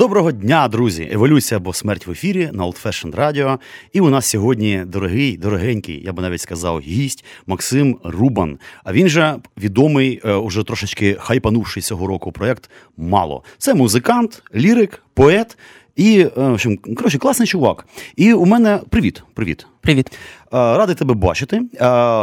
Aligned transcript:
Доброго 0.00 0.32
дня, 0.32 0.68
друзі! 0.68 1.08
Еволюція 1.12 1.58
або 1.58 1.72
смерть 1.72 2.06
в 2.06 2.10
ефірі 2.10 2.50
на 2.52 2.64
Old 2.64 2.84
Fashion 2.84 3.14
Radio. 3.14 3.58
І 3.92 4.00
у 4.00 4.10
нас 4.10 4.26
сьогодні 4.26 4.82
дорогий, 4.86 5.36
дорогенький, 5.36 6.02
я 6.04 6.12
би 6.12 6.22
навіть 6.22 6.40
сказав, 6.40 6.80
гість 6.80 7.24
Максим 7.46 7.98
Рубан. 8.04 8.58
А 8.84 8.92
він 8.92 9.08
же 9.08 9.36
відомий, 9.58 10.20
е, 10.24 10.34
уже 10.34 10.62
трошечки 10.62 11.16
хайпанувший 11.20 11.82
цього 11.82 12.06
року 12.06 12.32
проект 12.32 12.70
Мало. 12.96 13.42
Це 13.58 13.74
музикант, 13.74 14.42
лірик, 14.54 15.02
поет. 15.14 15.58
І 15.96 16.20
е, 16.20 16.30
в 16.36 16.52
общем, 16.52 16.76
коротше, 16.76 17.18
класний 17.18 17.48
чувак. 17.48 17.86
І 18.16 18.32
у 18.32 18.44
мене 18.44 18.80
привіт. 18.90 19.22
Привіт. 19.34 19.66
Привіт. 19.80 20.06
Е, 20.52 20.56
радий 20.56 20.94
тебе 20.94 21.14
бачити. 21.14 21.56
Е, 21.56 21.68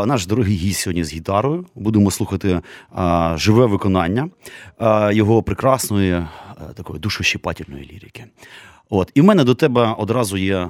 наш 0.06 0.26
дорогий 0.26 0.56
гість 0.56 0.80
сьогодні 0.80 1.04
з 1.04 1.14
гітарою. 1.14 1.66
Будемо 1.76 2.12
слухати 2.12 2.62
живе 3.36 3.66
виконання 3.66 4.30
його 5.12 5.44
прекрасної 5.44 6.26
такої 6.74 7.00
душощіпательної 7.00 7.90
лірики. 7.94 8.26
От. 8.90 9.12
І 9.14 9.22
в 9.22 9.24
мене 9.24 9.44
до 9.44 9.56
тебе 9.56 9.96
одразу 9.98 10.38
є 10.38 10.70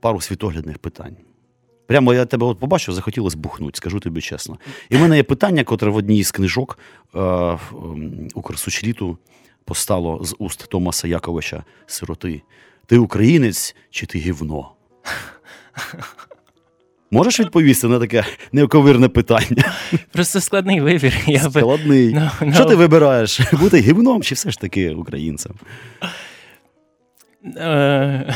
пару 0.00 0.20
світоглядних 0.20 0.78
питань. 0.78 1.16
Прямо 1.86 2.14
я 2.14 2.24
тебе 2.24 2.46
от 2.46 2.58
побачив, 2.58 2.94
захотілося 2.94 3.36
бухнути, 3.38 3.76
скажу 3.76 4.00
тобі 4.00 4.20
чесно. 4.20 4.58
І 4.90 4.96
в 4.96 5.00
мене 5.00 5.16
є 5.16 5.22
питання, 5.22 5.64
котре 5.64 5.90
в 5.90 5.96
одній 5.96 6.22
з 6.22 6.30
книжок 6.30 6.78
е, 7.14 7.58
Укрсучліту 8.34 9.18
постало 9.64 10.24
з 10.24 10.36
уст 10.38 10.68
Томаса 10.68 11.08
Яковича 11.08 11.64
Сироти. 11.86 12.42
Ти 12.86 12.98
українець 12.98 13.76
чи 13.90 14.06
ти 14.06 14.18
гівно? 14.18 14.70
Можеш 17.12 17.40
відповісти 17.40 17.88
на 17.88 17.98
таке 17.98 18.24
неоковирне 18.52 19.08
питання? 19.08 19.72
Просто 20.12 20.40
складний 20.40 20.80
вибір. 20.80 21.14
Я 21.26 21.40
Складний. 21.40 22.14
No, 22.14 22.30
no. 22.40 22.54
Що 22.54 22.64
ти 22.64 22.74
вибираєш? 22.74 23.40
Бути 23.52 23.80
гівном 23.80 24.22
чи 24.22 24.34
все 24.34 24.50
ж 24.50 24.60
таки 24.60 24.90
українцем? 24.90 25.52
Е, 27.56 28.34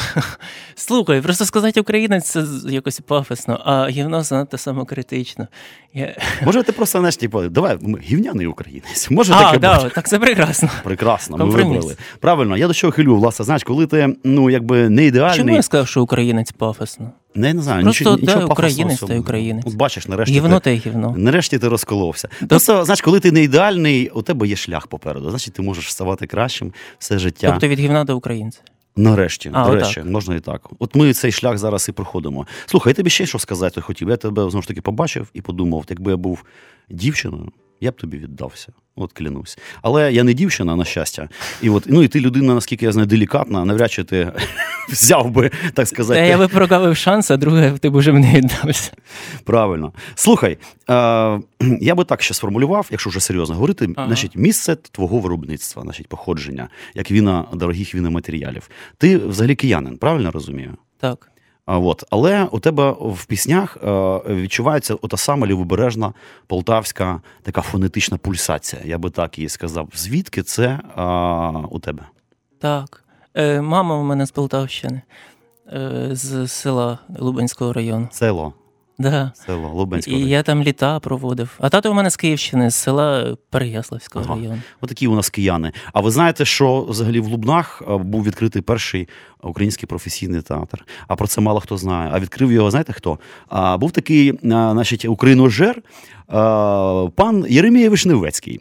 слухай, 0.75 1.21
просто 1.21 1.45
сказати 1.45 1.81
українець 1.81 2.31
це 2.31 2.45
якось 2.69 3.01
пафосно, 3.01 3.63
а 3.65 3.89
гівно 3.89 4.23
занадто 4.23 4.59
самокритично. 4.59 5.49
Я... 5.95 6.17
Може, 6.45 6.63
ти 6.63 6.73
просто 6.73 6.99
знаєш, 6.99 7.17
типу, 7.17 7.43
давай 7.43 7.79
гівняний 8.03 8.47
українець. 8.47 9.11
Може 9.11 9.33
а, 9.33 9.45
таке 9.45 9.59
да, 9.59 9.89
так 9.89 10.09
це 10.09 10.19
прекрасно. 10.19 10.71
Прекрасно, 10.85 11.37
ми 11.37 11.45
вибрали. 11.45 11.97
Правильно, 12.21 12.57
я 12.57 12.69
до 12.69 12.75
чого 12.75 12.91
хилю, 12.91 13.17
власне, 13.17 13.45
знаєш, 13.45 13.65
коли 13.65 13.87
ти 13.87 14.17
ну, 14.25 14.51
якби 14.51 14.89
не 14.89 15.05
ідеальний. 15.05 15.39
Чому 15.39 15.55
я 15.55 15.63
сказав, 15.63 15.89
що 15.89 16.03
українець 16.03 16.53
пафосно? 16.53 17.13
Не, 17.37 17.55
не 17.55 17.63
знаю, 17.63 17.83
Просто 17.83 18.05
нічого, 18.05 18.17
да, 18.17 18.23
нічого 18.23 18.53
українець 18.53 19.01
та 19.01 19.19
українець. 19.19 19.65
От 19.67 19.75
бачиш, 19.75 20.09
нарешті 20.09 20.35
гівно 20.35 20.61
ти, 20.61 20.81
та 20.81 20.91
гівно. 20.91 21.15
Нарешті 21.17 21.59
ти 21.59 21.69
розколовся. 21.69 22.29
То... 22.41 22.47
Просто, 22.47 22.85
знаєш, 22.85 23.01
коли 23.01 23.21
ти 23.21 23.33
не 23.33 23.43
ідеальний, 23.43 24.09
у 24.09 24.23
тебе 24.23 24.49
є 24.49 24.57
шлях 24.57 24.87
попереду. 24.87 25.31
Значить, 25.31 25.55
ти 25.55 25.63
можеш 25.63 25.93
ставати 25.93 26.27
кращим 26.27 26.73
все 26.99 27.19
життя. 27.19 27.51
Тобто 27.51 27.69
від 27.69 27.81
гівна 27.81 28.05
до 28.05 28.17
українця. 28.17 28.61
Нарешті, 28.97 29.51
а, 29.53 29.69
нарешті, 29.69 30.01
отак. 30.01 30.13
можна 30.13 30.35
і 30.35 30.41
так. 30.41 30.71
От 30.79 30.95
ми 30.95 31.13
цей 31.13 31.33
шлях 31.33 31.59
зараз 31.59 31.89
і 31.89 31.93
проходимо. 31.93 32.47
Слухай, 32.67 32.91
я 32.91 32.95
тобі 32.95 33.11
ще 33.11 33.27
що 33.27 33.39
сказати 33.39 33.81
хотів. 33.81 34.09
Я 34.09 34.17
тебе 34.17 34.43
знову 34.43 34.63
ж 34.63 34.69
таки 34.69 34.81
побачив 34.81 35.31
і 35.35 35.41
подумав, 35.41 35.85
якби 35.89 36.11
я 36.11 36.17
був 36.17 36.45
дівчиною, 36.91 37.53
я 37.81 37.91
б 37.91 37.97
тобі 37.97 38.19
віддався. 38.19 38.73
От 38.99 39.13
клянусь. 39.13 39.59
Але 39.83 40.13
я 40.13 40.25
не 40.25 40.35
дівчина, 40.35 40.77
на 40.77 40.85
щастя. 40.85 41.29
І 41.63 41.71
от, 41.71 41.85
ну 41.87 42.03
і 42.03 42.09
ти 42.09 42.21
людина, 42.21 42.55
наскільки 42.55 42.85
я 42.85 42.93
знаю, 42.93 43.07
делікатна, 43.07 43.65
навряд 43.65 43.93
чи 43.93 44.05
ти 44.05 44.33
взяв 44.91 45.31
би, 45.31 45.51
так 45.75 45.89
сказати. 45.89 46.21
Та 46.21 46.27
я 46.27 46.39
би 46.39 46.49
прогавив 46.49 46.97
шанс, 46.97 47.31
а 47.31 47.37
друге 47.37 47.79
ти 47.81 47.91
б 47.91 47.95
уже 47.95 48.13
мені 48.13 48.35
віддався. 48.35 48.93
Правильно. 49.45 49.93
Слухай, 50.15 50.59
е, 50.91 51.41
я 51.81 51.95
би 51.95 52.05
так 52.05 52.23
ще 52.23 52.35
сформулював, 52.35 52.89
якщо 52.91 53.11
вже 53.11 53.21
серйозно 53.21 53.55
говорити, 53.55 53.89
ага. 53.97 54.07
значить, 54.07 54.37
місце 54.37 54.77
твого 54.77 55.19
виробництва, 55.19 55.83
значить, 55.83 56.07
походження, 56.07 56.69
як 56.95 57.11
віна 57.11 57.45
дорогих 57.53 57.95
віноматеріалів. 57.95 58.71
Ти 58.99 59.19
взагалі 59.19 59.55
киянин, 59.55 59.97
правильно 59.97 60.31
розумію? 60.31 60.75
Так. 61.01 61.31
От. 61.67 62.05
Але 62.11 62.45
у 62.45 62.59
тебе 62.59 62.91
в 62.91 63.25
піснях 63.27 63.77
е, 63.85 64.21
відчувається 64.29 64.95
ота 64.95 65.17
сама 65.17 65.47
лівобережна 65.47 66.13
полтавська 66.47 67.21
така 67.43 67.61
фонетична 67.61 68.17
пульсація. 68.17 68.83
Я 68.85 68.99
би 68.99 69.11
так 69.11 69.39
її 69.39 69.49
сказав. 69.49 69.89
Звідки 69.95 70.43
це 70.43 70.81
а, 70.97 71.51
у 71.71 71.79
тебе? 71.79 72.03
Так. 72.61 73.05
Е, 73.35 73.61
Мама 73.61 73.97
у 73.97 74.03
мене 74.03 74.27
з 74.27 74.31
Полтавщини, 74.31 75.03
е, 75.73 76.09
з 76.13 76.49
села 76.49 76.99
Лубенського 77.19 77.73
району. 77.73 78.09
Село. 78.11 78.53
Да. 78.99 79.33
Село 79.47 79.69
Лубенського. 79.69 80.17
І 80.17 80.21
я 80.21 80.43
там 80.43 80.63
літа 80.63 81.01
проводив. 81.01 81.51
А 81.61 81.69
тато 81.69 81.91
у 81.91 81.95
мене 81.95 82.11
з 82.11 82.17
Київщини, 82.17 82.71
з 82.71 82.75
села 82.75 83.37
Переяславського 83.51 84.25
ага. 84.29 84.35
району. 84.35 84.59
Отакі 84.81 85.07
у 85.07 85.15
нас 85.15 85.31
кияни. 85.31 85.73
А 85.93 86.01
ви 86.01 86.11
знаєте, 86.11 86.45
що 86.45 86.83
взагалі 86.83 87.21
в 87.21 87.27
Лубнах 87.27 87.83
був 87.89 88.25
відкритий 88.25 88.63
перший 88.63 89.09
український 89.43 89.87
професійний 89.87 90.43
театр. 90.43 90.85
А 91.09 91.17
про 91.17 91.27
це 91.27 91.41
мало 91.41 91.61
хто 91.61 91.77
знає. 91.77 92.11
А 92.13 92.21
відкрив 92.21 92.53
його, 92.53 92.71
знаєте 92.71 92.93
хто? 92.93 93.19
А, 93.49 93.77
Був 93.77 93.91
такий, 93.93 94.39
значить, 94.43 95.05
україножер, 95.05 95.83
пан 97.15 97.47
Єремія 97.49 97.91
Вишневецький, 97.91 98.61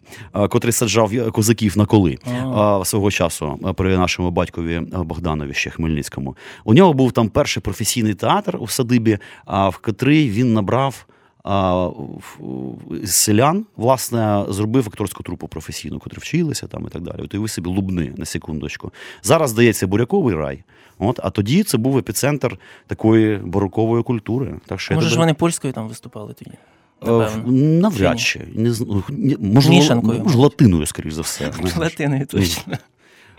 котрий 0.50 0.72
саджав 0.72 1.32
козаків 1.32 1.78
на 1.78 1.86
коли 1.86 2.18
а. 2.26 2.82
свого 2.86 3.12
часу 3.12 3.74
при 3.76 3.98
нашому 3.98 4.32
батькові 4.32 4.80
Богданові 4.80 5.54
ще 5.54 5.70
Хмельницькому. 5.70 6.36
У 6.64 6.74
нього 6.74 6.94
був 6.94 7.12
там 7.12 7.30
перший 7.30 7.64
професійний 7.64 8.14
театр 8.14 8.58
у 8.60 8.68
садибі, 8.68 9.18
в 9.48 9.78
котрий 9.82 10.30
він 10.30 10.54
набрав 10.54 11.06
селян, 13.06 13.66
власне, 13.78 14.46
зробив 14.50 14.88
акторську 14.88 15.24
трупу 15.24 15.48
професійну, 15.48 16.00
котрі 16.00 16.18
вчилися 16.18 16.68
там 16.68 16.86
і 16.88 16.90
так 16.90 17.02
далі. 17.02 17.22
От 17.24 17.34
і 17.34 17.38
ви 17.38 17.48
собі 17.48 17.70
лубни 17.70 18.14
на 18.18 18.26
секундочку. 18.26 18.92
Зараз 19.24 19.50
здається 19.50 19.88
буряковий 19.88 20.36
рай. 20.36 20.64
От, 21.00 21.20
А 21.24 21.30
тоді 21.30 21.64
це 21.64 21.78
був 21.78 21.98
епіцентр 21.98 22.60
такої 22.88 23.38
барокової 23.38 24.04
культури. 24.04 24.56
Так 24.66 24.80
що 24.80 24.96
Може 24.96 25.10
ж 25.10 25.18
вони 25.18 25.34
польською 25.34 25.74
там 25.74 25.88
виступали 25.88 26.34
тоді? 26.34 26.52
Напевно. 27.02 27.52
Навряд 27.52 28.20
чи. 28.20 28.42
Не, 28.56 29.38
можливо, 29.40 30.02
може, 30.04 30.38
латиною, 30.38 30.86
скоріш 30.86 31.14
за 31.14 31.22
все. 31.22 31.52
Латиною 31.78 32.26
точно. 32.26 32.74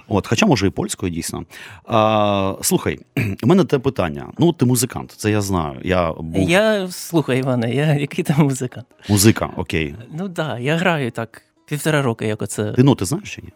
От, 0.08 0.26
Хоча, 0.26 0.46
може, 0.46 0.66
і 0.66 0.70
польською 0.70 1.12
дійсно. 1.12 1.44
А, 1.84 2.54
Слухай, 2.62 2.98
у 3.42 3.46
мене 3.46 3.64
те 3.64 3.78
питання. 3.78 4.26
Ну, 4.38 4.52
ти 4.52 4.64
музикант, 4.64 5.12
це 5.16 5.30
я 5.30 5.40
знаю. 5.40 5.80
Я 5.84 6.12
був... 6.12 6.50
Я 6.50 6.88
слухай, 6.90 7.38
Іване, 7.38 7.74
я 7.74 7.94
який 7.94 8.24
там 8.24 8.42
музикант? 8.42 8.86
Музика, 9.08 9.50
окей. 9.56 9.94
Ну 10.12 10.18
так, 10.18 10.32
да, 10.32 10.58
я 10.58 10.76
граю 10.76 11.10
так 11.10 11.42
півтора 11.66 12.02
року, 12.02 12.24
як 12.24 12.42
оце. 12.42 12.72
Ти 12.72 12.82
ноти 12.82 13.04
знаєш 13.04 13.34
чи 13.34 13.42
ні? 13.42 13.48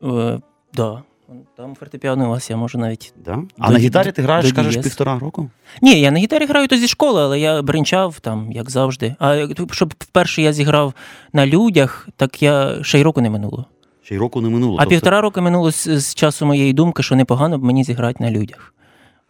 Так. 0.00 0.12
Е, 0.14 0.40
да. 0.74 1.02
Там 1.56 1.74
фортепіано 1.74 2.26
у 2.26 2.28
вас 2.28 2.50
я 2.50 2.56
можу 2.56 2.78
навіть. 2.78 3.14
Да? 3.24 3.38
А 3.58 3.66
до, 3.66 3.72
на 3.72 3.78
гітарі 3.78 4.12
ти 4.12 4.22
граєш, 4.22 4.52
кажеш, 4.52 4.76
півтора 4.76 5.18
року? 5.18 5.50
Ні, 5.82 6.00
я 6.00 6.10
на 6.10 6.18
гітарі 6.18 6.46
граю 6.46 6.68
то 6.68 6.76
зі 6.76 6.88
школи, 6.88 7.22
але 7.22 7.40
я 7.40 7.62
бринчав 7.62 8.20
там, 8.20 8.52
як 8.52 8.70
завжди. 8.70 9.14
А 9.18 9.46
щоб 9.70 9.94
вперше 9.98 10.42
я 10.42 10.52
зіграв 10.52 10.94
на 11.32 11.46
людях, 11.46 12.08
так 12.16 12.42
я 12.42 12.78
ще 12.82 13.00
й 13.00 13.02
року 13.02 13.20
не 13.20 13.30
минуло. 13.30 13.66
Ще 14.02 14.14
й 14.14 14.18
року 14.18 14.40
не 14.40 14.48
минуло. 14.48 14.76
А 14.76 14.78
тобто... 14.78 14.90
півтора 14.90 15.20
року 15.20 15.40
минуло 15.40 15.70
з, 15.72 16.00
з 16.00 16.14
часу 16.14 16.46
моєї 16.46 16.72
думки, 16.72 17.02
що 17.02 17.16
непогано 17.16 17.58
б 17.58 17.64
мені 17.64 17.84
зіграти 17.84 18.24
на 18.24 18.30
людях. 18.30 18.74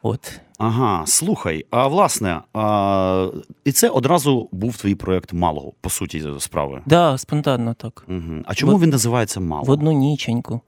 От. 0.02 0.40
Ага, 0.58 1.02
слухай, 1.06 1.66
а 1.70 1.86
власне, 1.86 2.40
а, 2.54 3.28
і 3.64 3.72
це 3.72 3.88
одразу 3.88 4.48
був 4.52 4.76
твій 4.76 4.94
проєкт 4.94 5.32
малого, 5.32 5.72
по 5.80 5.90
суті, 5.90 6.24
справи. 6.38 6.74
Так, 6.74 6.82
да, 6.86 7.18
спонтанно 7.18 7.74
так. 7.74 8.04
Угу. 8.08 8.42
А 8.44 8.54
чому 8.54 8.76
в... 8.76 8.80
він 8.80 8.90
називається 8.90 9.40
мало? 9.40 9.62
В 9.62 9.70
одну 9.70 9.92
ніченьку. 9.92 10.60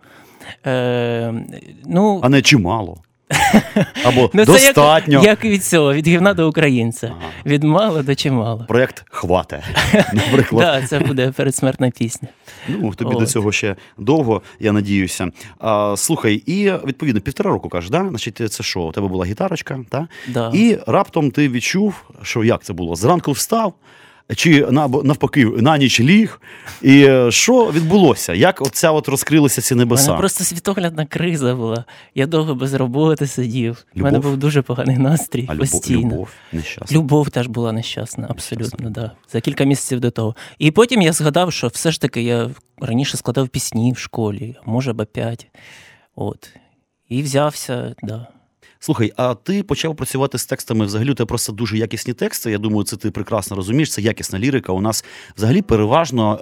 Е, 0.67 1.35
ну... 1.87 2.21
А 2.23 2.29
не 2.29 2.43
чимало. 2.43 2.99
Або 4.05 4.31
ну, 4.35 4.45
достатньо. 4.45 5.21
Це 5.21 5.27
як, 5.27 5.43
як 5.43 5.45
від 5.45 5.65
цього, 5.65 5.95
від 5.95 6.07
гівна 6.07 6.35
до 6.35 6.49
українця. 6.49 7.07
Ага. 7.07 7.31
Від 7.47 7.65
мало 7.65 8.03
до 8.03 8.15
чимало. 8.15 8.65
Проєкт 8.69 9.05
хвате. 9.11 9.65
наприклад. 10.13 10.67
Так, 10.67 10.89
це 10.89 10.99
буде 10.99 11.31
передсмертна 11.31 11.91
пісня. 11.91 12.29
Ну, 12.69 12.95
тобі 12.95 13.15
От. 13.15 13.21
до 13.21 13.27
цього 13.27 13.53
ще 13.53 13.77
довго, 13.99 14.43
я 14.61 14.73
надіюся. 14.73 15.31
А, 15.59 15.95
Слухай, 15.97 16.35
і 16.35 16.73
відповідно 16.87 17.21
півтора 17.21 17.51
року 17.51 17.69
кажеш, 17.69 17.91
да? 17.91 18.07
Значить, 18.09 18.53
це 18.53 18.63
що? 18.63 18.81
У 18.81 18.93
тебе 18.93 19.09
була 19.09 19.25
гітарочка, 19.25 19.81
та? 19.89 20.09
Да. 20.29 20.51
і 20.55 20.79
раптом 20.87 21.31
ти 21.31 21.49
відчув, 21.49 21.95
що 22.23 22.45
як 22.45 22.63
це 22.63 22.73
було? 22.73 22.97
Зранку 22.97 23.33
встав. 23.33 23.75
Чи 24.37 24.67
навпаки 25.05 25.45
на 25.45 25.79
ніч 25.79 26.01
ліг. 26.01 26.41
І 26.83 27.05
е, 27.05 27.31
що 27.31 27.71
відбулося? 27.71 28.35
Як 28.35 28.61
оця 28.63 28.91
от 28.91 29.09
розкрилися 29.09 29.63
ці 29.63 29.75
небеса? 29.75 30.07
Мене 30.07 30.19
просто 30.19 30.45
світоглядна 30.45 31.07
криза 31.07 31.55
була. 31.55 31.85
Я 32.15 32.27
довго 32.27 32.55
без 32.55 32.75
роботи 32.75 33.27
сидів. 33.27 33.87
У 33.97 34.01
мене 34.01 34.19
був 34.19 34.37
дуже 34.37 34.63
поганий 34.63 34.99
настрій. 34.99 35.47
А 35.49 35.57
постійно. 35.57 36.01
Любов 36.01 36.29
нещасна. 36.53 36.97
Любов 36.97 37.31
теж 37.31 37.47
була 37.47 37.73
нещасна, 37.73 38.27
абсолютно, 38.31 38.91
да. 38.91 39.11
За 39.33 39.41
кілька 39.41 39.65
місяців 39.65 40.01
до 40.01 40.11
того. 40.11 40.35
І 40.59 40.71
потім 40.71 41.03
я 41.03 41.13
згадав, 41.13 41.53
що 41.53 41.69
все 41.69 41.91
ж 41.91 42.01
таки 42.01 42.23
я 42.23 42.51
раніше 42.81 43.17
складав 43.17 43.49
пісні 43.49 43.93
в 43.93 43.99
школі, 43.99 44.57
може 44.67 44.93
б 44.93 45.05
п'ять. 45.05 45.47
От. 46.17 46.51
І 47.09 47.23
взявся, 47.23 47.95
да. 48.03 48.27
Слухай, 48.79 49.13
а 49.17 49.35
ти 49.35 49.63
почав 49.63 49.97
працювати 49.97 50.39
з 50.39 50.47
текстами 50.47 50.85
взагалі 50.85 51.11
у 51.11 51.27
просто 51.27 51.53
дуже 51.53 51.79
якісні 51.79 52.15
тексти. 52.15 52.51
Я 52.51 52.59
думаю, 52.59 52.85
це 52.85 52.97
ти 52.97 53.11
прекрасно 53.11 53.57
розумієш. 53.57 53.93
Це 53.93 54.03
якісна 54.03 54.39
лірика. 54.39 54.73
У 54.73 54.81
нас 54.81 55.05
взагалі 55.37 55.63
переважно 55.63 56.39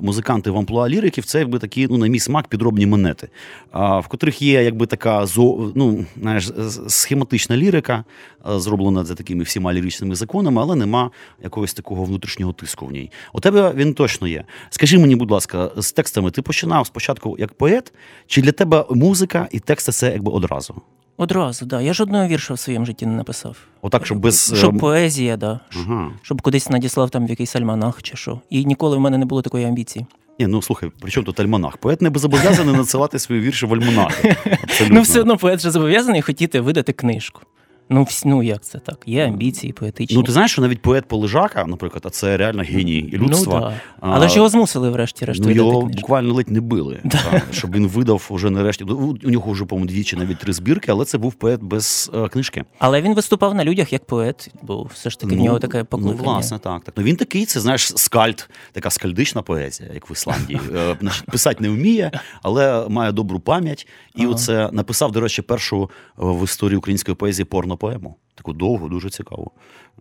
е, 0.00 0.04
музиканти 0.04 0.50
в 0.50 0.56
амплуа 0.56 0.88
ліриків 0.88 1.24
це 1.24 1.38
якби 1.38 1.58
такі, 1.58 1.86
ну, 1.90 1.98
на 1.98 2.06
мій 2.06 2.18
смак, 2.18 2.48
підробні 2.48 2.86
монети, 2.86 3.28
е, 3.74 4.00
в 4.00 4.06
котрих 4.08 4.42
є 4.42 4.62
якби 4.62 4.86
така 4.86 5.26
ну, 5.74 6.04
знаєш, 6.20 6.50
схематична 6.88 7.56
лірика, 7.56 8.04
е, 8.50 8.58
зроблена 8.60 9.04
за 9.04 9.14
такими 9.14 9.44
всіма 9.44 9.74
ліричними 9.74 10.14
законами, 10.14 10.62
але 10.62 10.76
нема 10.76 11.10
якогось 11.42 11.74
такого 11.74 12.04
внутрішнього 12.04 12.52
тиску 12.52 12.86
в 12.86 12.92
ній. 12.92 13.10
У 13.32 13.40
тебе 13.40 13.72
він 13.74 13.94
точно 13.94 14.28
є. 14.28 14.44
Скажи 14.70 14.98
мені, 14.98 15.16
будь 15.16 15.30
ласка, 15.30 15.70
з 15.76 15.92
текстами 15.92 16.30
ти 16.30 16.42
починав 16.42 16.86
спочатку 16.86 17.36
як 17.38 17.54
поет, 17.54 17.92
чи 18.26 18.42
для 18.42 18.52
тебе 18.52 18.84
музика 18.90 19.48
і 19.50 19.60
тексти 19.60 19.92
це 19.92 20.12
якби 20.12 20.32
одразу? 20.32 20.74
Одразу, 21.16 21.66
да. 21.66 21.80
Я 21.80 21.92
жодного 21.92 22.26
вірша 22.26 22.54
в 22.54 22.58
своєму 22.58 22.86
житті 22.86 23.06
не 23.06 23.16
написав. 23.16 23.56
Отак, 23.82 24.06
щоб 24.06 24.18
без. 24.18 24.54
Щоб 24.56 24.70
ем, 24.70 24.78
поезія, 24.78 25.36
да. 25.36 25.60
Ага. 25.76 26.10
Щоб 26.22 26.42
кудись 26.42 26.70
надіслав 26.70 27.10
там 27.10 27.26
в 27.26 27.30
якийсь 27.30 27.56
альманах 27.56 28.02
чи 28.02 28.16
що. 28.16 28.40
І 28.50 28.64
ніколи 28.64 28.96
в 28.96 29.00
мене 29.00 29.18
не 29.18 29.24
було 29.24 29.42
такої 29.42 29.64
амбіції. 29.64 30.06
Ні, 30.38 30.46
ну 30.46 30.62
слухай, 30.62 30.90
при 31.00 31.10
чому 31.10 31.24
тут 31.24 31.40
альманах? 31.40 31.76
Поет 31.76 32.02
не 32.02 32.10
зобов'язаний 32.14 32.76
надсилати 32.76 33.18
свої 33.18 33.40
вірші 33.40 33.66
в 33.66 33.74
альманахи. 33.74 34.36
Абсолютно. 34.62 34.96
Ну, 34.96 35.02
все 35.02 35.20
одно 35.20 35.36
поет 35.36 35.60
же 35.60 35.70
зобов'язаний 35.70 36.22
хотіти 36.22 36.60
видати 36.60 36.92
книжку. 36.92 37.40
Ну, 37.88 38.06
ну 38.24 38.42
як 38.42 38.62
це 38.62 38.78
так? 38.78 38.98
Є 39.06 39.26
амбіції 39.26 39.72
поетичні. 39.72 40.16
Ну, 40.16 40.22
ти 40.22 40.32
знаєш, 40.32 40.52
що 40.52 40.62
навіть 40.62 40.82
поет 40.82 41.04
Полежака, 41.08 41.64
наприклад, 41.66 42.02
а 42.06 42.10
це 42.10 42.36
реально 42.36 42.62
геній 42.62 43.10
людства. 43.12 43.60
Ну, 43.60 43.66
да. 43.66 43.80
Але 44.00 44.28
ж 44.28 44.36
його 44.36 44.48
змусили 44.48 44.90
врешті-решт 44.90 45.40
Ну, 45.44 45.50
його 45.50 45.80
книжку. 45.82 46.00
буквально 46.00 46.34
ледь 46.34 46.50
не 46.50 46.60
били, 46.60 47.00
та, 47.10 47.42
щоб 47.52 47.74
він 47.74 47.86
видав 47.86 48.26
уже 48.30 48.50
нарешті. 48.50 48.84
Ну, 48.88 49.16
У 49.24 49.30
нього 49.30 49.52
вже, 49.52 49.64
по-моєму, 49.64 49.88
двічі 49.88 50.16
навіть 50.16 50.38
три 50.38 50.52
збірки, 50.52 50.90
але 50.90 51.04
це 51.04 51.18
був 51.18 51.34
поет 51.34 51.62
без 51.62 52.10
е, 52.14 52.28
книжки. 52.28 52.64
Але 52.78 53.02
він 53.02 53.14
виступав 53.14 53.54
на 53.54 53.64
людях 53.64 53.92
як 53.92 54.04
поет, 54.04 54.50
бо 54.62 54.82
все 54.82 55.10
ж 55.10 55.20
таки 55.20 55.36
в 55.36 55.40
нього 55.40 55.58
таке 55.58 55.84
Ну, 55.92 55.98
власне, 56.12 56.58
так. 56.58 56.84
так. 56.84 56.94
Ну, 56.96 57.02
він 57.04 57.16
такий, 57.16 57.46
це 57.46 57.60
знаєш, 57.60 57.92
скальд, 57.96 58.48
така 58.72 58.90
скальдична 58.90 59.42
поезія, 59.42 59.90
як 59.94 60.10
в 60.10 60.12
Ісландії. 60.12 60.60
Е, 60.76 60.96
Писати 61.32 61.56
не 61.60 61.68
вміє, 61.68 62.10
але 62.42 62.88
має 62.88 63.12
добру 63.12 63.40
пам'ять. 63.40 63.88
І 64.14 64.22
Ага. 64.22 64.30
оце 64.30 64.70
написав, 64.72 65.12
до 65.12 65.20
речі, 65.20 65.42
першу 65.42 65.82
е, 65.82 65.88
в 66.16 66.44
історії 66.44 66.76
української 66.76 67.14
поезії 67.14 67.44
порнопоему. 67.76 68.16
Таку 68.34 68.52
довгу, 68.52 68.88
дуже 68.88 69.10
цікаву. 69.10 69.52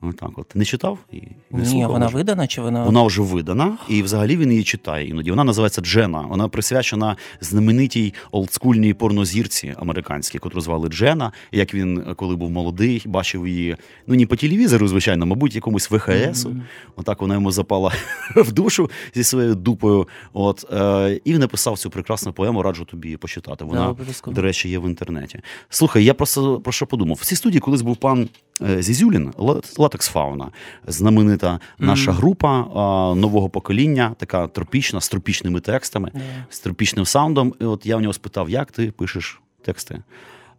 Отак 0.01 0.29
от. 0.35 0.55
Не 0.55 0.65
читав? 0.65 0.99
І 1.11 1.21
не 1.51 1.59
Ні, 1.59 1.65
слухав, 1.65 1.91
вона 1.91 2.07
видана 2.07 2.47
чи 2.47 2.61
вона. 2.61 2.83
Вона 2.83 3.03
вже 3.03 3.21
видана, 3.21 3.77
і 3.89 4.03
взагалі 4.03 4.37
він 4.37 4.51
її 4.51 4.63
читає 4.63 5.07
іноді. 5.07 5.29
Вона 5.29 5.43
називається 5.43 5.81
Джена. 5.81 6.21
Вона 6.21 6.47
присвячена 6.47 7.15
знаменитій 7.41 8.13
олдскульній 8.31 8.93
порнозірці 8.93 9.75
американській, 9.77 10.39
котру 10.39 10.61
звали 10.61 10.89
Джена. 10.89 11.31
Як 11.51 11.73
він, 11.73 12.03
коли 12.15 12.35
був 12.35 12.51
молодий, 12.51 13.03
бачив 13.05 13.47
її 13.47 13.77
ну 14.07 14.15
не 14.15 14.25
по 14.25 14.35
телевізору, 14.35 14.87
звичайно, 14.87 15.25
мабуть, 15.25 15.55
якомусь 15.55 15.91
ВХСу. 15.91 16.55
Отак 16.95 17.21
вона 17.21 17.33
йому 17.33 17.51
запала 17.51 17.91
в 18.35 18.51
душу 18.51 18.89
зі 19.15 19.23
своєю 19.23 19.55
дупою. 19.55 20.07
От 20.33 20.65
е, 20.73 21.19
і 21.25 21.33
він 21.33 21.39
написав 21.39 21.77
цю 21.77 21.89
прекрасну 21.89 22.33
поему. 22.33 22.61
Раджу 22.61 22.83
тобі 22.83 23.17
почитати. 23.17 23.65
Вона, 23.65 23.89
обов'язково. 23.89 24.35
до 24.35 24.41
речі, 24.41 24.69
є 24.69 24.79
в 24.79 24.85
інтернеті. 24.85 25.39
Слухай, 25.69 26.05
я 26.05 26.13
просто 26.13 26.59
про 26.59 26.71
що 26.71 26.85
подумав. 26.85 27.17
В 27.21 27.25
цій 27.25 27.35
студії 27.35 27.59
колись 27.59 27.81
був 27.81 27.97
пан 27.97 28.29
Зізюлін, 28.61 29.31
Ла- 29.37 29.79
Латекс 29.79 30.07
Фауна, 30.07 30.51
знаменита 30.87 31.59
наша 31.79 32.11
група 32.11 32.59
а, 32.59 33.15
нового 33.15 33.49
покоління, 33.49 34.15
така 34.17 34.47
тропічна, 34.47 35.01
з 35.01 35.09
тропічними 35.09 35.59
текстами, 35.59 36.11
yeah. 36.15 36.21
з 36.49 36.59
тропічним 36.59 37.05
саундом. 37.05 37.53
І 37.61 37.65
от 37.65 37.85
я 37.85 37.97
в 37.97 38.01
нього 38.01 38.13
спитав, 38.13 38.49
як 38.49 38.71
ти 38.71 38.91
пишеш 38.91 39.41
тексти. 39.61 40.03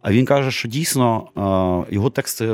А 0.01 0.11
він 0.11 0.25
каже, 0.25 0.51
що 0.51 0.67
дійсно 0.67 1.29
а, 1.35 1.93
його 1.93 2.09
тексти 2.09 2.45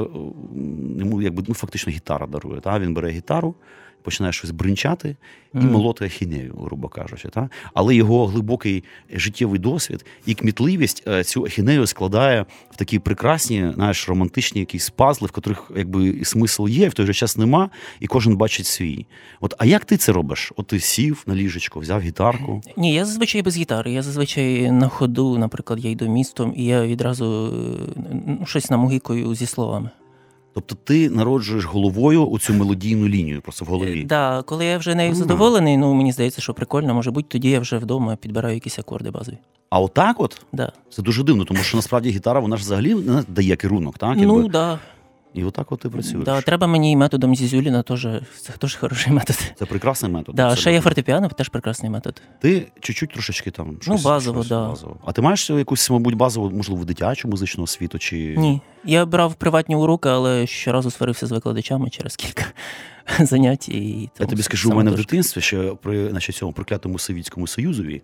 йому 1.00 1.22
якби 1.22 1.44
ну, 1.48 1.54
фактично 1.54 1.94
гітара 1.94 2.28
дарує. 2.28 2.62
Та? 2.62 2.80
Він 2.80 2.94
бере 2.94 3.10
гітару, 3.10 3.56
починає 4.04 4.34
щось 4.34 4.52
бринчати 4.52 5.16
і 5.54 5.58
Мгм. 5.58 5.72
молоти 5.72 6.06
ахінею, 6.06 6.56
грубо 6.64 6.88
кажучи. 6.88 7.30
Та? 7.30 7.50
Але 7.74 7.96
його 7.96 8.28
глибокий 8.28 8.84
життєвий 9.14 9.60
досвід 9.60 10.06
і 10.26 10.34
кмітливість 10.34 11.04
е, 11.08 11.24
цю 11.24 11.46
ахінею 11.46 11.88
складає 11.88 12.46
в 12.72 12.76
такі 12.76 13.00
прекрасні, 13.00 13.72
знаєш, 13.76 14.10
романтичні 14.10 14.60
якісь 14.60 14.90
пазли, 14.90 15.28
в 15.28 15.32
котрих 15.32 15.72
якби 15.76 16.08
і 16.08 16.26
смисл 16.26 16.68
є, 16.68 16.86
і 16.86 16.90
в 16.90 16.94
той 16.94 17.06
же 17.06 17.14
час 17.14 17.38
нема, 17.38 17.70
і 18.00 18.08
кожен 18.08 18.36
бачить 18.36 18.66
свій. 18.66 19.06
От, 19.42 19.54
а 19.58 19.66
як 19.66 19.86
ти 19.86 19.98
це 19.98 20.12
робиш? 20.12 20.52
От 20.56 20.68
ти 20.68 20.80
сів 20.80 21.24
на 21.28 21.36
ліжечко, 21.36 21.80
взяв 21.80 22.02
гітарку. 22.02 22.62
Ні, 22.78 22.94
я 22.94 23.06
зазвичай 23.06 23.42
без 23.42 23.58
гітари. 23.58 23.92
Я 23.92 24.02
зазвичай 24.02 24.72
на 24.72 24.88
ходу, 24.88 25.38
наприклад, 25.38 25.86
я 25.86 25.92
йду 25.92 26.08
містом, 26.10 26.54
і 26.58 26.66
я 26.66 26.86
відразу 26.88 27.26
е, 27.98 28.02
ну, 28.28 28.46
щось 28.46 28.70
намугикую 28.70 29.36
зі 29.36 29.46
словами. 29.46 29.90
Тобто 30.54 30.76
ти 30.84 31.10
народжуєш 31.10 31.66
головою 31.66 32.32
оцю 32.32 32.54
мелодійну 32.54 33.08
лінію 33.08 33.42
просто 33.42 33.66
в 33.66 33.68
Так, 33.68 33.74
голові. 33.78 34.04
да, 34.04 34.44
коли 34.46 34.66
я 34.66 34.78
вже 34.78 34.96
нею 34.96 35.16
задоволений, 35.16 35.78
ну 35.78 35.94
мені 35.94 36.12
здається, 36.12 36.42
що 36.42 36.54
прикольно, 36.54 36.94
може 36.94 37.12
бути, 37.12 37.28
тоді 37.30 37.50
я 37.50 37.60
вже 37.60 37.78
вдома 37.78 38.16
підбираю 38.16 38.54
якісь 38.56 38.80
акорди 38.80 39.12
базові. 39.12 39.38
А 39.70 39.80
отак 39.80 40.20
от 40.20 40.42
Да. 40.54 40.72
це 40.90 41.02
дуже 41.02 41.24
дивно, 41.24 41.46
тому 41.46 41.60
що 41.60 41.78
насправді 41.78 42.10
гітара 42.10 42.40
вона 42.40 42.58
ж 42.58 42.64
взагалі 42.64 42.96
не 42.96 43.24
дає 43.28 43.56
керунок, 43.56 43.98
так? 43.98 44.16
Ну 44.18 44.34
Якби. 44.36 44.50
да, 44.50 44.80
І 45.33 45.44
отак 45.44 45.71
от 45.71 45.80
ти 45.80 45.89
працюєш. 45.89 46.25
да, 46.25 46.41
треба 46.41 46.68
мені 46.68 46.91
і 46.91 46.95
методом 46.95 47.35
Зізюліна 47.35 47.83
теж 47.83 48.07
це 48.41 48.53
теж 48.59 48.75
хороший 48.75 49.13
метод. 49.13 49.35
Це 49.59 49.65
прекрасний 49.65 50.12
метод. 50.12 50.35
Да, 50.35 50.56
ще 50.56 50.74
є 50.74 50.81
фортепіано, 50.81 51.30
теж 51.30 51.50
прекрасний 51.50 51.91
метод. 51.91 52.21
Ти 52.41 52.68
чуть-чуть 52.80 53.09
трошечки 53.09 53.51
там 53.51 53.77
щось, 53.81 53.88
Ну, 54.03 54.09
базово, 54.09 54.38
щось 54.39 54.50
да. 54.50 54.68
базово. 54.68 54.97
А 55.06 55.12
ти 55.12 55.21
маєш 55.21 55.50
якусь, 55.50 55.89
мабуть, 55.89 56.15
базову, 56.15 56.50
можливо, 56.50 56.85
дитячу 56.85 57.27
музичну 57.27 57.63
освіту 57.63 58.00
чи 58.00 58.35
Ні. 58.38 58.62
Я 58.85 59.06
брав 59.06 59.35
приватні 59.35 59.75
уроки, 59.75 60.09
але 60.09 60.47
щоразу 60.47 60.91
сварився 60.91 61.27
з 61.27 61.31
викладачами 61.31 61.89
через 61.89 62.15
кілька 62.15 62.44
занять. 63.19 63.69
І 63.69 64.09
Я 64.19 64.25
тобі 64.25 64.41
скажу, 64.44 64.71
у 64.71 64.75
мене 64.75 64.91
в 64.91 64.95
дитинстві 64.95 65.41
ще 65.41 65.74
при 65.81 66.09
значить, 66.09 66.35
цьому 66.35 66.53
проклятому 66.53 67.00
Совєтському 67.00 67.47
Союзові 67.47 68.01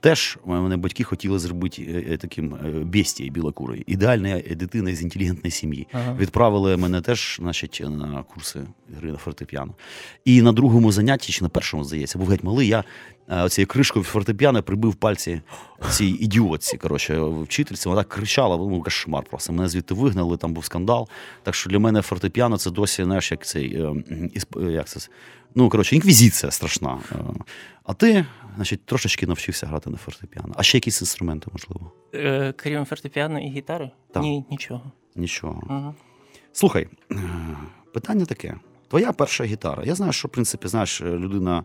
теж 0.00 0.38
мене 0.44 0.76
батьки 0.76 1.04
хотіли 1.04 1.38
зробити 1.38 1.82
е, 1.82 2.12
е, 2.14 2.16
таким 2.16 2.54
е, 2.54 2.68
бестією 2.68 3.32
білокурою. 3.32 3.82
Ідеальна 3.86 4.40
дитина 4.50 4.94
з 4.94 5.02
інтелігентної 5.02 5.50
сім'ї. 5.50 5.86
Ага. 5.92 6.16
Відправили 6.20 6.76
мене 6.76 7.00
теж 7.00 7.36
значить, 7.40 7.82
на 7.88 8.22
курси 8.22 8.60
гри 8.96 9.12
на 9.12 9.18
фортепіано. 9.18 9.74
І 10.24 10.42
на 10.42 10.52
другому 10.52 10.92
занятті, 10.92 11.32
чи 11.32 11.44
на 11.44 11.48
першому, 11.48 11.84
здається, 11.84 12.18
був 12.18 12.28
геть 12.28 12.44
малий, 12.44 12.68
я 12.68 12.78
е, 12.78 12.84
оцією 13.28 13.66
кришкою 13.66 14.04
фортепіано 14.04 14.62
прибив 14.62 14.94
пальці 14.94 15.40
цій 15.90 16.06
ідіотці. 16.06 16.76
Коротше, 16.76 17.20
вчительці, 17.20 17.88
вона 17.88 18.02
так 18.02 18.08
кричала, 18.08 18.56
ну 18.56 18.82
кошмар 18.82 19.24
просто. 19.30 19.52
Мене 19.52 19.68
звідти 19.68 19.94
вигнали, 19.94 20.36
там 20.36 20.52
був 20.54 20.64
скандал. 20.64 21.08
Так 21.42 21.54
що 21.54 21.70
для 21.70 21.78
мене 21.78 22.02
фортепіано 22.02 22.58
це 22.58 22.70
досі, 22.70 23.04
знаєш, 23.04 23.30
як 23.30 23.46
цей 23.46 23.82
е, 23.82 23.94
е, 24.56 24.62
як 24.62 24.88
це. 24.88 25.00
Ну, 25.54 25.68
коротше, 25.68 25.94
інквізиція 25.94 26.52
страшна. 26.52 26.98
Е, 27.12 27.16
А 27.84 27.94
ти, 27.94 28.26
значить, 28.56 28.86
трошечки 28.86 29.26
навчився 29.26 29.66
грати 29.66 29.90
на 29.90 29.96
фортепіано. 29.96 30.54
А 30.56 30.62
ще 30.62 30.76
якісь 30.78 31.00
інструменти, 31.00 31.46
можливо? 31.52 31.92
Е, 32.14 32.54
Крім 32.56 32.84
фортепіано 32.84 33.40
і 33.40 33.48
гітари? 33.48 33.90
Так. 34.12 34.22
Ні, 34.22 34.44
нічого. 34.50 34.92
Нічого. 35.16 35.62
Ага. 35.68 35.94
Слухай, 36.52 36.88
е, 37.12 37.16
питання 37.92 38.24
таке: 38.24 38.54
твоя 38.88 39.12
перша 39.12 39.44
гітара. 39.44 39.82
Я 39.84 39.94
знаю, 39.94 40.12
що 40.12 40.28
в 40.28 40.30
принципі 40.30 40.68
знаєш 40.68 41.00
е, 41.00 41.04
людина, 41.04 41.64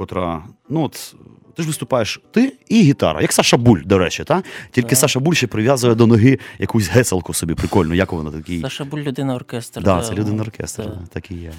котра, 0.00 0.44
ну 0.68 0.82
от 0.84 1.14
ти 1.56 1.62
ж 1.62 1.68
виступаєш 1.68 2.20
ти 2.30 2.52
і 2.68 2.82
гітара, 2.82 3.20
як 3.22 3.32
Саша 3.32 3.56
Буль, 3.56 3.78
до 3.84 3.98
речі, 3.98 4.24
та? 4.24 4.42
Тільки 4.70 4.88
Так. 4.88 4.98
Саша 4.98 5.20
Буль 5.20 5.34
ще 5.34 5.46
прив'язує 5.46 5.94
до 5.94 6.06
ноги 6.06 6.38
якусь 6.58 6.88
геселку 6.88 7.34
собі 7.34 7.54
прикольну, 7.54 7.94
як 7.94 8.12
вона 8.12 8.30
такий. 8.30 8.60
Саша 8.60 8.84
Буль 8.84 8.98
людина 9.00 9.34
оркестр. 9.34 9.82
Да, 9.82 10.02
це 10.02 10.14
людина 10.14 10.42
оркестр, 10.42 10.82
Да. 10.82 10.88
да, 10.88 11.06
так 11.12 11.30
і 11.30 11.34
є. 11.34 11.52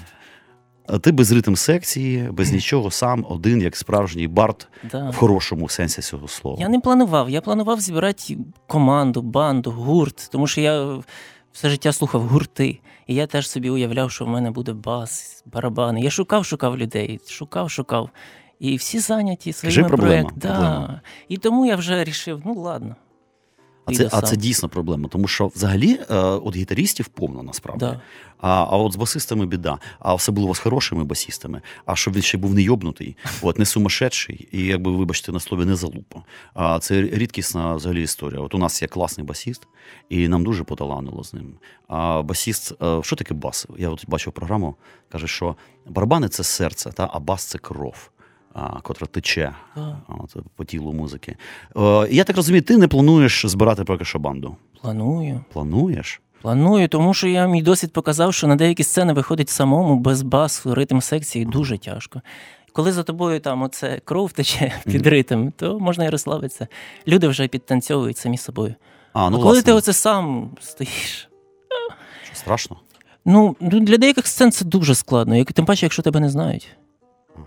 А 0.86 0.98
ти 0.98 1.12
без 1.12 1.32
ритм 1.32 1.54
секції, 1.54 2.28
без 2.32 2.52
нічого, 2.52 2.90
сам 2.90 3.26
один, 3.28 3.62
як 3.62 3.76
справжній 3.76 4.28
бард 4.28 4.68
Да. 4.92 5.10
в 5.10 5.16
хорошому 5.16 5.68
сенсі 5.68 6.02
цього 6.02 6.28
слова. 6.28 6.56
Я 6.60 6.68
не 6.68 6.80
планував. 6.80 7.30
Я 7.30 7.40
планував 7.40 7.80
зібрати 7.80 8.38
команду, 8.66 9.22
банду, 9.22 9.70
гурт, 9.70 10.28
тому 10.32 10.46
що 10.46 10.60
я 10.60 10.98
все 11.52 11.70
життя 11.70 11.92
слухав 11.92 12.22
гурти. 12.22 12.78
І 13.06 13.14
я 13.14 13.26
теж 13.26 13.48
собі 13.48 13.70
уявляв, 13.70 14.10
що 14.10 14.24
в 14.24 14.28
мене 14.28 14.50
буде 14.50 14.72
бас, 14.72 15.42
барабани. 15.46 16.00
Я 16.00 16.10
шукав, 16.10 16.44
шукав 16.44 16.78
людей, 16.78 17.20
шукав, 17.26 17.70
шукав. 17.70 18.10
І 18.58 18.76
всі 18.76 18.98
зайняті 18.98 19.52
своїми 19.52 19.88
проектами. 19.88 20.30
Да. 20.36 21.00
І 21.28 21.36
тому 21.36 21.66
я 21.66 21.76
вже 21.76 22.04
рішив, 22.04 22.42
ну 22.44 22.54
ладно. 22.54 22.96
А 23.84 23.92
це, 23.92 24.08
а 24.12 24.22
це 24.22 24.36
дійсно 24.36 24.68
проблема, 24.68 25.08
тому 25.08 25.28
що 25.28 25.46
взагалі 25.46 25.98
е, 26.10 26.16
от 26.16 26.56
гітарістів 26.56 27.08
повно 27.08 27.42
насправді. 27.42 27.84
Да. 27.84 28.00
А, 28.40 28.48
а 28.48 28.76
от 28.76 28.92
з 28.92 28.96
басистами 28.96 29.46
біда, 29.46 29.78
а 29.98 30.14
особливо 30.14 30.54
з 30.54 30.58
хорошими 30.58 31.04
басістами. 31.04 31.60
А 31.86 31.96
щоб 31.96 32.14
він 32.14 32.22
ще 32.22 32.38
був 32.38 32.54
не 32.54 32.62
йобнутий, 32.62 33.16
от 33.42 33.58
не 33.58 33.64
сумасшедший, 33.64 34.48
і 34.52 34.64
якби, 34.64 34.90
вибачте, 34.90 35.32
на 35.32 35.40
слові 35.40 35.64
не 35.64 35.76
залупа. 35.76 36.22
А 36.54 36.78
це 36.78 37.02
рідкісна 37.02 37.74
взагалі 37.74 38.02
історія. 38.02 38.40
От 38.40 38.54
у 38.54 38.58
нас 38.58 38.82
є 38.82 38.88
класний 38.88 39.26
басіст, 39.26 39.68
і 40.08 40.28
нам 40.28 40.44
дуже 40.44 40.64
поталанило 40.64 41.24
з 41.24 41.34
ним. 41.34 41.54
А 41.88 42.22
басіст, 42.22 42.72
е, 42.82 43.00
що 43.02 43.16
таке 43.16 43.34
бас? 43.34 43.66
Я 43.78 43.88
от 43.88 44.04
бачив 44.08 44.32
програму, 44.32 44.76
каже, 45.08 45.26
що 45.26 45.56
барабани 45.86 46.28
це 46.28 46.44
серце, 46.44 46.92
та, 46.92 47.10
а 47.12 47.18
бас 47.18 47.44
це 47.44 47.58
кров. 47.58 48.10
А, 48.54 48.80
котра 48.80 49.06
тече 49.06 49.54
от, 50.08 50.36
по 50.56 50.64
тілу 50.64 50.92
музики. 50.92 51.36
Е, 51.76 52.08
я 52.10 52.24
так 52.24 52.36
розумію, 52.36 52.62
ти 52.62 52.76
не 52.76 52.88
плануєш 52.88 53.46
збирати 53.46 53.84
поки 53.84 54.04
що 54.04 54.18
банду. 54.18 54.56
Планую. 54.82 55.40
Плануєш? 55.52 56.20
Планую, 56.42 56.88
тому 56.88 57.14
що 57.14 57.28
я 57.28 57.46
мій 57.46 57.62
досвід 57.62 57.92
показав, 57.92 58.34
що 58.34 58.46
на 58.46 58.56
деякі 58.56 58.84
сцени 58.84 59.12
виходить 59.12 59.48
самому 59.48 59.96
без 59.96 60.22
басу, 60.22 60.74
ритм 60.74 61.00
секції 61.00 61.44
дуже 61.44 61.78
тяжко. 61.78 62.20
Коли 62.72 62.92
за 62.92 63.02
тобою 63.02 63.40
там 63.40 63.62
оце 63.62 64.00
кров 64.04 64.32
тече 64.32 64.72
під 64.84 65.06
ритм, 65.06 65.48
то 65.56 65.80
можна 65.80 66.04
і 66.04 66.10
розслабитися. 66.10 66.66
Люди 67.08 67.28
вже 67.28 67.48
підтанцьовують 67.48 68.16
самі 68.16 68.38
собою. 68.38 68.74
А, 69.12 69.30
ну, 69.30 69.36
а 69.36 69.40
коли 69.40 69.52
власне, 69.52 69.62
ти 69.62 69.72
оце 69.72 69.92
сам 69.92 70.50
стоїш. 70.60 71.28
що, 72.24 72.34
страшно. 72.34 72.76
Ну, 73.24 73.56
ну, 73.60 73.80
для 73.80 73.96
деяких 73.96 74.26
сцен 74.26 74.52
це 74.52 74.64
дуже 74.64 74.94
складно, 74.94 75.36
тим 75.44 75.64
паче, 75.64 75.86
якщо 75.86 76.02
тебе 76.02 76.20
не 76.20 76.30
знають. 76.30 76.68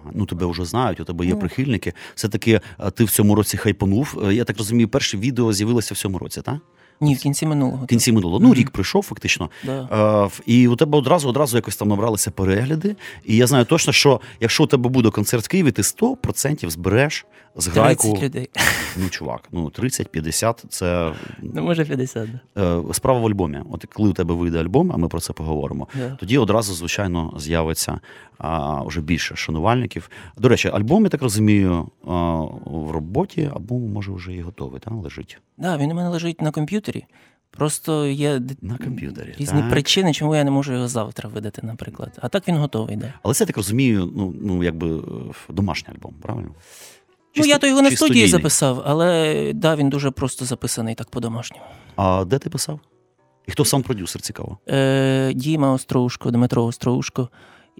Ага. 0.04 0.12
Ну, 0.16 0.26
тебе 0.26 0.46
вже 0.46 0.66
знають, 0.66 1.00
у 1.00 1.04
тебе 1.04 1.26
є 1.26 1.34
Ну. 1.34 1.40
прихильники. 1.40 1.94
Все-таки 2.16 2.62
е, 2.80 2.92
ти 2.92 3.04
в 3.04 3.10
цьому 3.12 3.36
році 3.36 3.58
хайпанув. 3.58 4.20
Е, 4.26 4.34
Я 4.34 4.44
так 4.44 4.58
розумію, 4.58 4.88
перше 4.88 5.18
відео 5.18 5.54
з'явилося 5.54 5.94
в 5.94 5.98
цьому 5.98 6.18
році, 6.18 6.42
так? 6.42 6.56
Ні, 7.02 7.16
в 7.16 7.20
кінці 7.20 7.46
минулого. 7.46 7.84
В 7.84 7.88
кінці 7.88 8.12
минулого. 8.12 8.40
Ну, 8.40 8.54
рік 8.54 8.70
пройшов, 8.70 9.04
фактично. 9.04 9.50
Да. 9.66 9.90
Е, 10.26 10.42
і 10.46 10.68
у 10.68 10.76
тебе 10.76 10.98
одразу 10.98 11.30
одразу 11.30 11.58
якось 11.58 11.76
там 11.76 11.88
набралися 11.88 12.32
перегляди. 12.32 12.96
І 13.26 13.36
я 13.36 13.48
знаю 13.48 13.66
точно, 13.66 13.94
що 13.94 14.22
якщо 14.40 14.64
у 14.64 14.68
тебе 14.68 14.90
буде 14.90 15.10
концерт 15.10 15.46
в 15.46 15.48
Києві, 15.48 15.72
ти 15.72 15.82
100% 15.82 16.70
збереш 16.70 17.26
з 17.56 17.68
30 17.68 18.24
людей. 18.24 18.50
Ну, 18.98 19.10
чувак, 19.10 19.42
ну 19.52 19.66
30-50 19.66 20.64
це 20.70 21.14
Ну, 21.42 21.64
може, 21.64 21.86
50. 21.86 22.30
Да. 22.56 22.62
е, 22.90 22.94
справа 22.94 23.20
в 23.20 23.26
альбомі. 23.26 23.60
От 23.72 23.86
коли 23.94 24.10
у 24.10 24.14
тебе 24.14 24.34
вийде 24.34 24.60
альбом, 24.60 24.92
а 24.92 24.98
ми 24.98 25.08
про 25.08 25.20
це 25.20 25.34
поговоримо. 25.34 25.88
Да. 25.96 26.18
Тоді 26.20 26.38
одразу, 26.38 26.74
звичайно, 26.74 27.34
з'явиться 27.38 28.00
а, 28.38 28.82
вже 28.84 29.02
більше 29.02 29.36
шанувальників. 29.36 30.10
До 30.38 30.50
речі, 30.50 30.70
альбом, 30.74 31.04
я 31.04 31.10
так 31.10 31.22
розумію, 31.22 31.88
а, 32.08 32.12
в 32.66 32.92
роботі, 32.92 33.50
або 33.56 33.80
може 33.80 34.12
вже 34.12 34.34
і 34.34 34.42
готовий, 34.42 34.80
та, 34.80 34.92
лежить 34.92 35.38
Да, 35.58 35.78
він 35.78 35.92
у 35.92 35.96
мене 35.96 36.10
лежить 36.10 36.42
на 36.42 36.52
комп'ютері. 36.52 36.85
Просто 37.52 38.06
є 38.06 38.42
на 38.62 38.78
комп'ютері. 38.78 39.36
різні 39.38 39.62
так. 39.62 39.70
причини, 39.70 40.14
чому 40.14 40.36
я 40.36 40.44
не 40.44 40.52
можу 40.52 40.74
його 40.74 40.88
завтра 40.88 41.30
видати, 41.30 41.62
наприклад. 41.64 42.20
А 42.22 42.30
так 42.30 42.48
він 42.48 42.58
готовий, 42.58 42.96
да. 42.96 43.14
Але 43.24 43.34
це 43.34 43.44
я 43.44 43.46
так 43.46 43.58
розумію, 43.58 44.14
ну, 44.16 44.36
ну 44.42 44.64
якби 44.64 45.02
домашній 45.50 45.94
альбом, 45.94 46.14
правильно? 46.22 46.52
ну, 47.36 47.46
я 47.46 47.58
то 47.58 47.68
його 47.68 47.82
на 47.82 47.90
чи 47.90 47.96
студії 47.96 48.28
студійний? 48.28 48.30
записав, 48.30 48.84
але 48.86 49.52
да, 49.54 49.76
він 49.76 49.90
дуже 49.90 50.12
просто 50.12 50.46
записаний 50.46 50.96
так 50.96 51.10
по-домашньому. 51.10 51.64
А 51.96 52.26
де 52.26 52.40
ти 52.40 52.50
писав? 52.50 52.80
І 53.48 53.52
хто 53.52 53.66
сам 53.66 53.84
продюсер 53.84 54.22
цікаво? 54.22 54.58
Е, 54.70 55.34
Діма 55.34 55.74
Остроушко, 55.74 56.32
Дмитро 56.32 56.66
Остроушко. 56.66 57.30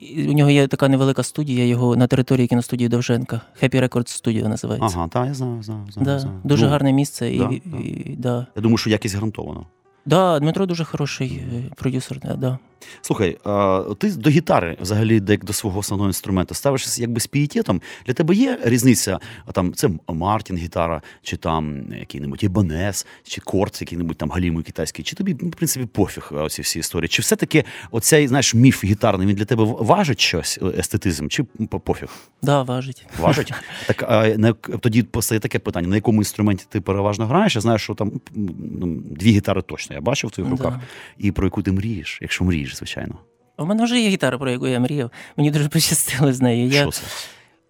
У 0.02 0.34
нього 0.34 0.50
є 0.50 0.68
така 0.68 0.90
невелика 0.90 1.24
студія, 1.24 1.66
його 1.66 1.96
на 1.96 2.08
території 2.08 2.48
кіностудії 2.48 2.90
Довженка. 2.90 3.42
Happy 3.64 3.82
Records 3.90 4.24
Studio 4.24 4.48
називається. 4.48 4.98
Ага, 4.98 5.08
так, 5.08 5.28
я 5.28 5.34
знаю, 5.34 5.64
знаю, 5.64 5.82
знаю. 5.92 6.06
Да, 6.06 6.20
знаю. 6.20 6.40
дуже 6.44 6.66
Ну, 6.66 6.72
гарне 6.72 6.94
місце. 6.94 7.32
І, 7.34 7.38
да, 7.38 7.50
і, 7.52 7.62
да. 7.66 7.78
і- 7.78 8.16
да. 8.18 8.48
Я 8.56 8.62
думаю, 8.62 8.78
що 8.78 8.90
якість 8.90 9.16
гарантована. 9.16 9.60
Да, 10.06 10.40
Дмитро 10.40 10.66
дуже 10.66 10.84
хороший 10.84 11.44
е, 11.54 11.72
продюсер. 11.76 12.20
Да, 12.20 12.36
да. 12.36 12.60
Слухай, 13.02 13.38
а, 13.44 13.84
ти 13.98 14.12
до 14.12 14.30
гітари, 14.30 14.78
взагалі, 14.82 15.22
як 15.28 15.46
до 15.46 15.54
свого 15.54 15.80
основного 15.80 16.10
інструменту, 16.10 16.56
ставишся 16.56 17.02
якби 17.02 17.20
з 17.20 17.28
пієтетом. 17.28 17.82
Для 18.06 18.14
тебе 18.14 18.36
є 18.36 18.60
різниця? 18.64 19.20
а, 19.46 19.52
Там 19.52 19.74
це 19.74 19.90
Мартін 20.08 20.58
гітара, 20.58 21.02
чи 21.22 21.38
там 21.38 21.84
який-небудь 22.00 22.44
Ібанес, 22.44 23.06
чи 23.24 23.42
корт, 23.42 23.82
який-небудь 23.82 24.18
там 24.18 24.32
галімий 24.32 24.64
китайський, 24.64 25.06
чи 25.06 25.16
тобі, 25.16 25.38
ну, 25.42 25.50
в 25.50 25.52
принципі, 25.52 25.86
пофіг 25.86 26.30
оці 26.32 26.62
всі 26.62 26.80
історії? 26.80 27.08
Чи 27.08 27.22
все-таки 27.22 27.64
оцей 27.92 28.28
знаєш, 28.28 28.54
міф 28.54 28.84
гітарний 28.84 29.28
він 29.28 29.36
для 29.36 29.46
тебе 29.46 29.64
важить 29.64 30.20
щось, 30.20 30.60
е, 30.62 30.66
естетизм, 30.78 31.28
чи 31.28 31.44
пофіг? 31.84 32.10
Да, 32.42 32.64
важить. 32.64 33.06
Важить? 33.20 33.54
Так 33.88 34.04
а, 34.10 34.28
на, 34.28 34.54
тоді 34.54 35.04
постає 35.04 35.40
таке 35.40 35.60
питання: 35.60 35.88
на 35.88 35.96
якому 35.96 36.22
інструменті 36.22 36.66
ти 36.70 36.82
переважно 36.82 37.28
граєш? 37.28 37.56
Я 37.56 37.62
знаю, 37.62 37.78
що 37.78 37.94
там 37.96 38.12
ну, 38.36 39.02
дві 39.12 39.32
гітари 39.32 39.62
точно 39.62 39.95
я 39.96 40.02
бачив 40.02 40.30
в 40.30 40.34
твоїх 40.34 40.54
Да. 40.56 40.64
руках. 40.64 40.80
І 41.18 41.32
про 41.32 41.46
яку 41.48 41.62
ти 41.62 41.72
мрієш, 41.72 42.20
якщо 42.22 42.44
мрієш, 42.44 42.76
звичайно. 42.78 43.16
У 43.58 43.66
мене 43.66 43.84
вже 43.84 44.00
є 44.00 44.10
гітара, 44.10 44.38
про 44.38 44.52
яку 44.52 44.68
я 44.68 44.80
мріяв. 44.80 45.12
Мені 45.38 45.52
дуже 45.52 45.70
пощастило 45.70 46.34
з 46.34 46.42
нею. 46.42 46.68
Я, 46.68 46.82
Що 46.82 46.92
це? 46.92 47.02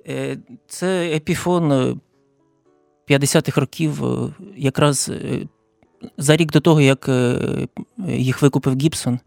Е, 0.07 0.37
Це 0.67 1.15
епіфон 1.15 1.71
е, 1.71 1.95
50-х 3.09 3.61
років, 3.61 4.05
е, 4.05 4.33
якраз 4.57 5.09
е, 5.09 5.39
за 6.17 6.37
рік 6.37 6.51
до 6.51 6.59
того, 6.59 6.81
як 6.81 7.09
е, 7.09 7.37
їх 8.07 8.41
викупив 8.41 8.77
Гібсон. 8.79 9.19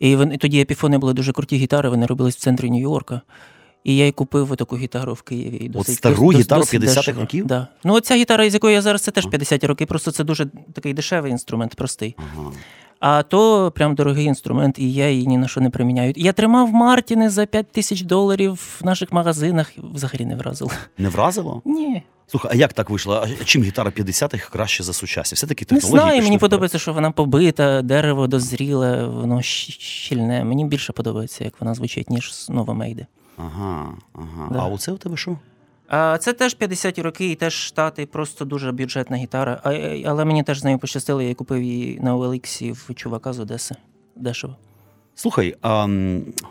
І 0.00 0.16
вони, 0.16 0.36
тоді 0.36 0.60
епіфони 0.60 0.98
були 0.98 1.12
дуже 1.12 1.32
круті 1.32 1.56
гітари, 1.56 1.88
вони 1.88 2.06
робились 2.06 2.36
в 2.36 2.40
центрі 2.40 2.70
Нью-Йорка. 2.70 3.20
І 3.84 3.96
я 3.96 4.06
й 4.06 4.12
купив 4.12 4.56
таку 4.56 4.76
гітару 4.76 5.14
в 5.14 5.22
Києві. 5.22 5.56
І 5.56 5.68
Досить, 5.68 5.96
стару 5.96 6.16
дос- 6.16 6.38
гітару 6.38 6.62
50-х 6.62 6.78
дешево. 6.94 7.20
років? 7.20 7.46
Да. 7.46 7.66
Ну, 7.84 7.94
оця 7.94 8.14
гітара, 8.16 8.50
з 8.50 8.54
якою 8.54 8.74
я 8.74 8.82
зараз, 8.82 9.02
це 9.02 9.10
теж 9.10 9.26
50 9.26 9.64
роки, 9.64 9.86
просто 9.86 10.10
це 10.10 10.24
дуже 10.24 10.46
такий 10.72 10.94
дешевий 10.94 11.32
інструмент, 11.32 11.74
простий. 11.74 12.16
Ага. 12.18 12.50
А 13.00 13.22
то 13.22 13.70
прям 13.70 13.94
дорогий 13.94 14.24
інструмент, 14.24 14.78
і 14.78 14.92
я 14.92 15.10
її 15.10 15.26
ні 15.26 15.38
на 15.38 15.48
що 15.48 15.60
не 15.60 15.70
приміняю. 15.70 16.12
Я 16.16 16.32
тримав 16.32 16.70
Мартіни 16.72 17.30
за 17.30 17.46
5 17.46 17.72
тисяч 17.72 18.00
доларів 18.02 18.52
в 18.80 18.84
наших 18.84 19.12
магазинах, 19.12 19.72
взагалі 19.94 20.24
не 20.24 20.36
вразило. 20.36 20.70
Не 20.98 21.08
вразило? 21.08 21.62
Ні. 21.64 22.02
Слухай, 22.26 22.50
а 22.54 22.54
як 22.54 22.72
так 22.72 22.90
вийшло? 22.90 23.26
А 23.40 23.44
чим 23.44 23.62
гітара 23.62 23.90
50-х 23.90 24.50
краще 24.50 24.82
за 24.82 24.92
сучасні? 24.92 25.36
Все-таки 25.36 25.66
Не 25.70 25.76
технології. 25.80 26.00
знаю, 26.00 26.10
пішли 26.18 26.22
мені 26.24 26.36
вперед. 26.36 26.50
подобається, 26.50 26.78
що 26.78 26.92
вона 26.92 27.10
побита, 27.10 27.82
дерево 27.82 28.26
дозріле, 28.26 29.06
воно 29.06 29.42
щільне. 29.42 30.44
Мені 30.44 30.64
більше 30.64 30.92
подобається, 30.92 31.44
як 31.44 31.54
вона 31.60 31.74
звучить, 31.74 32.10
ніж 32.10 32.48
нова 32.48 32.74
Мейди. 32.74 33.06
Ага, 33.46 33.94
ага. 34.12 34.48
Да. 34.52 34.58
А 34.58 34.66
оце 34.66 34.92
у 34.92 34.96
тебе 34.96 35.16
що? 35.16 35.36
Це 36.20 36.32
теж 36.32 36.56
50-ті 36.56 37.02
роки, 37.02 37.30
і 37.30 37.34
теж 37.34 37.54
штати, 37.54 38.06
просто 38.06 38.44
дуже 38.44 38.72
бюджетна 38.72 39.16
гітара. 39.16 39.60
Але 40.06 40.24
мені 40.24 40.42
теж 40.42 40.60
з 40.60 40.64
нею 40.64 40.78
пощастило, 40.78 41.22
я 41.22 41.34
купив 41.34 41.62
її 41.62 42.00
на 42.00 42.16
OLX 42.16 42.72
в 42.72 42.94
чувака 42.94 43.32
з 43.32 43.40
Одеси. 43.40 43.74
Дешево. 44.16 44.56
Слухай, 45.14 45.56
а, 45.62 45.86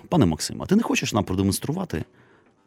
пане 0.10 0.26
Максиме, 0.26 0.64
а 0.64 0.66
ти 0.68 0.76
не 0.76 0.84
хочеш 0.84 1.14
нам 1.14 1.24
продемонструвати 1.24 2.04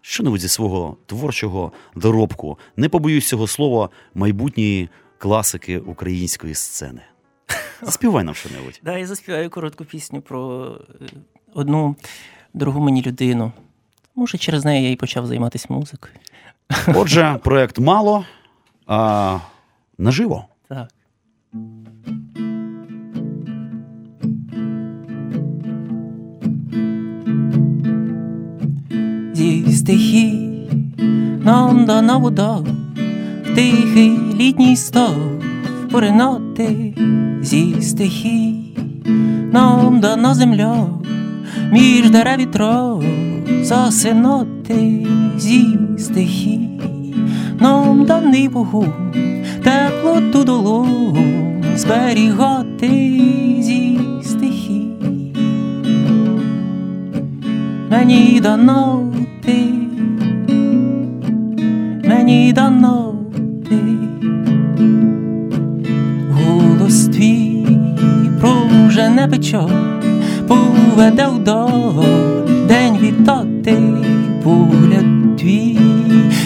що-небудь 0.01 0.41
зі 0.41 0.49
свого 0.49 0.97
творчого 1.07 1.73
доробку? 1.97 2.59
Не 2.77 2.89
побоюсь 2.89 3.29
цього 3.29 3.47
слова 3.47 3.89
майбутньої 4.15 4.89
класики 5.19 5.79
української 5.79 6.55
сцени. 6.55 7.03
Заспівай 7.83 8.25
нам 8.25 8.35
що-небудь. 8.35 8.81
Да, 8.85 8.99
я 8.99 9.07
заспіваю 9.07 9.51
коротку 9.51 9.85
пісню 9.85 10.21
про 10.21 10.71
е, 11.01 11.05
одну 11.55 11.97
дорогу 12.55 12.81
мені 12.81 13.03
людину. 13.03 13.53
Може, 14.17 14.39
через 14.39 14.65
неї 14.65 14.85
я 14.85 14.91
і 14.91 14.97
почав 14.97 15.27
займатися 15.27 15.67
музикою. 15.71 16.15
Отже, 16.95 17.39
проект 17.43 17.79
мало, 17.79 18.25
а 18.87 19.39
наживо. 19.99 20.45
Так. 20.69 20.89
Зі 29.33 29.73
стихій 29.73 30.69
нам 31.45 31.85
дана 31.85 32.17
вода, 32.17 32.57
в 32.57 33.55
тихий 33.55 34.19
літній 34.35 34.77
став 34.77 35.17
пориноти 35.91 36.95
зі 37.43 37.83
стихій 37.83 38.63
нам 39.53 40.01
дана 40.01 40.35
земля, 40.35 40.89
між 41.71 42.11
дерев 42.11 42.41
і 42.41 42.47
трав 42.47 43.05
засинати 43.63 45.07
зі 45.37 45.79
стихій 45.99 46.73
нам 47.63 48.05
даний 48.05 48.49
вогонь, 48.49 49.13
теплоту 49.63 50.45
долонь 50.45 51.65
зберігати 51.77 52.89
зі 53.61 54.01
стихій. 54.23 54.89
Мені 57.91 58.41
дано 58.43 59.13
ти, 59.45 59.59
мені 62.09 62.53
дано 62.53 63.15
ти, 63.69 63.81
голос 66.33 67.07
твій 67.07 67.67
пружене 68.41 69.29
печаль, 69.29 69.69
поведе 70.49 71.27
вдаль 71.27 72.42
день 72.69 72.99
вітати, 73.03 73.79
погляд 74.45 75.37
твій. 75.39 75.79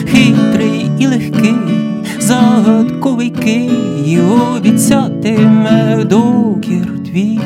Хитрий 0.06 0.90
і 0.98 1.06
легкий, 1.06 1.54
загадковий 2.18 3.32
який 3.36 4.20
обіцятиме 4.56 6.04
докір 6.04 7.04
твій, 7.04 7.40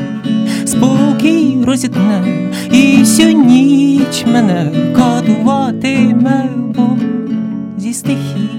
спокій 0.65 1.59
розітне, 1.67 2.51
і 2.73 2.97
всю 2.97 3.33
ніч 3.33 4.25
мене 4.33 4.71
катуватиме 4.97 6.49
Бог 6.77 6.99
зі 7.79 7.93
стихій. 7.93 8.51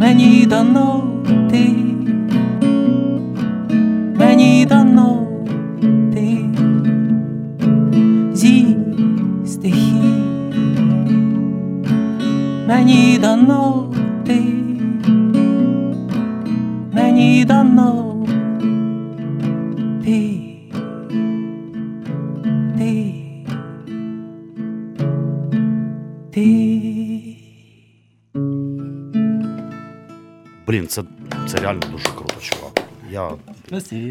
Мені 0.00 0.46
дано 0.46 1.04
ти, 1.50 1.70
дано 13.22 13.94
ти, 14.26 14.40
мені 16.92 17.44
дано 17.44 18.26
ти, 20.04 20.40
ти, 22.78 23.14
ти. 26.32 26.46
Блін, 30.66 30.86
це, 30.88 31.02
це 31.46 31.58
реально 31.58 31.82
дуже 31.92 32.04
круто, 32.04 32.34
чувак. 32.40 32.71
Я, 33.12 33.30